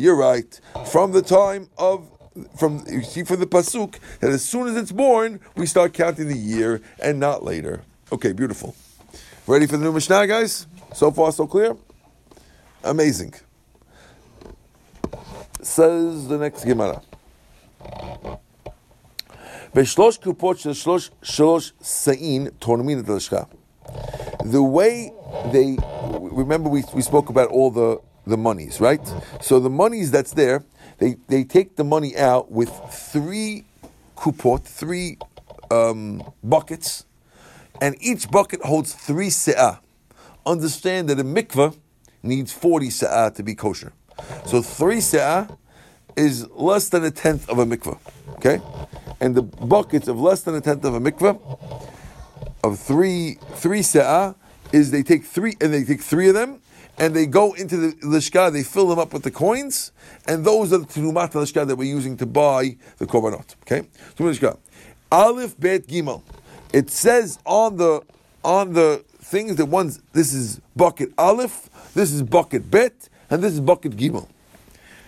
You're 0.00 0.16
right. 0.16 0.60
From 0.90 1.12
the 1.12 1.22
time 1.22 1.68
of 1.78 2.10
from 2.58 2.84
you 2.88 3.02
see 3.02 3.22
from 3.22 3.38
the 3.38 3.46
pasuk 3.46 3.98
that 4.18 4.30
as 4.30 4.44
soon 4.44 4.66
as 4.66 4.76
it's 4.76 4.90
born, 4.90 5.40
we 5.56 5.66
start 5.66 5.94
counting 5.94 6.26
the 6.28 6.36
year 6.36 6.80
and 7.00 7.20
not 7.20 7.44
later. 7.44 7.82
Okay, 8.10 8.32
beautiful. 8.32 8.74
Ready 9.46 9.66
for 9.66 9.76
the 9.76 9.84
new 9.84 9.92
Mishnah, 9.92 10.26
guys? 10.26 10.66
So 10.94 11.10
far, 11.10 11.30
so 11.30 11.46
clear. 11.46 11.76
Amazing 12.82 13.34
Says 15.63 16.27
the 16.27 16.37
next 16.37 16.65
Gemara. 16.65 17.01
בשלוש 19.75 20.17
קופות 20.17 20.57
של 20.57 20.73
שלוש, 20.73 21.11
שלוש 21.21 21.73
שאים 21.83 22.47
תורמים 22.59 22.99
את 22.99 23.09
הלשכה. 23.09 23.43
The 24.39 24.63
way 24.63 25.11
they, 25.51 25.77
remember 26.31 26.69
we, 26.69 26.83
we 26.93 27.01
spoke 27.01 27.29
about 27.29 27.49
all 27.49 27.69
the, 27.69 27.99
the 28.25 28.37
monies, 28.37 28.79
right? 28.79 29.05
So 29.41 29.59
the 29.59 29.69
monies 29.69 30.11
that's 30.11 30.33
there, 30.33 30.63
they, 30.97 31.17
they 31.27 31.43
take 31.43 31.75
the 31.75 31.83
money 31.83 32.17
out 32.17 32.51
with 32.51 32.69
three 33.13 33.65
kupot, 34.15 34.63
three 34.63 35.17
um, 35.71 36.23
buckets, 36.43 37.05
and 37.81 37.95
each 37.99 38.29
bucket 38.29 38.61
holds 38.63 38.93
three 38.93 39.29
se'ah. 39.29 39.79
Understand 40.45 41.09
that 41.09 41.19
a 41.19 41.23
mikveh 41.23 41.77
needs 42.23 42.51
40 42.51 42.89
se'ah 42.89 43.33
to 43.35 43.43
be 43.43 43.55
kosher. 43.55 43.93
So 44.46 44.62
three 44.62 44.98
se'ah 44.98 45.56
is 46.16 46.48
less 46.50 46.88
than 46.88 47.04
a 47.04 47.10
tenth 47.10 47.48
of 47.48 47.58
a 47.58 47.66
mikveh, 47.66 47.98
okay? 48.36 48.60
And 49.20 49.34
the 49.34 49.42
buckets 49.42 50.08
of 50.08 50.20
less 50.20 50.42
than 50.42 50.54
a 50.54 50.60
tenth 50.60 50.84
of 50.84 50.94
a 50.94 51.00
mikveh, 51.00 51.38
of 52.62 52.78
three 52.78 53.38
three 53.54 53.80
se'ah, 53.80 54.34
is 54.72 54.90
they 54.90 55.02
take 55.02 55.24
three 55.24 55.56
and 55.60 55.72
they 55.72 55.84
take 55.84 56.02
three 56.02 56.28
of 56.28 56.34
them 56.34 56.60
and 56.98 57.14
they 57.14 57.26
go 57.26 57.52
into 57.54 57.76
the 57.76 57.92
lishka, 58.06 58.52
they 58.52 58.62
fill 58.62 58.88
them 58.88 58.98
up 58.98 59.12
with 59.12 59.22
the 59.22 59.30
coins, 59.30 59.92
and 60.26 60.44
those 60.44 60.72
are 60.72 60.78
the 60.78 60.86
terumat 60.86 61.32
lishka 61.32 61.66
that 61.66 61.76
we're 61.76 61.84
using 61.84 62.16
to 62.16 62.26
buy 62.26 62.76
the 62.98 63.06
korbanot. 63.06 63.56
Okay, 63.62 63.86
aleph 65.10 65.58
bet 65.58 65.86
gimel. 65.86 66.22
It 66.72 66.90
says 66.90 67.38
on 67.44 67.76
the 67.76 68.02
on 68.44 68.72
the 68.72 69.04
things 69.18 69.56
that 69.56 69.66
one's 69.66 70.02
this 70.12 70.32
is 70.32 70.60
bucket 70.76 71.12
aleph, 71.18 71.70
this 71.94 72.12
is 72.12 72.22
bucket 72.22 72.70
bet, 72.70 73.08
and 73.30 73.42
this 73.42 73.52
is 73.52 73.60
bucket 73.60 73.96
gimel. 73.96 74.28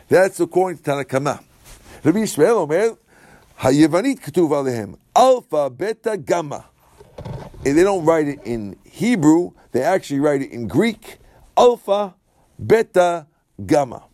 That's 0.09 0.39
according 0.41 0.79
to 0.79 0.91
Tanakama. 0.91 1.43
Rabbi 2.05 2.19
Yishmael 2.19 2.59
Omer, 2.59 2.97
Hayevanit 3.61 4.21
ketuv 4.21 4.51
alehem 4.51 4.97
alpha 5.15 5.71
beta 5.71 6.17
gamma. 6.17 6.67
And 7.65 7.77
they 7.77 7.83
don't 7.83 8.05
write 8.05 8.29
it 8.29 8.41
in 8.45 8.77
Hebrew; 8.85 9.53
they 9.73 9.83
actually 9.83 10.21
write 10.21 10.43
it 10.43 10.51
in 10.53 10.69
Greek. 10.69 11.19
Alpha, 11.57 12.15
beta, 12.65 13.27
gamma. 13.65 14.05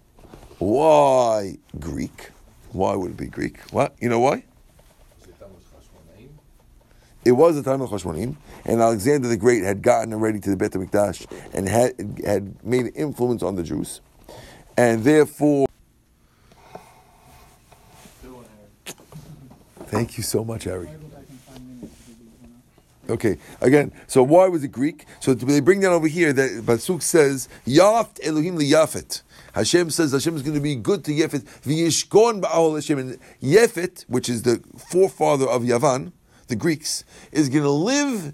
Why 0.58 1.58
Greek? 1.78 2.30
Why 2.70 2.94
would 2.94 3.10
it 3.10 3.16
be 3.16 3.26
Greek? 3.26 3.60
What? 3.72 3.94
You 4.00 4.08
know 4.08 4.20
why? 4.20 4.44
It 5.24 5.34
Chashmonaim? 7.24 7.36
Was 7.36 7.56
the 7.56 7.62
time 7.62 7.82
of 7.82 7.90
Chashmonim, 7.90 8.36
and 8.64 8.80
Alexander 8.80 9.28
the 9.28 9.36
Great 9.36 9.62
had 9.62 9.82
gotten 9.82 10.12
already 10.12 10.40
to 10.40 10.50
the 10.50 10.56
Beit 10.56 10.72
HaMikdash 10.72 11.26
and 11.52 11.68
had, 11.68 11.94
had 12.24 12.64
made 12.64 12.86
an 12.86 12.92
influence 12.94 13.42
on 13.42 13.56
the 13.56 13.62
Jews. 13.62 14.00
And 14.76 15.04
therefore, 15.04 15.66
thank 19.86 20.16
you 20.16 20.22
so 20.22 20.44
much, 20.44 20.64
Harry. 20.64 20.86
Why 20.86 20.94
would 20.94 21.12
I 21.12 21.24
can 21.24 21.36
find 21.38 21.80
minutes 21.80 21.96
to 22.06 22.12
do 22.12 22.24
this 22.30 22.50
one? 23.08 23.14
Okay, 23.14 23.38
again, 23.60 23.92
so 24.06 24.22
why 24.22 24.48
was 24.48 24.64
it 24.64 24.68
Greek? 24.68 25.04
So 25.20 25.34
they 25.34 25.60
bring 25.60 25.80
down 25.80 25.92
over 25.92 26.08
here 26.08 26.32
that 26.32 26.62
Basuk 26.64 27.02
says, 27.02 27.48
Yaft 27.66 28.20
Elohim 28.26 28.58
liyafet. 28.58 29.22
Hashem 29.54 29.90
says 29.90 30.12
Hashem 30.12 30.34
is 30.34 30.42
going 30.42 30.54
to 30.54 30.60
be 30.60 30.74
good 30.74 31.04
to 31.04 31.12
Yefet. 31.12 31.42
V'yishkon 31.62 32.40
ba'ahol 32.40 32.76
Hashem. 32.76 32.98
And 32.98 33.18
Yefet, 33.42 34.04
which 34.08 34.30
is 34.30 34.42
the 34.42 34.62
forefather 34.78 35.46
of 35.46 35.62
Yavan, 35.62 36.12
the 36.48 36.56
Greeks, 36.56 37.04
is 37.32 37.50
going 37.50 37.64
to 37.64 37.70
live 37.70 38.32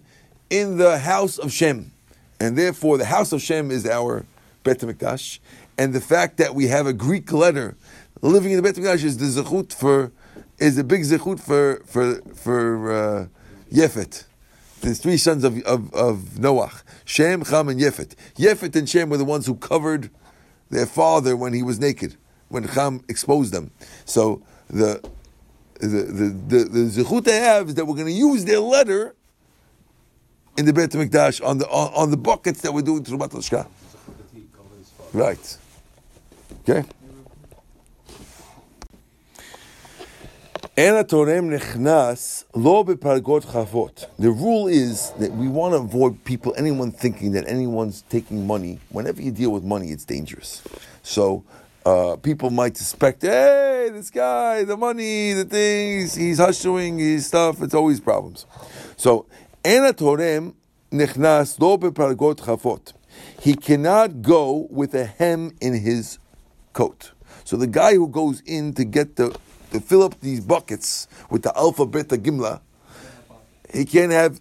in 0.50 0.78
the 0.78 0.98
house 0.98 1.38
of 1.38 1.52
Shem. 1.52 1.92
And 2.40 2.56
therefore, 2.56 2.98
the 2.98 3.04
house 3.04 3.32
of 3.32 3.42
Shem 3.42 3.70
is 3.70 3.86
our 3.86 4.24
Bet 4.62 4.78
HaMikdash. 4.78 5.40
And 5.76 5.92
the 5.92 6.00
fact 6.00 6.36
that 6.38 6.54
we 6.54 6.68
have 6.68 6.86
a 6.86 6.92
Greek 6.92 7.32
letter 7.32 7.76
living 8.22 8.52
in 8.52 8.56
the 8.56 8.62
Bet 8.62 8.76
HaMikdash 8.76 9.04
is 9.04 9.18
the 9.18 9.42
zechut 9.42 9.72
for, 9.72 10.12
is 10.58 10.78
a 10.78 10.84
big 10.84 11.02
zechut 11.02 11.40
for, 11.40 11.82
for, 11.86 12.20
for 12.34 12.92
uh, 12.92 13.26
Yefet. 13.70 14.24
The 14.80 14.94
three 14.94 15.16
sons 15.16 15.42
of, 15.42 15.60
of, 15.62 15.92
of 15.92 16.18
Noach, 16.38 16.82
Shem, 17.04 17.44
Cham, 17.44 17.68
and 17.68 17.80
Yefet. 17.80 18.14
Yefet 18.36 18.76
and 18.76 18.88
Shem 18.88 19.10
were 19.10 19.16
the 19.16 19.24
ones 19.24 19.46
who 19.46 19.56
covered 19.56 20.10
their 20.70 20.86
father 20.86 21.36
when 21.36 21.52
he 21.52 21.62
was 21.62 21.80
naked, 21.80 22.16
when 22.48 22.68
Cham 22.68 23.02
exposed 23.08 23.52
them. 23.52 23.70
So 24.04 24.42
the 24.68 25.02
the 25.80 25.86
the 25.86 26.58
the, 26.58 26.64
the 26.64 27.02
zechut 27.02 27.24
they 27.24 27.38
have 27.38 27.68
is 27.68 27.74
that 27.76 27.86
we're 27.86 27.94
going 27.94 28.06
to 28.06 28.12
use 28.12 28.44
their 28.44 28.60
letter 28.60 29.14
in 30.58 30.66
the 30.66 30.72
Beit 30.72 30.90
Hamikdash 30.90 31.42
on 31.46 31.58
the 31.58 31.68
on, 31.68 31.94
on, 31.94 32.10
the 32.10 32.16
buckets 32.16 32.62
that 32.62 32.74
we're 32.74 32.82
doing 32.82 33.04
Trumat 33.04 33.30
Lashka. 33.30 33.68
Right. 35.12 35.58
Okay. 36.68 36.84
The 40.74 40.92
rule 44.30 44.68
is 44.68 45.10
that 45.12 45.32
we 45.32 45.48
want 45.48 45.72
to 45.74 45.78
avoid 45.78 46.24
people, 46.24 46.54
anyone 46.56 46.92
thinking 46.92 47.32
that 47.32 47.48
anyone's 47.48 48.02
taking 48.02 48.46
money. 48.46 48.80
Whenever 48.90 49.22
you 49.22 49.30
deal 49.30 49.50
with 49.50 49.64
money, 49.64 49.90
it's 49.90 50.04
dangerous. 50.04 50.62
So 51.02 51.44
uh, 51.86 52.16
people 52.16 52.50
might 52.50 52.76
suspect, 52.76 53.22
hey, 53.22 53.90
this 53.92 54.10
guy, 54.10 54.64
the 54.64 54.76
money, 54.76 55.32
the 55.32 55.44
things, 55.44 56.14
he's 56.14 56.38
hushing 56.38 56.98
his 56.98 57.26
stuff. 57.26 57.62
It's 57.62 57.74
always 57.74 58.00
problems. 58.00 58.46
So 58.96 59.26
אין 59.65 59.83
התורם 59.83 60.51
נכנס 60.91 61.59
לא 61.59 61.77
בפלגות 61.77 62.39
חפות. 62.39 62.93
He 63.39 63.55
cannot 63.55 64.21
go 64.21 64.67
with 64.69 64.93
a 64.95 65.05
hem 65.05 65.51
in 65.61 65.73
his 65.73 66.17
coat. 66.73 67.11
So 67.43 67.57
the 67.57 67.67
guy 67.67 67.93
who 67.95 68.07
goes 68.07 68.41
in 68.45 68.73
to 68.73 68.83
get 68.83 69.15
the 69.15 69.35
to 69.71 69.79
fill 69.79 70.03
up 70.03 70.19
these 70.21 70.39
buckets 70.39 71.07
with 71.29 71.41
the 71.43 71.55
alpha 71.57 71.85
beta 71.85 72.17
gimla, 72.17 72.61
he 73.73 73.85
can't 73.85 74.11
have 74.11 74.39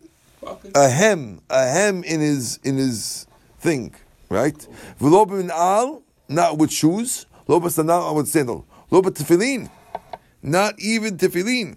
a 0.74 0.88
hem, 0.88 1.40
a 1.50 1.68
hem 1.68 2.04
in 2.04 2.20
his 2.20 2.60
in 2.62 2.76
his 2.76 3.26
thing, 3.58 3.94
right? 4.28 4.66
V'lo 5.00 5.26
b'min'al, 5.26 6.02
not 6.28 6.58
with 6.58 6.70
shoes. 6.70 7.26
Lo 7.48 7.60
b'sanal, 7.60 8.14
with 8.14 8.28
sandal. 8.28 8.64
Lo 8.90 9.02
b'tefillin, 9.02 9.70
not 10.42 10.78
even 10.78 11.16
tefillin. 11.16 11.76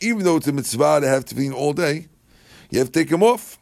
Even 0.00 0.24
though 0.24 0.36
it's 0.36 0.46
a 0.46 0.52
mitzvah 0.52 1.00
to 1.00 1.08
have 1.08 1.24
tefillin 1.24 1.54
all 1.54 1.72
day, 1.72 2.08
you 2.70 2.78
have 2.78 2.88
to 2.88 2.92
take 2.92 3.08
them 3.08 3.22
off. 3.22 3.58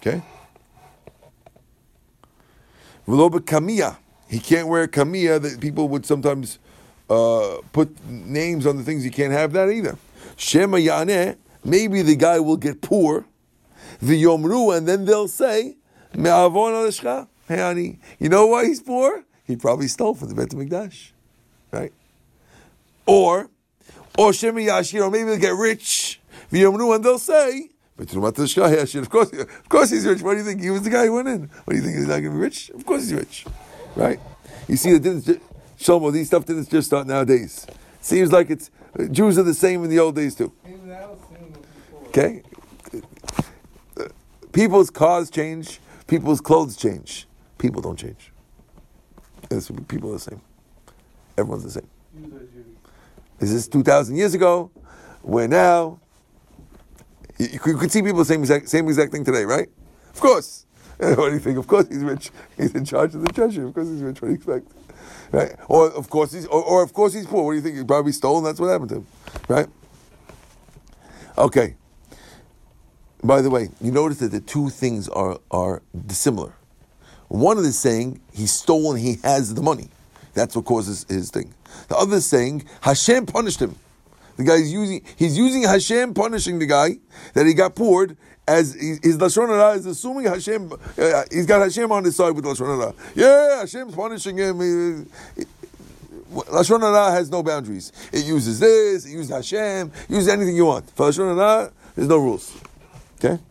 Okay. 0.00 0.22
V'lo 3.06 3.30
b'kamiyah. 3.30 3.96
He 4.28 4.38
can't 4.38 4.68
wear 4.68 4.82
a 4.82 4.88
kamiyah 4.88 5.40
that 5.42 5.60
people 5.60 5.88
would 5.88 6.04
sometimes 6.04 6.58
uh, 7.08 7.58
put 7.72 8.04
names 8.06 8.66
on 8.66 8.76
the 8.76 8.82
things 8.82 9.02
he 9.02 9.10
can't 9.10 9.32
have 9.32 9.52
that 9.52 9.70
either. 9.70 9.96
Shema 10.36 10.76
yaneh, 10.76 11.36
maybe 11.64 12.02
the 12.02 12.16
guy 12.16 12.38
will 12.38 12.56
get 12.56 12.80
poor. 12.80 13.24
V'yomru, 14.02 14.76
and 14.76 14.86
then 14.86 15.04
they'll 15.04 15.28
say, 15.28 15.76
Me'avon 16.14 16.72
alishcha. 16.72 17.28
Hey, 17.46 17.58
honey, 17.58 17.98
you 18.18 18.28
know 18.28 18.46
why 18.46 18.66
he's 18.66 18.82
poor? 18.82 19.24
He 19.44 19.56
probably 19.56 19.88
stole 19.88 20.14
from 20.14 20.28
the 20.28 20.34
Bet 20.34 20.50
Mikdash, 20.50 21.12
right? 21.70 21.92
Or, 23.08 23.48
or 24.18 24.34
Shema 24.34 24.60
yashir, 24.60 25.00
or 25.00 25.10
maybe 25.10 25.30
they'll 25.30 25.38
get 25.40 25.54
rich. 25.54 26.20
And 26.52 27.04
they'll 27.04 27.18
say. 27.18 27.70
Of 27.98 29.10
course, 29.10 29.32
of 29.32 29.68
course 29.68 29.90
he's 29.90 30.06
rich. 30.06 30.22
What 30.22 30.32
do 30.32 30.38
you 30.38 30.44
think? 30.44 30.60
He 30.60 30.70
was 30.70 30.82
the 30.82 30.90
guy 30.90 31.06
who 31.06 31.14
went 31.14 31.26
in. 31.28 31.48
What 31.64 31.72
do 31.72 31.76
you 31.76 31.82
think? 31.82 31.96
He's 31.96 32.06
not 32.06 32.20
going 32.20 32.24
to 32.24 32.30
be 32.30 32.36
rich? 32.36 32.68
Of 32.70 32.84
course 32.84 33.04
he's 33.04 33.14
rich, 33.14 33.46
right? 33.96 34.20
You 34.68 34.76
see, 34.76 34.90
it 34.90 35.02
didn't. 35.02 35.24
Shlomo, 35.78 36.12
these 36.12 36.26
stuff 36.26 36.44
didn't 36.44 36.68
just 36.68 36.88
start 36.88 37.06
nowadays. 37.06 37.66
Seems 38.00 38.30
like 38.30 38.50
it's 38.50 38.70
Jews 39.10 39.38
are 39.38 39.42
the 39.42 39.54
same 39.54 39.84
in 39.84 39.90
the 39.90 39.98
old 39.98 40.14
days 40.14 40.34
too. 40.34 40.52
Okay, 42.08 42.42
people's 44.52 44.90
cars 44.90 45.30
change, 45.30 45.80
people's 46.06 46.40
clothes 46.40 46.76
change. 46.76 47.26
People 47.56 47.80
don't 47.80 47.98
change. 47.98 48.32
People 49.88 50.10
are 50.10 50.14
the 50.14 50.18
same. 50.20 50.40
Everyone's 51.36 51.64
the 51.64 51.70
same. 51.70 51.88
Is 53.40 53.52
this 53.52 53.68
two 53.68 53.82
thousand 53.82 54.16
years 54.16 54.34
ago? 54.34 54.70
Where 55.22 55.48
now? 55.48 56.00
You, 57.38 57.48
you 57.52 57.76
could- 57.76 57.90
see 57.92 58.02
people 58.02 58.24
same 58.24 58.40
exact 58.40 58.68
same 58.68 58.86
exact 58.88 59.12
thing 59.12 59.24
today, 59.24 59.44
right? 59.44 59.68
Of 60.12 60.20
course. 60.20 60.64
What 60.98 61.28
do 61.28 61.32
you 61.34 61.38
think? 61.38 61.58
Of 61.58 61.68
course 61.68 61.86
he's 61.88 62.02
rich. 62.02 62.30
He's 62.56 62.74
in 62.74 62.84
charge 62.84 63.14
of 63.14 63.22
the 63.22 63.32
treasury. 63.32 63.64
Of 63.68 63.72
course 63.74 63.86
he's 63.86 64.02
rich. 64.02 64.20
What 64.20 64.28
do 64.28 64.32
you 64.32 64.36
expect? 64.38 64.66
Right? 65.30 65.54
Or 65.68 65.88
of 65.90 66.10
course 66.10 66.32
he's 66.32 66.46
or, 66.46 66.60
or 66.64 66.82
of 66.82 66.92
course 66.92 67.14
he's 67.14 67.24
poor. 67.26 67.44
What 67.44 67.52
do 67.52 67.56
you 67.56 67.62
think? 67.62 67.76
He 67.76 67.84
probably 67.84 68.10
stole 68.10 68.40
that's 68.40 68.58
what 68.58 68.66
happened 68.66 68.88
to 68.88 68.96
him. 68.96 69.06
Right? 69.46 69.66
Okay. 71.36 71.76
By 73.22 73.42
the 73.42 73.50
way, 73.50 73.68
you 73.80 73.92
notice 73.92 74.18
that 74.18 74.32
the 74.32 74.40
two 74.40 74.70
things 74.70 75.08
are 75.08 75.38
are 75.52 75.82
dissimilar. 76.06 76.54
One 77.28 77.58
of 77.58 77.62
the 77.62 77.72
saying 77.72 78.20
he 78.32 78.46
stole 78.48 78.90
and 78.92 79.00
he 79.00 79.18
has 79.22 79.54
the 79.54 79.62
money. 79.62 79.90
That's 80.38 80.54
what 80.54 80.66
causes 80.66 81.04
his 81.08 81.32
thing. 81.32 81.52
The 81.88 81.96
other 81.96 82.18
is 82.18 82.26
saying 82.26 82.64
Hashem 82.80 83.26
punished 83.26 83.60
him. 83.60 83.74
The 84.36 84.44
guy 84.44 84.54
is 84.54 84.72
using 84.72 85.04
he's 85.16 85.36
using 85.36 85.64
Hashem 85.64 86.14
punishing 86.14 86.60
the 86.60 86.66
guy 86.66 86.98
that 87.34 87.44
he 87.44 87.54
got 87.54 87.74
poured 87.74 88.16
as 88.46 88.74
his 88.74 89.18
lashon 89.18 89.48
hara 89.48 89.72
is 89.72 89.84
assuming 89.84 90.26
Hashem. 90.26 90.72
Uh, 90.72 91.24
he's 91.32 91.44
got 91.44 91.60
Hashem 91.60 91.90
on 91.90 92.04
his 92.04 92.14
side 92.14 92.36
with 92.36 92.44
lashon 92.44 92.78
hara. 92.78 92.94
Yeah, 93.16 93.60
Hashem's 93.62 93.96
punishing 93.96 94.36
him. 94.36 94.58
Lashon 96.30 96.82
hara 96.82 97.10
has 97.10 97.28
no 97.32 97.42
boundaries. 97.42 97.90
It 98.12 98.24
uses 98.24 98.60
this. 98.60 99.06
It 99.06 99.10
uses 99.10 99.30
Hashem. 99.30 99.90
Use 100.08 100.28
anything 100.28 100.54
you 100.54 100.66
want. 100.66 100.88
For 100.90 101.08
lashon 101.08 101.36
hara, 101.36 101.72
there's 101.96 102.08
no 102.08 102.18
rules. 102.18 102.56
Okay. 103.16 103.42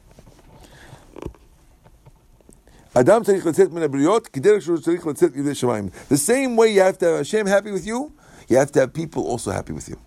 Adam 2.97 3.23
tzarich 3.23 3.43
letzet 3.43 3.71
min 3.71 3.83
habriot, 3.83 4.31
kederech 4.31 4.63
shu 4.63 4.75
tzarich 4.75 5.01
letzet 5.01 5.35
yidei 5.35 5.53
shemayim. 5.53 5.91
The 6.09 6.17
same 6.17 6.55
way 6.55 6.73
you 6.73 6.81
have 6.81 6.97
to 6.97 7.05
have 7.05 7.17
Hashem 7.17 7.45
happy 7.45 7.69
with 7.71 7.85
you, 7.85 8.11
you 8.47 8.57
have 8.57 8.71
to 8.71 8.79
have 8.79 8.91
people 8.91 9.23
also 9.27 9.51
happy 9.51 9.71
with 9.71 9.87
you. 9.87 9.99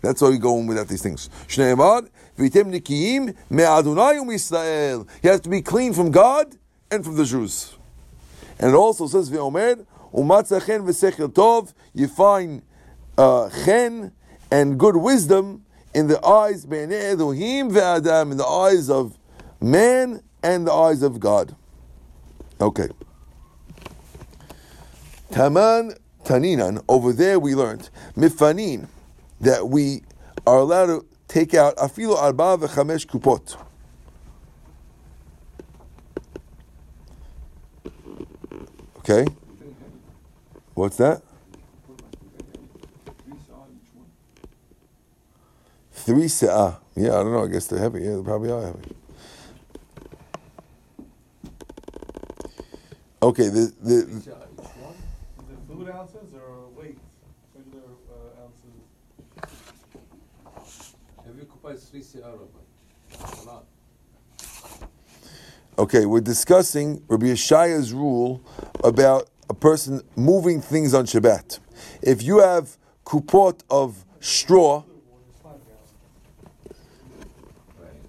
That's 0.00 0.20
why 0.20 0.30
you 0.30 0.38
go 0.38 0.58
on 0.58 0.66
without 0.66 0.88
these 0.88 1.02
things. 1.02 1.30
Amad, 1.46 2.08
v'yitem 2.36 2.74
nikiyim 2.74 3.36
me'adonai 3.48 4.18
u'misrael. 4.18 5.06
You 5.22 5.30
have 5.30 5.42
to 5.42 5.48
be 5.48 5.62
clean 5.62 5.92
from 5.92 6.10
God 6.10 6.56
and 6.90 7.04
from 7.04 7.14
the 7.14 7.24
Jews. 7.24 7.76
And 8.58 8.72
it 8.72 8.74
also 8.74 9.06
says, 9.06 9.30
v'omer, 9.30 9.86
u'matzah 10.12 10.66
chen 10.66 10.82
v'sechel 10.82 11.28
tov, 11.28 11.72
you 11.94 12.08
find 12.08 12.62
uh, 13.16 13.50
chen 13.64 14.10
and 14.50 14.80
good 14.80 14.96
wisdom 14.96 15.64
in 15.94 16.08
the 16.08 16.20
eyes, 16.26 16.66
be'nei 16.66 17.12
Elohim 17.12 17.70
ve'adam, 17.70 18.32
in 18.32 18.36
the 18.36 18.46
eyes 18.46 18.90
of 18.90 19.16
man 19.60 20.24
and 20.42 20.66
the 20.66 20.72
eyes 20.72 21.02
of 21.04 21.20
God. 21.20 21.54
Okay. 22.62 22.88
Taman 25.32 25.94
Taninan, 26.24 26.84
over 26.88 27.12
there 27.12 27.40
we 27.40 27.56
learned, 27.56 27.90
mifanin, 28.16 28.86
that 29.40 29.68
we 29.68 30.02
are 30.46 30.58
allowed 30.58 30.86
to 30.86 31.06
take 31.26 31.54
out 31.54 31.76
afilo 31.76 32.16
arba 32.16 32.56
v'chamesh 32.56 33.06
kupot. 33.08 33.56
Okay? 38.98 39.26
What's 40.74 40.98
that? 40.98 41.20
Three 45.90 46.26
se'ah. 46.26 46.78
Yeah, 46.94 47.08
I 47.08 47.22
don't 47.24 47.32
know. 47.32 47.42
I 47.42 47.48
guess 47.48 47.66
they're 47.66 47.80
heavy. 47.80 48.02
Yeah, 48.02 48.16
they 48.16 48.22
probably 48.22 48.52
are 48.52 48.62
heavy. 48.66 49.01
Okay, 53.22 53.48
the, 53.50 53.72
the, 53.80 53.94
Is 53.94 54.26
it 54.26 54.34
food 55.68 55.88
ounces 55.90 56.34
or 56.34 56.68
weight? 56.76 56.98
Regular 57.54 57.84
uh, 58.10 58.42
ounces? 58.42 58.74
Every 61.28 61.44
kupa 61.44 61.74
is 61.74 61.84
three 61.84 62.00
se'ah, 62.00 62.32
Rabbi. 62.32 63.42
A 63.42 63.44
lot. 63.46 63.64
Okay, 65.78 66.04
we're 66.04 66.20
discussing 66.20 67.02
Rabbi 67.06 67.26
Yeshaya's 67.26 67.92
rule 67.92 68.42
about 68.82 69.28
a 69.48 69.54
person 69.54 70.02
moving 70.16 70.60
things 70.60 70.92
on 70.92 71.06
Shabbat. 71.06 71.60
If 72.02 72.22
you 72.24 72.40
have 72.40 72.76
kupot 73.06 73.60
of 73.70 74.04
straw, 74.18 74.82
It's 74.82 75.38
five 75.40 75.60
gallon. 75.64 76.76
Right. 77.80 78.02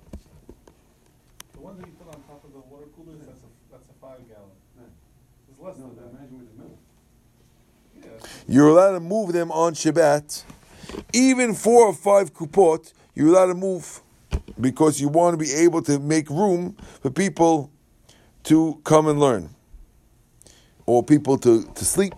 The 1.54 1.60
one 1.60 1.78
that 1.78 1.86
you 1.86 1.94
put 1.94 2.08
on 2.16 2.22
top 2.24 2.44
of 2.44 2.52
the 2.52 2.60
water 2.60 2.88
coolers, 2.96 3.20
that's 3.26 3.44
a, 3.44 3.50
that's 3.72 3.90
a 3.90 3.94
five 4.02 4.20
gallon. 4.28 4.50
It's 5.50 5.60
less 5.60 5.78
than 5.78 5.96
that. 5.96 6.14
Yeah. 8.04 8.10
You're 8.48 8.70
allowed 8.70 8.94
to 8.94 9.00
move 9.00 9.34
them 9.34 9.52
on 9.52 9.74
Shabbat. 9.74 10.44
Even 11.14 11.54
four 11.54 11.88
or 11.88 11.94
five 11.94 12.34
kupot, 12.34 12.94
you're 13.16 13.30
allowed 13.30 13.48
to 13.48 13.56
move 13.56 14.02
because 14.60 15.00
you 15.00 15.08
want 15.08 15.34
to 15.34 15.38
be 15.38 15.52
able 15.52 15.82
to 15.84 16.00
make 16.00 16.30
room 16.30 16.76
for 17.02 17.10
people 17.10 17.72
to 18.44 18.80
come 18.84 19.08
and 19.08 19.20
learn 19.20 19.50
or 20.86 21.04
people 21.04 21.38
to, 21.38 21.64
to 21.64 21.86
sleep. 21.86 22.14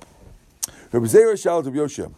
Rabbi 0.92 1.06
Zera 1.06 1.34
of 1.34 1.92
Shel. 1.92 2.16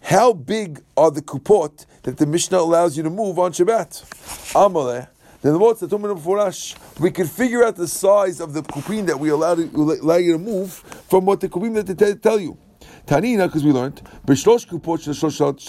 How 0.00 0.32
big 0.32 0.82
are 0.96 1.10
the 1.10 1.22
kupot 1.22 1.86
that 2.02 2.16
the 2.16 2.26
Mishnah 2.26 2.58
allows 2.58 2.96
you 2.96 3.02
to 3.02 3.10
move 3.10 3.38
on 3.38 3.52
Shabbat? 3.52 4.52
Amaleh. 4.54 5.08
Then 5.40 5.52
the 5.52 5.58
what's 5.58 5.80
the 5.80 5.86
Tumah 5.86 6.18
Furash? 6.18 6.76
We 6.98 7.10
can 7.12 7.26
figure 7.26 7.62
out 7.64 7.76
the 7.76 7.86
size 7.86 8.40
of 8.40 8.54
the 8.54 8.62
kupin 8.62 9.06
that 9.06 9.20
we 9.20 9.28
allow, 9.28 9.54
to, 9.54 9.62
allow 9.62 10.16
you 10.16 10.32
to 10.32 10.38
move 10.38 10.72
from 10.72 11.26
what 11.26 11.40
the 11.40 11.48
kupin 11.48 11.74
that 11.74 11.86
they 11.86 12.14
tell- 12.14 12.40
you. 12.40 12.58
Tanina, 13.06 13.46
because 13.46 13.64
we 13.64 13.70
learned, 13.70 14.02
B'shlosh 14.26 14.66
kupot 14.66 15.02
shel 15.02 15.14
shlosh 15.14 15.60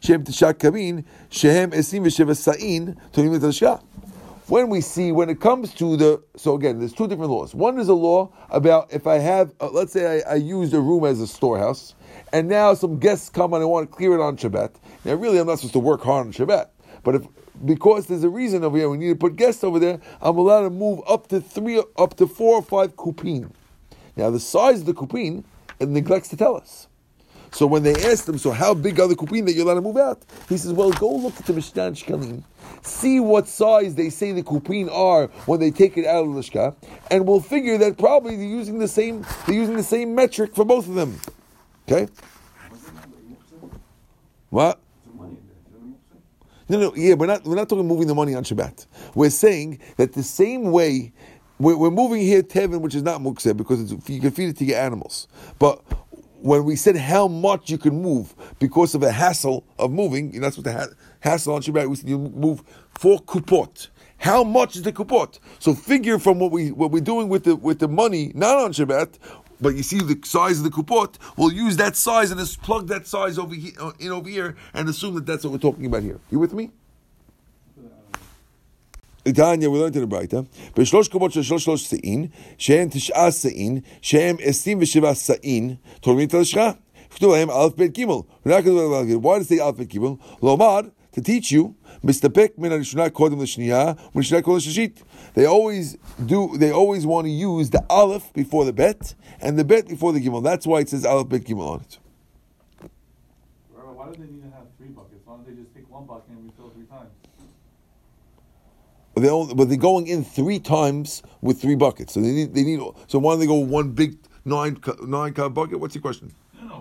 shehem 0.00 0.24
tisha 0.24 0.54
kabin, 0.54 1.04
shehem 1.28 1.72
esim 1.72 2.02
v'sheva 2.02 2.36
sa'in, 2.36 2.96
tonim 3.12 3.82
when 4.50 4.68
we 4.68 4.80
see 4.80 5.12
when 5.12 5.30
it 5.30 5.40
comes 5.40 5.72
to 5.72 5.96
the 5.96 6.20
so 6.36 6.56
again 6.56 6.80
there's 6.80 6.92
two 6.92 7.06
different 7.06 7.30
laws 7.30 7.54
one 7.54 7.78
is 7.78 7.86
a 7.86 7.94
law 7.94 8.28
about 8.50 8.92
if 8.92 9.06
i 9.06 9.16
have 9.16 9.54
uh, 9.60 9.70
let's 9.70 9.92
say 9.92 10.20
I, 10.24 10.32
I 10.32 10.36
a 10.38 10.80
room 10.80 11.04
as 11.04 11.20
a 11.20 11.26
storehouse 11.28 11.94
and 12.32 12.48
now 12.48 12.74
some 12.74 12.98
guests 12.98 13.30
come 13.30 13.54
and 13.54 13.62
i 13.62 13.66
want 13.66 13.88
to 13.88 13.96
clear 13.96 14.12
it 14.12 14.20
on 14.20 14.36
shabbat 14.36 14.74
now 15.04 15.14
really 15.14 15.38
i'm 15.38 15.46
not 15.46 15.60
supposed 15.60 15.74
to 15.74 15.78
work 15.78 16.02
hard 16.02 16.26
on 16.26 16.32
shabbat 16.32 16.66
but 17.02 17.14
if 17.14 17.26
because 17.64 18.06
there's 18.06 18.24
a 18.24 18.28
reason 18.28 18.64
over 18.64 18.76
here 18.76 18.88
we 18.88 18.96
need 18.96 19.08
to 19.08 19.14
put 19.16 19.36
guests 19.36 19.62
over 19.62 19.78
there 19.78 20.00
i'm 20.20 20.36
allowed 20.36 20.62
to 20.62 20.70
move 20.70 21.00
up 21.08 21.28
to 21.28 21.40
three 21.40 21.82
up 21.96 22.16
to 22.16 22.26
four 22.26 22.56
or 22.56 22.62
five 22.62 22.96
kupin 22.96 23.50
now 24.16 24.30
the 24.30 24.40
size 24.40 24.80
of 24.80 24.86
the 24.86 24.94
kupin 24.94 25.44
it 25.78 25.88
neglects 25.88 26.28
to 26.28 26.36
tell 26.36 26.56
us 26.56 26.88
so 27.52 27.66
when 27.66 27.82
they 27.82 27.94
asked 28.10 28.28
him, 28.28 28.38
so 28.38 28.52
how 28.52 28.74
big 28.74 29.00
are 29.00 29.08
the 29.08 29.16
kupin 29.16 29.44
that 29.46 29.54
you're 29.54 29.64
allowed 29.64 29.74
to 29.74 29.80
move 29.80 29.96
out? 29.96 30.22
He 30.48 30.56
says, 30.56 30.72
well, 30.72 30.90
go 30.92 31.12
look 31.12 31.36
at 31.36 31.46
the 31.46 31.52
Mishnah 31.52 31.92
Shekalim. 31.92 32.44
See 32.82 33.18
what 33.18 33.48
size 33.48 33.94
they 33.94 34.08
say 34.08 34.32
the 34.32 34.42
kupin 34.42 34.90
are 34.90 35.26
when 35.46 35.58
they 35.58 35.70
take 35.70 35.96
it 35.96 36.06
out 36.06 36.24
of 36.24 36.34
the 36.34 36.40
Lishka, 36.40 36.74
and 37.10 37.26
we'll 37.26 37.40
figure 37.40 37.76
that 37.78 37.98
probably 37.98 38.36
they're 38.36 38.44
using 38.44 38.78
the 38.78 38.88
same 38.88 39.26
they're 39.46 39.56
using 39.56 39.76
the 39.76 39.82
same 39.82 40.14
metric 40.14 40.54
for 40.54 40.64
both 40.64 40.88
of 40.88 40.94
them. 40.94 41.18
Okay? 41.88 42.10
What? 44.50 44.80
No, 46.70 46.78
no, 46.78 46.94
yeah, 46.94 47.14
we're 47.14 47.26
not 47.26 47.44
we're 47.44 47.56
not 47.56 47.68
talking 47.68 47.88
moving 47.88 48.06
the 48.06 48.14
money 48.14 48.32
on 48.36 48.44
Shabbat. 48.44 48.86
We're 49.16 49.30
saying 49.30 49.80
that 49.96 50.12
the 50.12 50.22
same 50.22 50.70
way 50.70 51.12
we're, 51.58 51.76
we're 51.76 51.90
moving 51.90 52.22
here 52.22 52.44
tevin, 52.44 52.80
which 52.80 52.94
is 52.94 53.02
not 53.02 53.20
mukseh 53.20 53.56
because 53.56 53.90
you 54.08 54.20
can 54.20 54.30
feed 54.30 54.50
it 54.50 54.58
to 54.58 54.64
your 54.64 54.78
animals. 54.78 55.26
But 55.58 55.82
when 56.42 56.64
we 56.64 56.76
said 56.76 56.96
how 56.96 57.26
much 57.26 57.70
you 57.70 57.78
can 57.78 58.00
move 58.00 58.36
because 58.60 58.94
of 58.94 59.00
the 59.00 59.10
hassle 59.10 59.64
of 59.80 59.90
moving, 59.90 60.32
you're 60.32 60.42
not 60.42 60.54
supposed 60.54 60.76
to 60.76 60.80
ha- 60.80 60.94
hassle 61.18 61.54
on 61.56 61.62
Shabbat. 61.62 61.88
We 61.88 61.96
said 61.96 62.08
you 62.08 62.18
move 62.18 62.62
four 63.00 63.18
kupot. 63.18 63.88
How 64.18 64.44
much 64.44 64.76
is 64.76 64.82
the 64.82 64.92
kupot? 64.92 65.40
So 65.58 65.74
figure 65.74 66.20
from 66.20 66.38
what 66.38 66.52
we 66.52 66.70
what 66.70 66.92
we're 66.92 67.00
doing 67.00 67.28
with 67.28 67.42
the 67.46 67.56
with 67.56 67.80
the 67.80 67.88
money, 67.88 68.30
not 68.36 68.58
on 68.58 68.72
Shabbat, 68.72 69.18
but 69.61 69.75
you 69.75 69.83
see 69.83 69.99
the 69.99 70.19
size 70.23 70.57
of 70.59 70.63
the 70.63 70.69
kupot. 70.69 71.15
We'll 71.37 71.51
use 71.51 71.77
that 71.77 71.95
size 71.95 72.31
and 72.31 72.39
just 72.39 72.61
plug 72.61 72.87
that 72.87 73.07
size 73.07 73.37
over 73.37 73.55
here 73.55 73.73
uh, 73.79 73.91
in 73.99 74.11
over 74.11 74.29
here 74.29 74.55
and 74.73 74.89
assume 74.89 75.15
that 75.15 75.25
that's 75.25 75.43
what 75.43 75.53
we're 75.53 75.59
talking 75.69 75.85
about 75.85 76.03
here. 76.03 76.19
You 76.31 76.39
with 76.39 76.53
me? 76.53 76.71
Tanya, 79.33 79.69
we 79.71 79.79
learned 79.79 79.95
in 79.95 80.07
the 80.07 80.07
Braita. 80.07 80.45
בשלוש 80.77 81.07
קומות 81.07 81.31
של 81.31 81.43
שלוש 81.43 81.63
שלוש 81.63 81.89
שאים, 81.89 82.27
שהן 82.57 82.87
תשעה 82.91 83.31
שאים, 83.31 83.77
שהם 84.01 84.35
עשרים 84.41 84.77
ושבעה 84.81 85.15
שאים, 85.15 85.75
תורמים 86.01 86.27
את 86.27 86.33
הלשכה. 86.33 86.71
כתוב 87.09 87.33
להם 87.33 87.49
א' 87.49 87.67
ב' 87.77 87.83
ג'. 87.83 88.05
ורק 88.45 88.63
כתוב 88.63 88.77
להם 88.77 88.93
א' 88.93 89.17
ב'. 89.17 89.25
Why 89.25 89.39
does 89.39 89.45
it 89.45 89.49
say 89.49 89.63
א' 89.63 89.71
ב' 89.71 89.83
ג'? 89.83 89.97
לומר, 90.43 90.79
to 91.15 91.21
teach 91.21 91.51
you, 91.51 91.73
מסתפק 92.03 92.53
מן 92.57 92.71
הראשונה 92.71 93.09
קודם 93.09 93.41
לשנייה, 93.41 93.93
ומשנייה 94.15 94.41
קודם 94.41 94.57
לשלישית. 94.57 95.03
They 95.35 95.45
always 95.45 95.97
do, 96.25 96.57
they 96.57 96.71
always 96.71 97.05
want 97.05 97.25
to 97.25 97.31
use 97.31 97.69
the 97.69 97.83
aleph 97.89 98.33
before 98.33 98.65
the 98.65 98.73
bet, 98.73 99.15
and 99.41 99.59
the 99.59 99.63
bet 99.63 99.87
before 99.87 100.13
the 100.13 100.21
gimel. 100.21 100.41
That's 100.43 100.65
why 100.67 100.79
it 100.81 100.89
says 100.89 101.05
aleph 101.05 101.29
bet 101.29 101.43
gimel 101.43 101.67
on 101.73 101.81
it. 101.81 101.99
Remember, 103.73 103.93
why 103.99 104.05
do 104.11 104.13
they 104.21 104.29
need 104.33 104.43
to 104.43 104.51
have 104.57 104.67
three 104.77 104.89
buckets? 104.99 105.21
Why 105.25 105.35
don't 105.35 105.45
they 105.47 105.55
just 105.61 105.73
take 105.75 105.87
one 105.97 106.05
bucket 106.05 106.29
and 106.29 106.39
refill 106.45 106.69
three 106.75 106.85
times? 106.95 107.11
They 109.15 109.29
only, 109.29 109.53
but 109.53 109.69
they're 109.69 109.77
going 109.77 110.07
in 110.07 110.23
three 110.23 110.59
times 110.59 111.23
with 111.41 111.61
three 111.61 111.75
buckets. 111.75 112.13
So 112.13 112.19
they 112.21 112.31
need, 112.31 112.53
they 112.53 112.63
need. 112.63 112.79
So 113.07 113.19
why 113.19 113.31
don't 113.31 113.39
they 113.39 113.47
go 113.47 113.55
one 113.55 113.91
big 113.91 114.17
nine 114.43 114.75
cu- 114.75 115.05
nine 115.07 115.33
cup 115.33 115.53
bucket? 115.53 115.79
What's 115.79 115.95
your 115.95 116.01
question? 116.01 116.33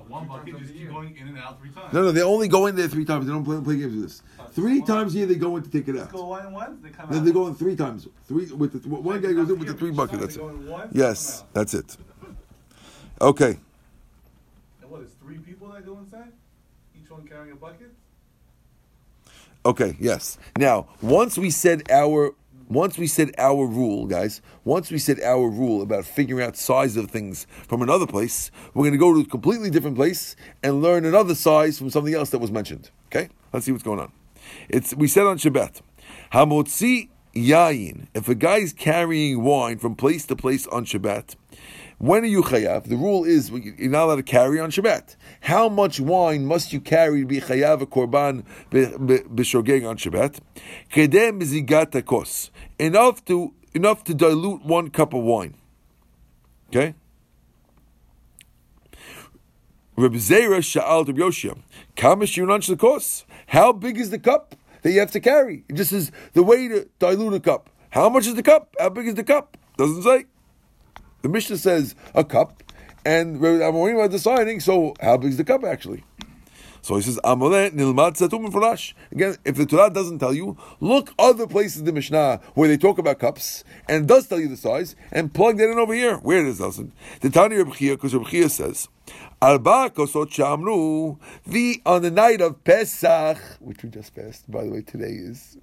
No, 0.10 0.16
no, 0.22 0.28
one 0.28 0.28
bucket 0.28 0.58
just 0.60 0.74
keep 0.74 0.90
going 0.90 1.16
in 1.16 1.28
and 1.28 1.38
out 1.38 1.60
three 1.60 1.70
times. 1.70 1.94
No, 1.94 2.02
no, 2.04 2.12
they 2.12 2.22
only 2.24 2.48
go 2.48 2.66
in 2.66 2.76
there 2.76 2.88
three 2.88 3.06
times. 3.06 3.26
They 3.26 3.32
don't 3.32 3.44
play, 3.46 3.60
play 3.62 3.78
games 3.78 3.94
with 3.94 4.04
this. 4.04 4.22
Three 4.52 4.82
times 4.82 5.14
a 5.14 5.20
year 5.20 5.28
they 5.28 5.36
go 5.36 5.56
in 5.58 5.64
to 5.64 5.70
take 5.70 5.88
it 5.88 5.94
Just 5.96 6.12
go 6.12 6.22
out. 6.24 6.28
one 6.30 6.46
and 6.48 6.54
one, 6.56 6.80
they 6.82 6.90
come 6.90 7.10
Then 7.10 7.20
out. 7.20 7.26
they 7.26 7.32
go 7.32 7.48
in 7.48 7.56
three 7.56 7.76
times. 7.76 8.08
Three 8.28 8.46
with 8.52 8.82
the 8.84 8.90
one 8.90 9.22
guy 9.22 9.34
goes 9.34 9.50
in 9.50 9.60
with 9.60 9.68
the 9.68 9.74
three 9.76 9.92
bucket. 9.92 10.20
That's 10.20 10.36
it. 10.36 10.44
once, 10.44 10.92
Yes, 10.96 11.44
that's 11.54 11.74
it. 11.74 11.96
Okay. 13.22 13.58
And 14.82 14.90
what 14.90 15.02
is 15.02 15.10
three 15.22 15.38
people 15.38 15.68
that 15.70 15.86
go 15.86 15.98
inside? 16.00 16.32
Each 17.02 17.10
one 17.10 17.28
carrying 17.28 17.52
a 17.52 17.56
bucket? 17.56 17.94
Okay, 19.66 19.98
yes. 20.00 20.38
Now, 20.58 20.88
once 21.02 21.38
we 21.38 21.50
said 21.52 21.84
our 21.92 22.34
once 22.70 23.00
we 23.00 23.08
said 23.08 23.32
our 23.40 23.66
rule, 23.66 24.06
guys, 24.06 24.42
once 24.64 24.92
we 24.92 25.00
said 25.00 25.20
our 25.22 25.50
rule 25.50 25.82
about 25.82 26.06
figuring 26.06 26.46
out 26.46 26.56
size 26.56 26.96
of 26.96 27.10
things 27.10 27.48
from 27.68 27.82
another 27.82 28.06
place, 28.06 28.52
we're 28.74 28.84
going 28.84 28.94
to 28.94 29.00
go 29.00 29.14
to 29.14 29.22
a 29.22 29.26
completely 29.26 29.72
different 29.72 29.96
place 29.96 30.36
and 30.62 30.82
learn 30.82 31.04
another 31.04 31.34
size 31.34 31.80
from 31.80 31.90
something 31.90 32.14
else 32.14 32.30
that 32.30 32.38
was 32.38 32.52
mentioned. 32.52 32.92
Okay? 33.08 33.30
Let's 33.52 33.66
see 33.66 33.72
what's 33.72 33.84
going 33.84 34.00
on. 34.00 34.12
It's 34.70 34.94
we 34.96 35.08
said 35.08 35.26
on 35.26 35.40
Shabbat, 35.40 35.82
Hamotzi 36.32 37.10
yayin. 37.34 38.08
If 38.14 38.30
a 38.30 38.36
guy 38.36 38.58
is 38.58 38.74
carrying 38.74 39.44
wine 39.44 39.80
from 39.80 39.96
place 39.96 40.26
to 40.28 40.36
place 40.36 40.68
on 40.68 40.86
Shabbat, 40.86 41.36
when 42.00 42.24
are 42.24 42.28
you 42.28 42.42
chayav? 42.42 42.86
The 42.86 42.96
rule 42.96 43.26
is 43.26 43.52
you're 43.52 43.90
not 43.90 44.06
allowed 44.06 44.16
to 44.16 44.24
carry 44.24 44.60
on 44.60 44.72
Shabbat. 44.72 45.18
How 45.42 45.68
much 45.70 46.00
wine 46.00 46.46
must 46.46 46.74
you 46.74 46.80
carry 46.80 47.22
to 47.22 47.28
be 47.28 47.42
chayav 47.42 47.82
a 47.82 47.86
korban 47.86 48.46
b'shogeg 48.72 49.88
on 49.88 49.98
Shabbat? 49.98 50.40
Kedem 50.90 51.42
zigat 51.42 52.06
kos. 52.06 52.52
Enough 52.80 53.24
to 53.26 53.54
enough 53.74 54.04
to 54.06 54.14
dilute 54.14 54.66
one 54.66 54.90
cup 54.90 55.14
of 55.14 55.24
wine. 55.24 55.56
Okay? 56.70 56.96
Reb 59.98 60.14
Zera 60.14 60.60
sha'al 60.60 61.06
Reb 61.06 61.18
Yoshia, 61.18 61.58
kama 61.98 62.24
shiunan 62.24 62.62
shekos. 62.62 63.26
How 63.48 63.74
big 63.74 63.98
is 63.98 64.10
the 64.10 64.20
cup 64.20 64.56
that 64.84 64.92
you 64.94 65.00
have 65.02 65.12
to 65.12 65.20
carry? 65.20 65.66
It 65.68 65.76
just 65.76 65.92
is 65.92 66.12
the 66.32 66.44
way 66.44 66.70
to 66.70 66.88
dilute 67.00 67.34
a 67.34 67.40
cup. 67.42 67.70
How 67.90 68.08
much 68.08 68.26
is 68.26 68.36
the 68.36 68.44
cup? 68.44 68.74
How 68.80 68.88
big 68.88 69.08
is 69.08 69.16
the 69.16 69.26
cup? 69.26 69.58
Doesn't 69.76 70.04
say. 70.04 70.26
The 71.22 71.30
Mishnah 71.30 71.58
says 71.58 71.96
a 72.16 72.24
cup, 72.24 72.64
and 73.06 73.42
Reb 73.42 73.60
Amorim 73.60 74.00
are 74.00 74.08
deciding. 74.08 74.60
So 74.60 74.94
how 75.02 75.18
big 75.18 75.32
is 75.32 75.38
the 75.38 75.44
cup 75.44 75.64
actually? 75.64 76.04
So 76.82 76.96
he 76.96 77.02
says, 77.02 77.20
Amole 77.24 77.72
nilmad 77.72 78.18
satum 78.18 78.50
furash. 78.52 78.94
Again, 79.12 79.36
if 79.44 79.56
the 79.56 79.66
Torah 79.66 79.90
doesn't 79.90 80.20
tell 80.20 80.34
you, 80.34 80.58
look 80.80 81.14
other 81.20 81.46
places 81.46 81.80
in 81.80 81.86
the 81.86 81.92
Mishnah 81.92 82.40
where 82.54 82.70
they 82.70 82.78
talk 82.78 82.98
about 82.98 83.20
cups 83.20 83.64
and 83.88 84.08
does 84.08 84.28
tell 84.28 84.40
you 84.40 84.48
the 84.48 84.58
size, 84.58 84.96
and 85.12 85.34
plug 85.34 85.58
that 85.58 85.70
in 85.70 85.78
over 85.78 85.94
here. 85.94 86.18
Where 86.18 86.46
it 86.46 86.58
doesn't. 86.58 86.94
The 87.22 87.30
Tani 87.30 87.58
Reb 87.58 87.74
Chia, 87.74 87.96
because 87.96 88.16
Reb 88.16 88.28
Chia 88.28 88.50
says, 88.50 88.88
Arba 89.42 89.90
kosot 89.90 90.32
shamru, 90.32 91.20
the 91.46 91.82
on 91.86 92.02
the 92.02 92.12
night 92.12 92.42
of 92.42 92.64
Pesach, 92.64 93.38
which 93.60 93.84
we 93.84 93.90
just 93.90 94.16
passed, 94.16 94.50
by 94.50 94.64
the 94.64 94.72
way, 94.72 94.82
today 94.82 95.12
is 95.12 95.58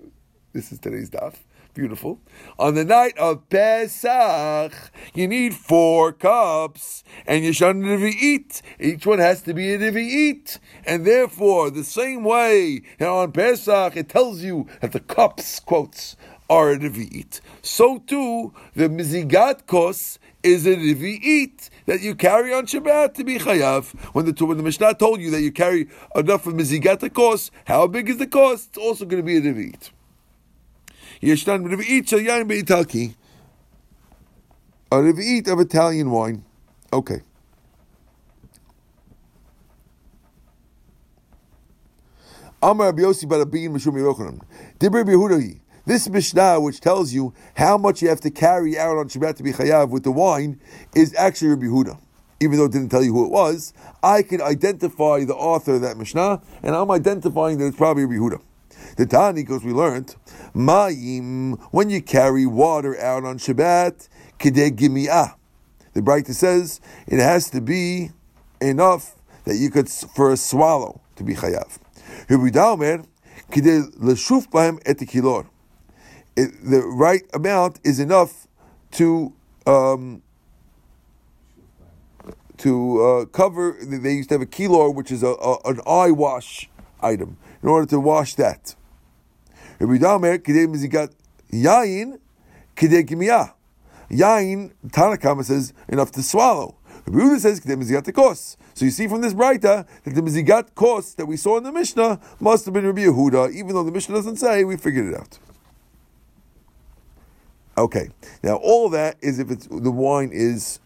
this 0.52 0.70
is 0.72 0.78
today's 0.78 1.10
daf. 1.10 1.34
Beautiful. 1.76 2.22
On 2.58 2.74
the 2.74 2.86
night 2.86 3.18
of 3.18 3.50
Pesach, 3.50 4.72
you 5.12 5.28
need 5.28 5.52
four 5.52 6.10
cups, 6.10 7.04
and 7.26 7.44
you 7.44 7.52
should 7.52 7.76
eat. 7.76 8.62
Each 8.80 9.04
one 9.04 9.18
has 9.18 9.42
to 9.42 9.52
be 9.52 9.74
a 9.74 9.90
eat, 9.98 10.58
and 10.86 11.04
therefore, 11.04 11.70
the 11.70 11.84
same 11.84 12.24
way 12.24 12.80
on 12.98 13.30
Pesach, 13.32 13.94
it 13.94 14.08
tells 14.08 14.42
you 14.42 14.66
that 14.80 14.92
the 14.92 15.00
cups 15.00 15.60
quotes 15.60 16.16
are 16.48 16.72
a 16.72 16.80
eat. 16.80 17.42
So 17.60 17.98
too, 17.98 18.54
the 18.74 18.88
mizigat 18.88 19.66
kos 19.66 20.18
is 20.42 20.66
a 20.66 20.78
eat 20.78 21.68
that 21.84 22.00
you 22.00 22.14
carry 22.14 22.54
on 22.54 22.64
Shabbat 22.64 23.12
to 23.16 23.24
be 23.24 23.38
chayav. 23.38 23.92
When 24.14 24.24
the 24.24 24.46
when 24.46 24.56
the 24.56 24.62
Mishnah 24.62 24.94
told 24.94 25.20
you 25.20 25.30
that 25.30 25.42
you 25.42 25.52
carry 25.52 25.90
enough 26.14 26.46
of 26.46 26.54
mizigat 26.54 27.12
kos, 27.12 27.50
how 27.66 27.86
big 27.86 28.08
is 28.08 28.16
the 28.16 28.26
cost? 28.26 28.70
It's 28.70 28.78
also 28.78 29.04
going 29.04 29.22
to 29.22 29.26
be 29.26 29.36
a 29.36 29.52
eat. 29.52 29.90
Yeshnan 31.22 31.66
Revi'it 31.66 32.08
Shel 32.08 32.20
Yain 32.20 32.46
Be'italki. 32.46 33.14
A 34.92 34.96
Revi'it 34.96 35.48
of 35.48 35.60
Italian 35.60 36.10
wine. 36.10 36.44
Okay. 36.92 37.20
Amar 42.62 42.86
Rabbi 42.86 43.02
Yossi 43.02 43.28
Barabin 43.28 43.72
Mishum 43.74 43.94
Yerochanan. 43.94 44.40
Dibri 44.78 45.04
Yehudahi. 45.04 45.60
This 45.86 46.08
Mishnah, 46.08 46.60
which 46.60 46.80
tells 46.80 47.12
you 47.12 47.32
how 47.54 47.78
much 47.78 48.02
you 48.02 48.08
have 48.08 48.20
to 48.22 48.30
carry 48.30 48.76
out 48.76 48.96
on 48.96 49.08
Shabbat 49.08 49.36
to 49.36 49.42
be 49.44 49.52
chayav 49.52 49.90
with 49.90 50.02
the 50.02 50.10
wine, 50.10 50.60
is 50.96 51.14
actually 51.16 51.50
Rabbi 51.50 51.66
Yehuda. 51.66 52.00
Even 52.40 52.58
though 52.58 52.64
it 52.64 52.72
didn't 52.72 52.88
tell 52.88 53.04
you 53.04 53.12
who 53.12 53.24
it 53.24 53.30
was, 53.30 53.72
I 54.02 54.22
can 54.22 54.42
identify 54.42 55.24
the 55.24 55.34
author 55.34 55.76
of 55.76 55.82
that 55.82 55.96
Mishnah, 55.96 56.42
and 56.62 56.74
I'm 56.74 56.90
identifying 56.90 57.58
that 57.58 57.66
it's 57.66 57.76
probably 57.76 58.04
Rabbi 58.04 58.16
Yehuda. 58.16 58.42
The 58.96 59.06
Tani, 59.06 59.42
because 59.42 59.62
we 59.62 59.72
learned, 59.72 60.16
Mayim, 60.56 61.60
when 61.70 61.90
you 61.90 62.00
carry 62.00 62.46
water 62.46 62.98
out 62.98 63.24
on 63.24 63.36
Shabbat, 63.38 64.08
Kidei 64.38 64.70
Gimi'ah. 64.70 65.34
The 65.92 66.00
Braita 66.00 66.32
says 66.32 66.80
it 67.06 67.18
has 67.18 67.50
to 67.50 67.60
be 67.60 68.10
enough 68.62 69.16
that 69.44 69.56
you 69.56 69.70
could, 69.70 69.90
for 69.90 70.32
a 70.32 70.36
swallow, 70.36 71.02
to 71.16 71.24
be 71.24 71.34
chayav. 71.34 71.78
Kilor. 75.06 75.46
The 76.34 76.82
right 76.86 77.22
amount 77.34 77.80
is 77.84 78.00
enough 78.00 78.48
to 78.92 79.34
um, 79.66 80.22
to 82.56 83.02
uh, 83.02 83.24
cover. 83.26 83.76
They 83.82 84.14
used 84.14 84.30
to 84.30 84.36
have 84.36 84.42
a 84.42 84.46
kilor, 84.46 84.94
which 84.94 85.12
is 85.12 85.22
a, 85.22 85.28
a, 85.28 85.58
an 85.66 85.80
eye 85.86 86.10
wash 86.10 86.70
item, 87.00 87.36
in 87.62 87.68
order 87.68 87.86
to 87.88 88.00
wash 88.00 88.34
that. 88.36 88.74
Rabbi 89.78 89.98
Damer, 89.98 90.38
Kidei 90.38 90.66
Mizigat 90.66 91.12
Yain, 91.52 92.18
Kidei 92.74 93.06
Kimiyah. 93.06 93.52
Yain, 94.10 94.72
Tanakama 94.88 95.44
says, 95.44 95.72
enough 95.88 96.10
to 96.12 96.22
swallow. 96.22 96.76
Rabbi 97.06 97.18
Yehuda 97.18 97.40
says, 97.40 97.60
Kidei 97.60 97.82
Mizigat 97.82 98.12
Kos. 98.14 98.56
So 98.74 98.84
you 98.84 98.90
see 98.90 99.08
from 99.08 99.20
this 99.20 99.34
Braita 99.34 99.86
that 100.04 100.14
the 100.14 100.20
Mizigat 100.20 100.74
Kos 100.74 101.14
that 101.14 101.26
we 101.26 101.36
saw 101.36 101.56
in 101.58 101.64
the 101.64 101.72
Mishnah 101.72 102.20
must 102.40 102.64
have 102.64 102.74
been 102.74 102.86
Rabbi 102.86 103.04
Yehuda, 103.04 103.52
even 103.52 103.74
though 103.74 103.84
the 103.84 103.92
Mishnah 103.92 104.14
doesn't 104.14 104.36
say, 104.36 104.64
we 104.64 104.76
figured 104.76 105.12
it 105.12 105.18
out. 105.18 105.38
Okay, 107.78 108.08
now 108.42 108.56
all 108.56 108.88
that 108.88 109.16
is 109.20 109.38
if 109.38 109.50
it's 109.50 109.66
the 109.66 109.90
wine 109.90 110.30
is 110.32 110.80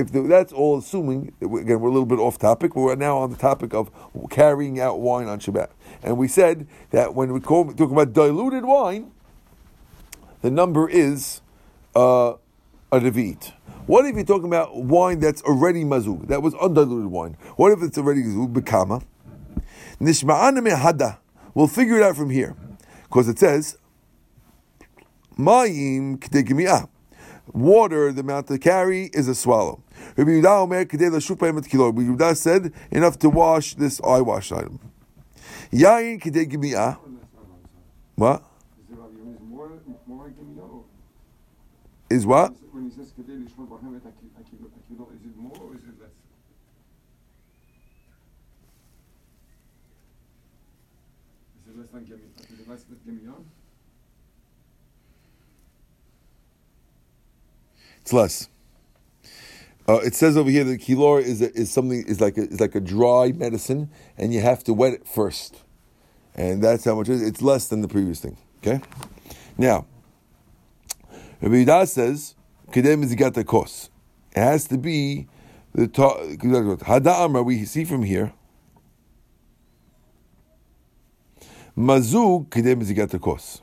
if 0.00 0.12
the, 0.12 0.22
that's 0.22 0.52
all 0.52 0.78
assuming, 0.78 1.32
again, 1.40 1.80
we're 1.80 1.88
a 1.88 1.92
little 1.92 2.06
bit 2.06 2.18
off 2.18 2.38
topic, 2.38 2.74
we're 2.74 2.94
now 2.96 3.18
on 3.18 3.30
the 3.30 3.36
topic 3.36 3.74
of 3.74 3.90
carrying 4.30 4.80
out 4.80 5.00
wine 5.00 5.28
on 5.28 5.38
Shabbat. 5.38 5.68
And 6.02 6.16
we 6.16 6.26
said 6.26 6.66
that 6.90 7.14
when 7.14 7.32
we 7.32 7.40
call, 7.40 7.72
talk 7.72 7.90
about 7.90 8.12
diluted 8.12 8.64
wine, 8.64 9.12
the 10.42 10.50
number 10.50 10.88
is 10.88 11.42
uh, 11.94 12.34
a 12.90 12.98
Revit. 12.98 13.52
What 13.86 14.06
if 14.06 14.14
you're 14.14 14.24
talking 14.24 14.46
about 14.46 14.74
wine 14.76 15.20
that's 15.20 15.42
already 15.42 15.84
mazug, 15.84 16.28
that 16.28 16.42
was 16.42 16.54
undiluted 16.54 17.10
wine? 17.10 17.36
What 17.56 17.72
if 17.72 17.82
it's 17.82 17.98
already 17.98 18.22
mazug, 18.22 18.52
bekama? 18.54 19.02
Nishma'ana 20.00 20.76
hada. 20.76 21.18
We'll 21.54 21.66
figure 21.66 21.98
it 21.98 22.02
out 22.02 22.16
from 22.16 22.30
here. 22.30 22.56
Because 23.02 23.28
it 23.28 23.38
says, 23.38 23.76
Mayim 25.36 26.18
k'degimi'ah 26.18 26.88
water, 27.52 28.12
the 28.12 28.20
amount 28.20 28.46
to 28.48 28.58
carry, 28.58 29.10
is 29.12 29.28
a 29.28 29.34
swallow. 29.34 29.82
Rabbi 30.16 30.30
Yehuda 30.30 32.36
said 32.36 32.72
enough 32.90 33.18
to 33.20 33.30
wash 33.30 33.74
this 33.74 34.00
eye 34.02 34.20
wash 34.20 34.52
item. 34.52 34.78
Yain. 35.72 36.20
What? 38.16 38.42
Is 42.10 42.26
what? 42.26 42.52
When 42.72 42.84
he 42.84 42.90
says 42.90 43.12
it 43.16 43.28
more 45.36 45.52
or 45.54 45.70
less? 45.70 45.82
Is 51.62 51.68
it 51.68 51.76
than 53.06 53.20
less? 53.26 53.59
It's 58.10 58.12
less. 58.12 58.48
Uh, 59.88 60.00
it 60.00 60.16
says 60.16 60.36
over 60.36 60.50
here 60.50 60.64
that 60.64 60.80
kilor 60.80 61.22
is 61.22 61.40
a, 61.40 61.54
is 61.56 61.70
something 61.70 62.04
is 62.08 62.20
like 62.20 62.36
a, 62.36 62.40
is 62.40 62.58
like 62.60 62.74
a 62.74 62.80
dry 62.80 63.30
medicine, 63.30 63.88
and 64.18 64.34
you 64.34 64.40
have 64.40 64.64
to 64.64 64.74
wet 64.74 64.94
it 64.94 65.06
first, 65.06 65.62
and 66.34 66.60
that's 66.60 66.84
how 66.84 66.96
much 66.96 67.08
it 67.08 67.12
is. 67.12 67.22
It's 67.22 67.40
less 67.40 67.68
than 67.68 67.82
the 67.82 67.86
previous 67.86 68.18
thing. 68.18 68.36
Okay, 68.58 68.80
now 69.56 69.86
Rabbi 71.40 71.64
Yehuda 71.64 71.88
says 71.88 72.34
kedem 72.72 73.04
is 73.04 73.14
the 73.14 73.44
kos. 73.44 73.90
It 74.32 74.40
has 74.40 74.66
to 74.66 74.76
be 74.76 75.28
the 75.72 75.86
hada 75.86 77.24
amra. 77.24 77.44
We 77.44 77.64
see 77.64 77.84
from 77.84 78.02
here 78.02 78.32
mazug 81.78 82.48
kedem 82.48 82.82
is 82.82 82.88
the 82.88 83.18
kos, 83.20 83.60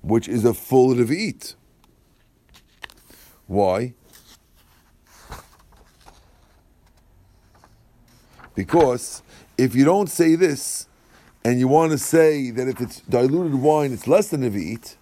which 0.00 0.26
is 0.26 0.44
a 0.44 0.52
full 0.52 0.96
revi'it. 0.96 1.54
Why? 3.52 3.92
Because 8.54 9.22
if 9.58 9.74
you 9.74 9.84
don't 9.84 10.08
say 10.08 10.36
this, 10.36 10.86
and 11.44 11.60
you 11.60 11.68
want 11.68 11.92
to 11.92 11.98
say 11.98 12.50
that 12.50 12.66
if 12.66 12.80
it's 12.80 13.00
diluted 13.00 13.54
wine, 13.54 13.92
it's 13.92 14.06
less 14.06 14.28
than 14.28 14.42
a 14.42 14.48
v'it, 14.48 14.96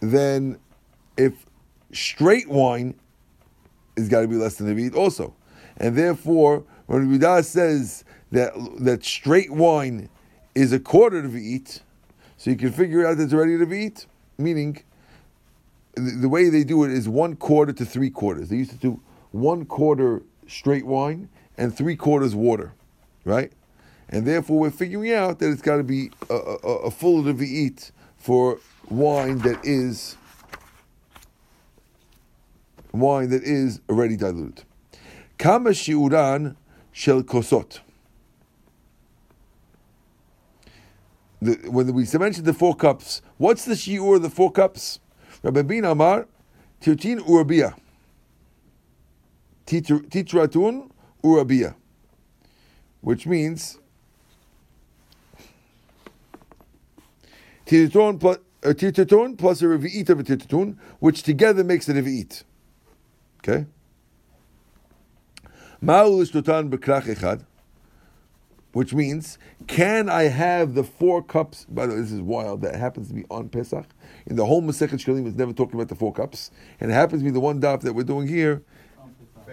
then 0.00 0.58
if 1.18 1.44
straight 1.92 2.48
wine 2.48 2.94
is 3.96 4.08
got 4.08 4.22
to 4.22 4.28
be 4.28 4.36
less 4.36 4.54
than 4.54 4.70
a 4.70 4.74
v'it 4.74 4.96
also. 4.96 5.34
And 5.76 5.98
therefore, 5.98 6.64
when 6.86 7.12
Rabbi 7.12 7.42
says 7.42 8.04
that 8.32 8.54
that 8.78 9.04
straight 9.04 9.50
wine 9.50 10.08
is 10.54 10.72
a 10.72 10.80
quarter 10.80 11.18
of 11.18 11.32
v'it, 11.32 11.80
so 12.38 12.48
you 12.48 12.56
can 12.56 12.72
figure 12.72 13.06
out 13.06 13.18
that 13.18 13.24
it's 13.24 13.32
a 13.34 13.36
v'it, 13.36 14.06
meaning 14.38 14.82
the 15.96 16.28
way 16.28 16.48
they 16.48 16.64
do 16.64 16.84
it 16.84 16.90
is 16.90 17.08
one 17.08 17.36
quarter 17.36 17.72
to 17.72 17.84
three 17.84 18.10
quarters. 18.10 18.48
They 18.48 18.56
used 18.56 18.70
to 18.72 18.76
do 18.76 19.00
one 19.30 19.64
quarter 19.64 20.22
straight 20.46 20.86
wine 20.86 21.28
and 21.56 21.76
three 21.76 21.96
quarters 21.96 22.34
water, 22.34 22.72
right? 23.24 23.52
And 24.08 24.26
therefore, 24.26 24.58
we're 24.58 24.70
figuring 24.70 25.12
out 25.12 25.38
that 25.38 25.50
it's 25.50 25.62
got 25.62 25.76
to 25.76 25.84
be 25.84 26.10
a, 26.28 26.34
a, 26.34 26.56
a 26.86 26.90
full 26.90 27.28
eat 27.42 27.90
for 28.16 28.58
wine 28.88 29.38
that 29.38 29.64
is 29.64 30.16
wine 32.92 33.30
that 33.30 33.42
is 33.42 33.80
already 33.88 34.16
diluted. 34.16 34.64
Kama 35.38 35.70
shiuran 35.70 36.56
shel 36.92 37.22
kosot. 37.22 37.80
when 41.40 41.92
we 41.92 42.06
mentioned 42.18 42.46
the 42.46 42.54
four 42.54 42.74
cups, 42.74 43.20
what's 43.36 43.64
the 43.64 43.74
shiur 43.74 44.16
of 44.16 44.22
the 44.22 44.30
four 44.30 44.50
cups? 44.50 45.00
Rabbi 45.44 45.62
Bin 45.62 45.84
Amar, 45.84 46.26
tirtin 46.80 47.20
urabia. 47.20 47.74
Titratun 49.66 50.90
urabia. 51.22 51.74
Which 53.02 53.26
means 53.26 53.78
Titaton 57.66 58.14
uh, 58.14 58.18
plus, 58.18 58.38
a 58.62 58.74
titaton 58.74 59.36
plus 59.36 59.62
a 59.62 59.66
revi'it 59.66 60.08
of 60.08 60.20
a 60.20 60.22
titaton, 60.22 60.78
which 61.00 61.22
together 61.22 61.62
makes 61.62 61.88
a 61.88 61.94
revi'it. 61.94 62.44
Okay? 63.38 63.66
Ma'ul 65.82 66.24
ishtotan 66.24 66.70
b'krach 66.70 67.04
echad, 67.04 67.44
which 68.74 68.92
means, 68.92 69.38
can 69.66 70.08
I 70.08 70.24
have 70.24 70.74
the 70.74 70.84
four 70.84 71.22
cups? 71.22 71.64
By 71.70 71.86
the 71.86 71.94
way, 71.94 72.00
this 72.00 72.12
is 72.12 72.20
wild. 72.20 72.60
That 72.62 72.74
happens 72.74 73.08
to 73.08 73.14
be 73.14 73.24
on 73.30 73.48
Pesach. 73.48 73.86
In 74.26 74.36
the 74.36 74.44
whole 74.44 74.60
Masechet 74.62 74.94
Shekalim, 74.94 75.26
it's 75.26 75.36
never 75.36 75.52
talking 75.52 75.76
about 75.76 75.88
the 75.88 75.94
four 75.94 76.12
cups, 76.12 76.50
and 76.80 76.90
it 76.90 76.94
happens 76.94 77.22
to 77.22 77.24
be 77.24 77.30
the 77.30 77.40
one 77.40 77.60
daf 77.60 77.80
that 77.82 77.94
we're 77.94 78.02
doing 78.02 78.28
here. 78.28 78.62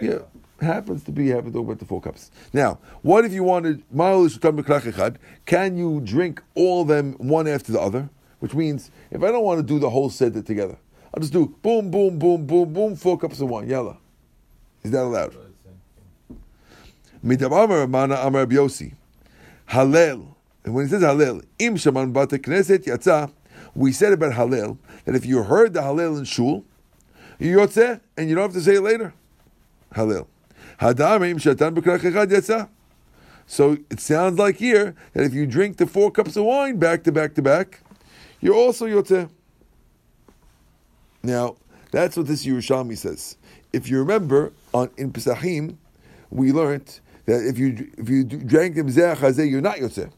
Yeah, 0.02 0.20
happens 0.60 1.04
to 1.04 1.12
be 1.12 1.30
happens 1.30 1.54
to 1.54 1.60
talk 1.60 1.66
about 1.66 1.80
the 1.80 1.86
four 1.86 2.02
cups. 2.02 2.32
Now, 2.52 2.80
what 3.04 3.24
if 3.24 3.32
you 3.32 3.44
wanted 3.44 3.84
Ma'ul 3.94 4.28
ishtotan 4.28 4.60
b'krach? 4.60 5.18
Can 5.46 5.78
you 5.78 6.02
drink 6.02 6.42
all 6.56 6.82
of 6.82 6.88
them 6.88 7.14
one 7.14 7.48
after 7.48 7.72
the 7.72 7.80
other? 7.80 8.10
Which 8.40 8.56
means, 8.56 8.90
if 9.12 9.22
I 9.22 9.28
don't 9.28 9.44
want 9.44 9.60
to 9.60 9.64
do 9.64 9.78
the 9.78 9.92
whole 9.92 10.10
set 10.10 10.34
together, 10.34 10.78
I'll 11.14 11.22
just 11.22 11.32
do 11.32 11.56
boom, 11.62 11.92
boom, 11.92 12.18
boom, 12.18 12.48
boom, 12.48 12.74
boom, 12.74 12.96
four 12.96 13.20
cups 13.20 13.40
of 13.40 13.50
wine. 13.50 13.70
Yalla. 13.70 13.98
Is 14.82 14.90
that 14.92 15.04
allowed? 15.04 15.36
Midabar 17.24 17.84
Amar 17.84 18.12
Amar 18.12 18.48
Biosi. 18.48 18.94
Halel. 19.72 20.36
And 20.66 20.74
when 20.74 20.86
it 20.86 20.90
says 20.90 21.02
Hallel, 21.02 21.44
Im 21.60 21.78
Shaman 21.78 22.12
Bata 22.12 22.38
Knesset 22.38 22.84
Yatza, 22.86 23.32
we 23.74 23.92
said 23.92 24.14
about 24.14 24.34
Hallel 24.34 24.78
that 25.06 25.16
if 25.16 25.26
you 25.26 25.44
heard 25.44 25.74
the 25.74 25.82
Hallel 25.82 26.18
in 26.18 26.26
Shul, 26.26 26.66
you 27.40 27.58
yotze, 27.58 28.02
and 28.18 28.30
you 28.30 28.36
don't 28.36 28.44
have 28.44 28.54
to 28.54 28.62
say 28.62 28.76
it 28.76 28.82
later. 28.82 29.14
Hallel. 29.96 30.28
Hadam 30.80 31.28
Im 31.30 31.38
Shatan 31.38 31.74
Yatza. 31.74 32.70
So 33.48 33.78
it 33.90 34.00
sounds 34.00 34.38
like 34.38 34.58
here 34.58 34.94
that 35.14 35.24
if 35.24 35.34
you 35.34 35.46
drink 35.46 35.78
the 35.78 35.88
four 35.88 36.12
cups 36.12 36.36
of 36.36 36.46
wine 36.46 36.78
back 36.78 37.04
to 37.06 37.12
back 37.12 37.34
to 37.36 37.42
back, 37.42 37.80
you're 38.42 38.56
also 38.56 38.86
yotze. 38.86 39.30
Now, 41.24 41.56
that's 41.92 42.18
what 42.18 42.28
this 42.28 42.46
Yerushalmi 42.46 42.98
says. 42.98 43.38
If 43.72 43.90
you 43.90 44.00
remember, 44.00 44.52
on 44.74 44.90
in 44.98 45.12
Pesachim, 45.12 45.78
we 46.30 46.52
learned 46.52 47.00
that 47.26 47.46
if 47.46 47.58
you 47.58 47.92
if 47.98 48.10
you 48.10 48.24
drank 48.24 48.76
the 48.76 48.84
chazeh, 48.84 49.50
you're 49.50 49.62
not 49.62 49.78
yotze. 49.78 50.12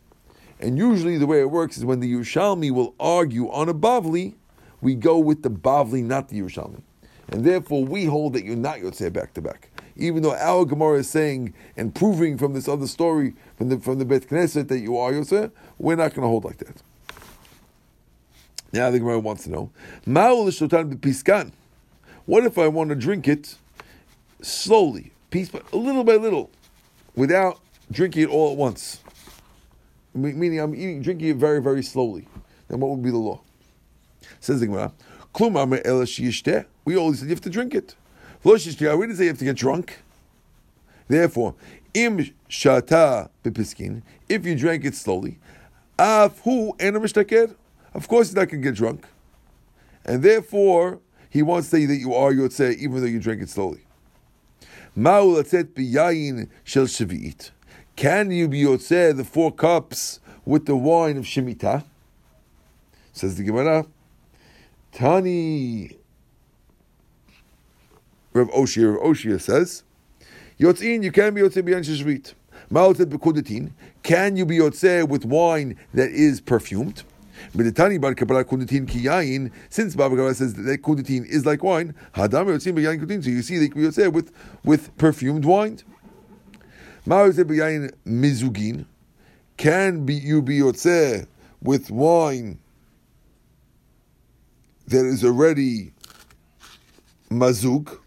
And 0.59 0.77
usually, 0.77 1.17
the 1.17 1.25
way 1.25 1.41
it 1.41 1.51
works 1.51 1.77
is 1.77 1.83
when 1.83 1.99
the 1.99 2.11
Yerushalmi 2.13 2.71
will 2.71 2.95
argue 2.99 3.49
on 3.51 3.67
a 3.67 3.73
bavli, 3.73 4.35
we 4.81 4.95
go 4.95 5.17
with 5.17 5.43
the 5.43 5.49
bavli, 5.49 6.03
not 6.03 6.29
the 6.29 6.39
Yerushalmi, 6.39 6.81
and 7.29 7.43
therefore 7.43 7.83
we 7.83 8.05
hold 8.05 8.33
that 8.33 8.45
you're 8.45 8.55
not 8.55 8.77
yotze 8.79 9.11
back 9.11 9.33
to 9.33 9.41
back. 9.41 9.69
Even 9.95 10.23
though 10.23 10.35
our 10.35 10.65
Gemara 10.65 10.99
is 10.99 11.09
saying 11.09 11.53
and 11.77 11.93
proving 11.93 12.37
from 12.37 12.53
this 12.53 12.67
other 12.67 12.87
story 12.87 13.33
from 13.57 13.69
the 13.69 13.79
from 13.79 13.99
the 13.99 14.05
Bet 14.05 14.23
Knesset 14.23 14.67
that 14.69 14.79
you 14.79 14.97
are 14.97 15.11
yotze, 15.11 15.51
we're 15.77 15.95
not 15.95 16.13
going 16.13 16.21
to 16.21 16.27
hold 16.27 16.45
like 16.45 16.57
that. 16.57 16.81
Now 18.71 18.89
the 18.89 18.99
Gemara 18.99 19.19
wants 19.19 19.43
to 19.43 19.51
know. 19.51 19.69
What 22.25 22.45
if 22.45 22.57
I 22.57 22.67
want 22.69 22.89
to 22.89 22.95
drink 22.95 23.27
it 23.27 23.55
slowly, 24.41 25.11
piece 25.29 25.49
by 25.49 25.61
little 25.71 26.03
by 26.03 26.15
little, 26.15 26.49
without 27.15 27.59
drinking 27.91 28.23
it 28.23 28.29
all 28.29 28.51
at 28.51 28.57
once? 28.57 28.99
Meaning 30.13 30.59
I'm 30.59 30.75
eating, 30.75 31.01
drinking 31.01 31.29
it 31.29 31.37
very, 31.37 31.61
very 31.61 31.83
slowly. 31.83 32.27
Then 32.67 32.79
what 32.79 32.91
would 32.91 33.01
be 33.03 33.09
the 33.09 33.17
law? 33.17 33.41
Says 34.39 34.59
the 34.59 34.67
Gemara, 34.67 34.91
we 36.85 36.97
always 36.97 37.19
said 37.19 37.25
you 37.27 37.29
have 37.29 37.41
to 37.41 37.49
drink 37.49 37.73
it. 37.73 37.95
We 38.43 38.57
didn't 38.57 39.15
say 39.15 39.23
you 39.23 39.29
have 39.29 39.37
to 39.39 39.45
get 39.45 39.55
drunk. 39.55 39.99
Therefore, 41.07 41.55
im 41.93 42.17
shata 42.49 43.29
bepiskin, 43.43 44.03
if 44.29 44.45
you 44.45 44.55
drank 44.55 44.85
it 44.85 44.95
slowly, 44.95 45.39
af 45.97 46.39
hu 46.41 46.73
of 47.93 48.07
course 48.07 48.27
he's 48.27 48.35
not 48.35 48.49
going 48.49 48.61
to 48.61 48.69
get 48.69 48.75
drunk. 48.75 49.07
And 50.05 50.21
therefore, 50.21 50.99
he 51.29 51.41
wants 51.41 51.69
to 51.69 51.77
say 51.77 51.85
that 51.85 51.95
you 51.95 52.13
are 52.13 52.31
Yotzeh 52.31 52.75
even 52.77 53.01
though 53.01 53.07
you 53.07 53.19
drink 53.19 53.41
it 53.41 53.49
slowly. 53.49 53.81
Ma'u 54.95 55.35
latzet 55.35 55.73
biyayin 55.73 56.49
shel 56.63 56.85
shavi'it. 56.85 57.49
Can 57.95 58.29
you 58.29 58.47
be 58.47 58.61
Yotzeh 58.61 59.15
the 59.17 59.23
four 59.23 59.51
cups 59.51 60.19
with 60.45 60.65
the 60.67 60.75
wine 60.75 61.17
of 61.17 61.25
Shemitah? 61.25 61.83
Says 63.11 63.35
the 63.35 63.43
Gemara. 63.43 63.87
Tani 64.91 65.97
Rav 68.33 68.49
Oshia, 68.49 68.95
Rav 68.95 69.03
Oshia 69.03 69.41
says, 69.41 69.83
Yotzin, 70.59 71.03
you 71.03 71.11
can 71.11 71.33
be 71.33 71.41
Yotzeh 71.41 71.63
biyayin 71.63 71.83
shel 71.83 72.05
shavi'it. 72.05 72.33
Ma'u 72.71 72.93
latzet 72.93 73.05
bekudatin. 73.05 73.71
Can 74.03 74.37
you 74.37 74.45
be 74.45 74.59
Yotzeh 74.59 75.07
with 75.07 75.25
wine 75.25 75.75
that 75.95 76.11
is 76.11 76.39
perfumed? 76.39 77.03
Meditani 77.55 78.01
bar 78.01 78.15
Kappara 78.15 78.43
kundatin 78.43 78.87
ki 78.87 79.01
yain, 79.01 79.51
since 79.69 79.95
Bar 79.95 80.09
Kappara 80.09 80.33
says 80.33 80.55
that 80.55 80.81
kundatin 80.81 81.23
is 81.25 81.45
like 81.45 81.63
wine, 81.63 81.93
hadam 82.15 82.47
yotzim 82.47 82.73
b'yayin 82.75 82.99
kundatin, 82.99 83.23
so 83.23 83.29
you 83.29 83.43
see 83.43 83.59
they 83.59 83.69
can 83.69 83.79
be 83.79 84.07
with, 84.07 84.31
with 84.63 84.97
perfumed 84.97 85.45
wine. 85.45 85.79
Ma 87.05 87.17
yotzeh 87.17 87.43
b'yayin 87.43 87.91
mizugin, 88.07 88.85
can 89.57 90.03
be, 90.03 90.15
you 90.15 90.41
be 90.41 90.59
yotzeh 90.59 91.27
with 91.61 91.91
wine. 91.91 92.57
That 94.87 95.05
is 95.05 95.23
already 95.23 95.93
mazug, 97.29 97.99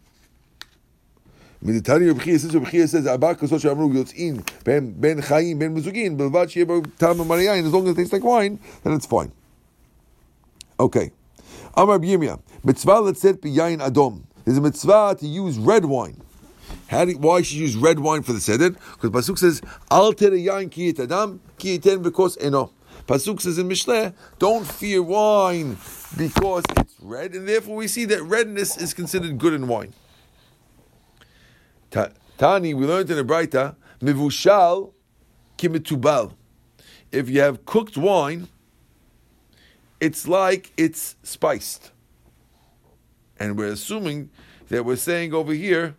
מדתני 1.65 2.09
רב 2.09 2.19
חייא, 2.19 2.37
רב 2.53 2.65
חייא 2.65 2.85
says, 2.85 3.07
ארבע 3.07 3.33
כוסות 3.33 3.61
שאמרו 3.61 3.93
יוצאים 3.93 4.35
בין, 4.65 4.93
בין 4.95 5.21
חיים, 5.21 5.59
בין 5.59 5.73
מזוגין, 5.73 6.17
בלבד 6.17 6.49
שיהיה 6.49 6.65
בו 6.65 6.81
טעם 6.97 7.21
המר 7.21 7.39
יין, 7.39 7.65
as 7.65 7.69
long 7.69 7.87
as 7.87 7.91
it 7.91 7.95
tastes 7.95 8.13
like 8.13 8.23
wine, 8.23 8.57
then 8.83 8.93
it's 8.93 9.05
fine. 9.05 9.29
Okay. 10.79 11.09
אמר 11.79 11.93
רבי 11.93 12.07
ירמיה, 12.07 12.35
מצווה 12.65 13.01
לצאת 13.01 13.41
ביין 13.41 13.81
אדום. 13.81 14.19
There's 14.45 14.57
a 14.57 14.61
mitzvah 14.61 15.15
to 15.19 15.27
use 15.27 15.57
red 15.57 15.85
wine. 15.85 16.17
How 16.87 17.05
do, 17.05 17.11
why 17.13 17.41
should 17.41 17.57
you 17.57 17.67
use 17.67 17.75
red 17.75 17.99
wine 17.99 18.23
for 18.23 18.33
the 18.33 18.41
seder? 18.41 18.71
Because 18.71 19.11
Pasuk 19.11 19.37
says, 19.37 19.61
Al 19.89 20.13
tere 20.13 20.37
yain 20.37 20.69
ki 20.69 20.89
et 20.89 20.99
adam, 20.99 21.39
ki 21.57 21.75
eten 21.75 22.01
because 22.01 22.37
eno. 22.37 22.71
Pasuk 23.07 23.39
says 23.39 23.57
in 23.57 23.69
Mishleh, 23.69 24.13
don't 24.39 24.65
fear 24.65 25.01
wine 25.01 25.77
because 26.17 26.63
it's 26.77 26.95
red, 27.01 27.33
and 27.33 27.47
therefore 27.47 27.75
we 27.75 27.87
see 27.87 28.05
that 28.05 28.21
redness 28.23 28.77
is 28.77 28.93
considered 28.93 29.37
good 29.37 29.53
in 29.53 29.67
wine. 29.67 29.93
Tani, 32.38 32.74
we 32.74 32.86
learned 32.86 33.10
in 33.10 33.16
the 33.16 33.24
Braita, 33.24 33.74
mivushal 34.00 34.92
kimitubal. 35.56 36.32
If 37.10 37.30
you 37.30 37.40
have 37.40 37.64
cooked 37.64 37.96
wine, 37.96 38.48
it's 40.00 40.28
like 40.28 40.72
it's 40.76 41.16
spiced. 41.22 41.90
And 43.38 43.56
we're 43.56 43.72
assuming 43.72 44.30
that 44.68 44.84
we're 44.84 44.96
saying 44.96 45.32
over 45.32 45.52
here 45.52 45.94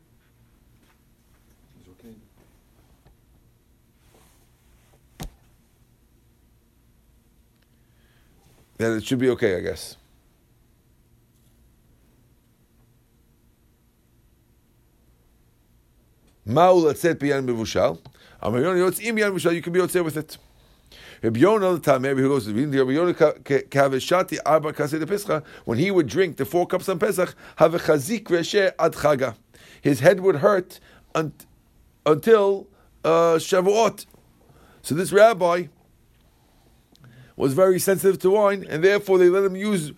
that 8.77 8.91
it 8.91 9.03
should 9.03 9.19
be 9.19 9.29
okay, 9.29 9.57
I 9.57 9.61
guess. 9.61 9.97
Ma'u 16.47 16.83
latzet 16.83 17.15
biyan 17.15 17.45
mevushal. 17.45 17.99
Amar 18.41 18.61
Yonah 18.61 18.79
yotzim 18.79 19.17
biyan 19.17 19.31
mevushal. 19.31 19.53
You 19.53 19.61
can 19.61 19.73
be 19.73 19.79
yotzeh 19.79 20.03
with 20.03 20.15
it. 20.15 20.37
Rabbi 21.21 21.39
Yonah 21.39 21.77
the 21.77 21.99
maybe 21.99 22.21
he 22.21 22.27
goes 22.27 22.45
to 22.45 22.53
the 22.53 22.77
Rabbi 22.77 22.91
Yonah 22.91 23.13
kaveshati 23.13 24.39
arba 24.45 24.71
kasei 24.71 24.99
de 24.99 25.07
Pesach. 25.07 25.43
When 25.65 25.77
he 25.77 25.91
would 25.91 26.07
drink 26.07 26.37
the 26.37 26.45
four 26.45 26.65
cups 26.65 26.87
on 26.87 26.99
Pesach, 26.99 27.35
have 27.57 27.73
a 27.73 27.79
chazik 27.79 28.25
reshe 28.25 28.71
ad 28.79 28.93
chaga. 28.93 29.35
His 29.81 29.99
head 29.99 30.19
would 30.21 30.37
hurt 30.37 30.79
until 32.05 32.67
uh, 33.03 33.35
Shavuot. 33.35 34.05
So 34.81 34.95
this 34.95 35.11
rabbi 35.11 35.65
was 37.35 37.53
very 37.53 37.79
sensitive 37.79 38.19
to 38.19 38.29
wine, 38.29 38.65
and 38.69 38.83
therefore 38.83 39.17
they 39.17 39.29
let 39.29 39.43
him 39.43 39.55
use 39.55 39.91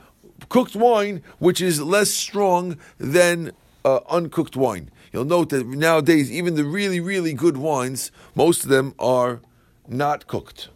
cooked 0.50 0.76
wine, 0.76 1.22
which 1.38 1.62
is 1.62 1.82
less 1.82 2.10
strong 2.10 2.78
than 2.97 3.52
uh, 3.86 4.00
uncooked 4.10 4.56
wine. 4.56 4.89
You'll 5.12 5.26
note 5.26 5.49
that 5.49 5.66
nowadays, 5.66 6.32
even 6.32 6.55
the 6.55 6.64
really, 6.64 6.99
really 6.99 7.34
good 7.34 7.57
wines, 7.57 8.12
most 8.36 8.64
of 8.64 8.70
them 8.70 8.93
are 8.99 9.41
not 9.88 10.28
cooked. 10.28 10.70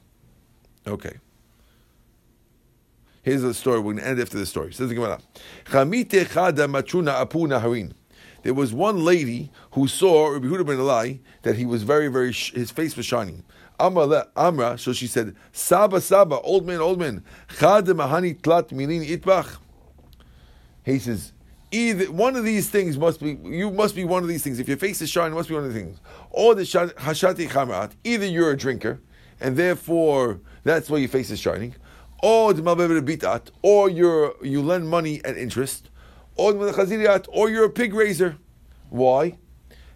Okay. 0.88 1.18
Here's 3.22 3.42
the 3.42 3.54
story. 3.54 3.80
We're 3.80 3.94
going 3.94 4.04
to 4.04 4.10
end 4.10 4.20
after 4.20 4.38
the 4.38 4.46
story. 4.46 4.74
Says 4.74 4.90
the 4.90 4.96
Gemara. 4.96 5.20
There 8.44 8.54
was 8.54 8.74
one 8.74 9.06
lady 9.06 9.52
who 9.72 9.88
saw 9.88 10.28
Rabbi 10.28 10.48
Huda 10.48 10.66
ben 10.66 10.78
Elai 10.78 11.20
that 11.44 11.56
he 11.56 11.66
was 11.66 11.84
very, 11.84 12.10
very, 12.10 12.34
his 12.34 12.72
face 12.72 12.98
was 12.98 13.06
shining. 13.06 13.44
Amra, 13.80 14.78
so 14.78 14.94
she 14.94 15.08
said, 15.08 15.36
Saba, 15.52 16.00
Saba, 16.00 16.40
old 16.42 16.66
man, 16.66 16.80
old 16.80 17.00
man, 17.00 17.24
Chad 17.60 17.86
mahani 17.86 18.40
tlat 18.40 18.70
itbach. 18.70 19.58
He 20.86 21.00
says, 21.00 21.33
either 21.74 22.12
one 22.12 22.36
of 22.36 22.44
these 22.44 22.70
things 22.70 22.98
must 22.98 23.20
be, 23.20 23.38
you 23.44 23.72
must 23.72 23.96
be 23.96 24.06
one 24.06 24.22
of 24.22 24.30
these 24.30 24.44
things. 24.44 24.60
If 24.60 24.68
your 24.68 24.78
face 24.78 25.02
is 25.02 25.10
shining, 25.10 25.34
it 25.34 25.36
must 25.36 25.50
be 25.50 25.56
one 25.56 25.66
of 25.66 25.74
the 25.74 25.80
things. 25.80 26.00
Or 26.30 26.54
the 26.54 26.66
shat- 26.66 26.96
hashati 26.98 27.50
chamrat, 27.50 27.94
either 28.04 28.26
you're 28.26 28.52
a 28.52 28.58
drinker, 28.58 29.02
and 29.42 29.58
therefore 29.58 30.40
that's 30.64 30.90
why 30.90 31.00
your 31.00 31.10
face 31.10 31.32
is 31.32 31.40
shining, 31.40 31.76
or 32.22 32.54
the 32.54 33.54
or 33.64 33.90
you're, 33.90 34.36
you 34.42 34.62
lend 34.62 34.88
money 34.88 35.20
at 35.26 35.36
interest, 35.36 35.90
or 36.36 36.54
or 36.54 37.50
you're 37.50 37.66
a 37.66 37.70
pig 37.70 37.94
raiser. 37.94 38.38
Why? 38.90 39.38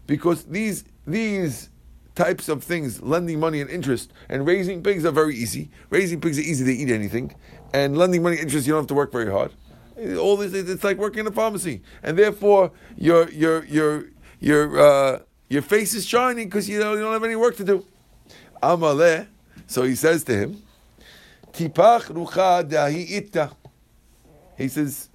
Because 0.07 0.43
these, 0.45 0.83
these 1.05 1.69
types 2.15 2.49
of 2.49 2.63
things, 2.63 3.01
lending 3.03 3.39
money 3.39 3.61
and 3.61 3.69
interest, 3.69 4.11
and 4.29 4.47
raising 4.47 4.81
pigs 4.81 5.05
are 5.05 5.11
very 5.11 5.35
easy. 5.35 5.69
Raising 5.91 6.19
pigs 6.19 6.39
are 6.39 6.41
easy, 6.41 6.63
they 6.65 6.73
eat 6.73 6.89
anything. 6.89 7.35
And 7.71 7.95
lending 7.95 8.23
money 8.23 8.37
interest, 8.37 8.65
you 8.65 8.73
don't 8.73 8.81
have 8.81 8.87
to 8.87 8.95
work 8.95 9.11
very 9.11 9.31
hard. 9.31 9.51
All 10.19 10.37
this, 10.37 10.53
it's 10.53 10.83
like 10.83 10.97
working 10.97 11.21
in 11.21 11.27
a 11.27 11.31
pharmacy. 11.31 11.81
And 12.03 12.17
therefore, 12.17 12.71
your, 12.97 13.29
your, 13.31 13.63
your, 13.65 14.05
your, 14.39 14.79
uh, 14.79 15.19
your 15.49 15.61
face 15.61 15.93
is 15.95 16.05
shining 16.05 16.47
because 16.47 16.69
you, 16.69 16.79
don't- 16.79 16.97
you 16.97 17.03
don't 17.03 17.13
have 17.13 17.23
any 17.23 17.35
work 17.35 17.55
to 17.57 17.63
do. 17.63 17.85
Amaleh, 18.61 19.27
so 19.65 19.83
he 19.83 19.95
says 19.95 20.23
to 20.25 20.35
him, 20.35 20.61
Tipach 21.51 22.05
rucha 22.11 22.69
dahi 22.69 23.09
itta. 23.09 23.53
He 24.57 24.67
says, 24.67 25.09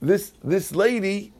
this, 0.00 0.32
this 0.42 0.74
lady, 0.74 1.32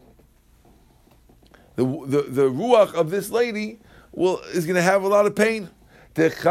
the, 1.76 1.84
the, 1.84 2.22
the 2.22 2.50
ruach 2.50 2.94
of 2.94 3.10
this 3.10 3.30
lady 3.30 3.78
will 4.12 4.38
is 4.52 4.66
going 4.66 4.76
to 4.76 4.82
have 4.82 5.02
a 5.02 5.08
lot 5.08 5.26
of 5.26 5.34
pain. 5.34 5.70
Let 6.16 6.44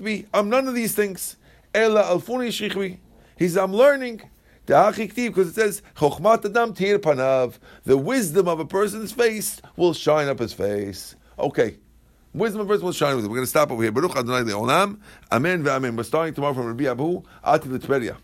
me. 0.00 0.26
I'm 0.32 0.48
none 0.50 0.68
of 0.68 0.74
these 0.74 0.94
things. 0.94 1.36
Ela 1.74 2.04
alfuni 2.04 2.48
shichvi. 2.48 2.98
He 3.40 3.48
says, 3.48 3.56
I'm 3.56 3.74
learning. 3.74 4.20
Because 4.66 5.48
it 5.48 5.54
says, 5.54 5.82
Chochmat 5.96 6.44
adam 6.44 6.74
tir 6.74 6.98
panav. 6.98 7.54
The 7.84 7.96
wisdom 7.96 8.46
of 8.46 8.60
a 8.60 8.66
person's 8.66 9.10
face 9.10 9.60
will 9.76 9.94
shine 9.94 10.28
up 10.28 10.38
his 10.38 10.52
face. 10.52 11.16
Okay. 11.38 11.78
Wisdom 12.34 12.60
of 12.60 12.68
a 12.68 12.70
person 12.74 12.84
will 12.84 12.92
shine 12.92 13.16
with 13.16 13.24
it. 13.24 13.28
We're 13.28 13.36
going 13.36 13.46
to 13.46 13.50
stop 13.50 13.70
over 13.70 13.82
here. 13.82 13.90
Baruch 13.90 14.14
Adonai 14.14 14.42
Le'olam. 14.42 15.00
Amen 15.32 15.64
ve'amen. 15.64 15.96
We're 15.96 16.02
starting 16.02 16.34
tomorrow 16.34 16.52
from 16.52 16.66
Rabbi 16.66 16.84
Abu. 16.84 17.22
Ati 17.42 17.68
L'Tveria. 17.70 18.18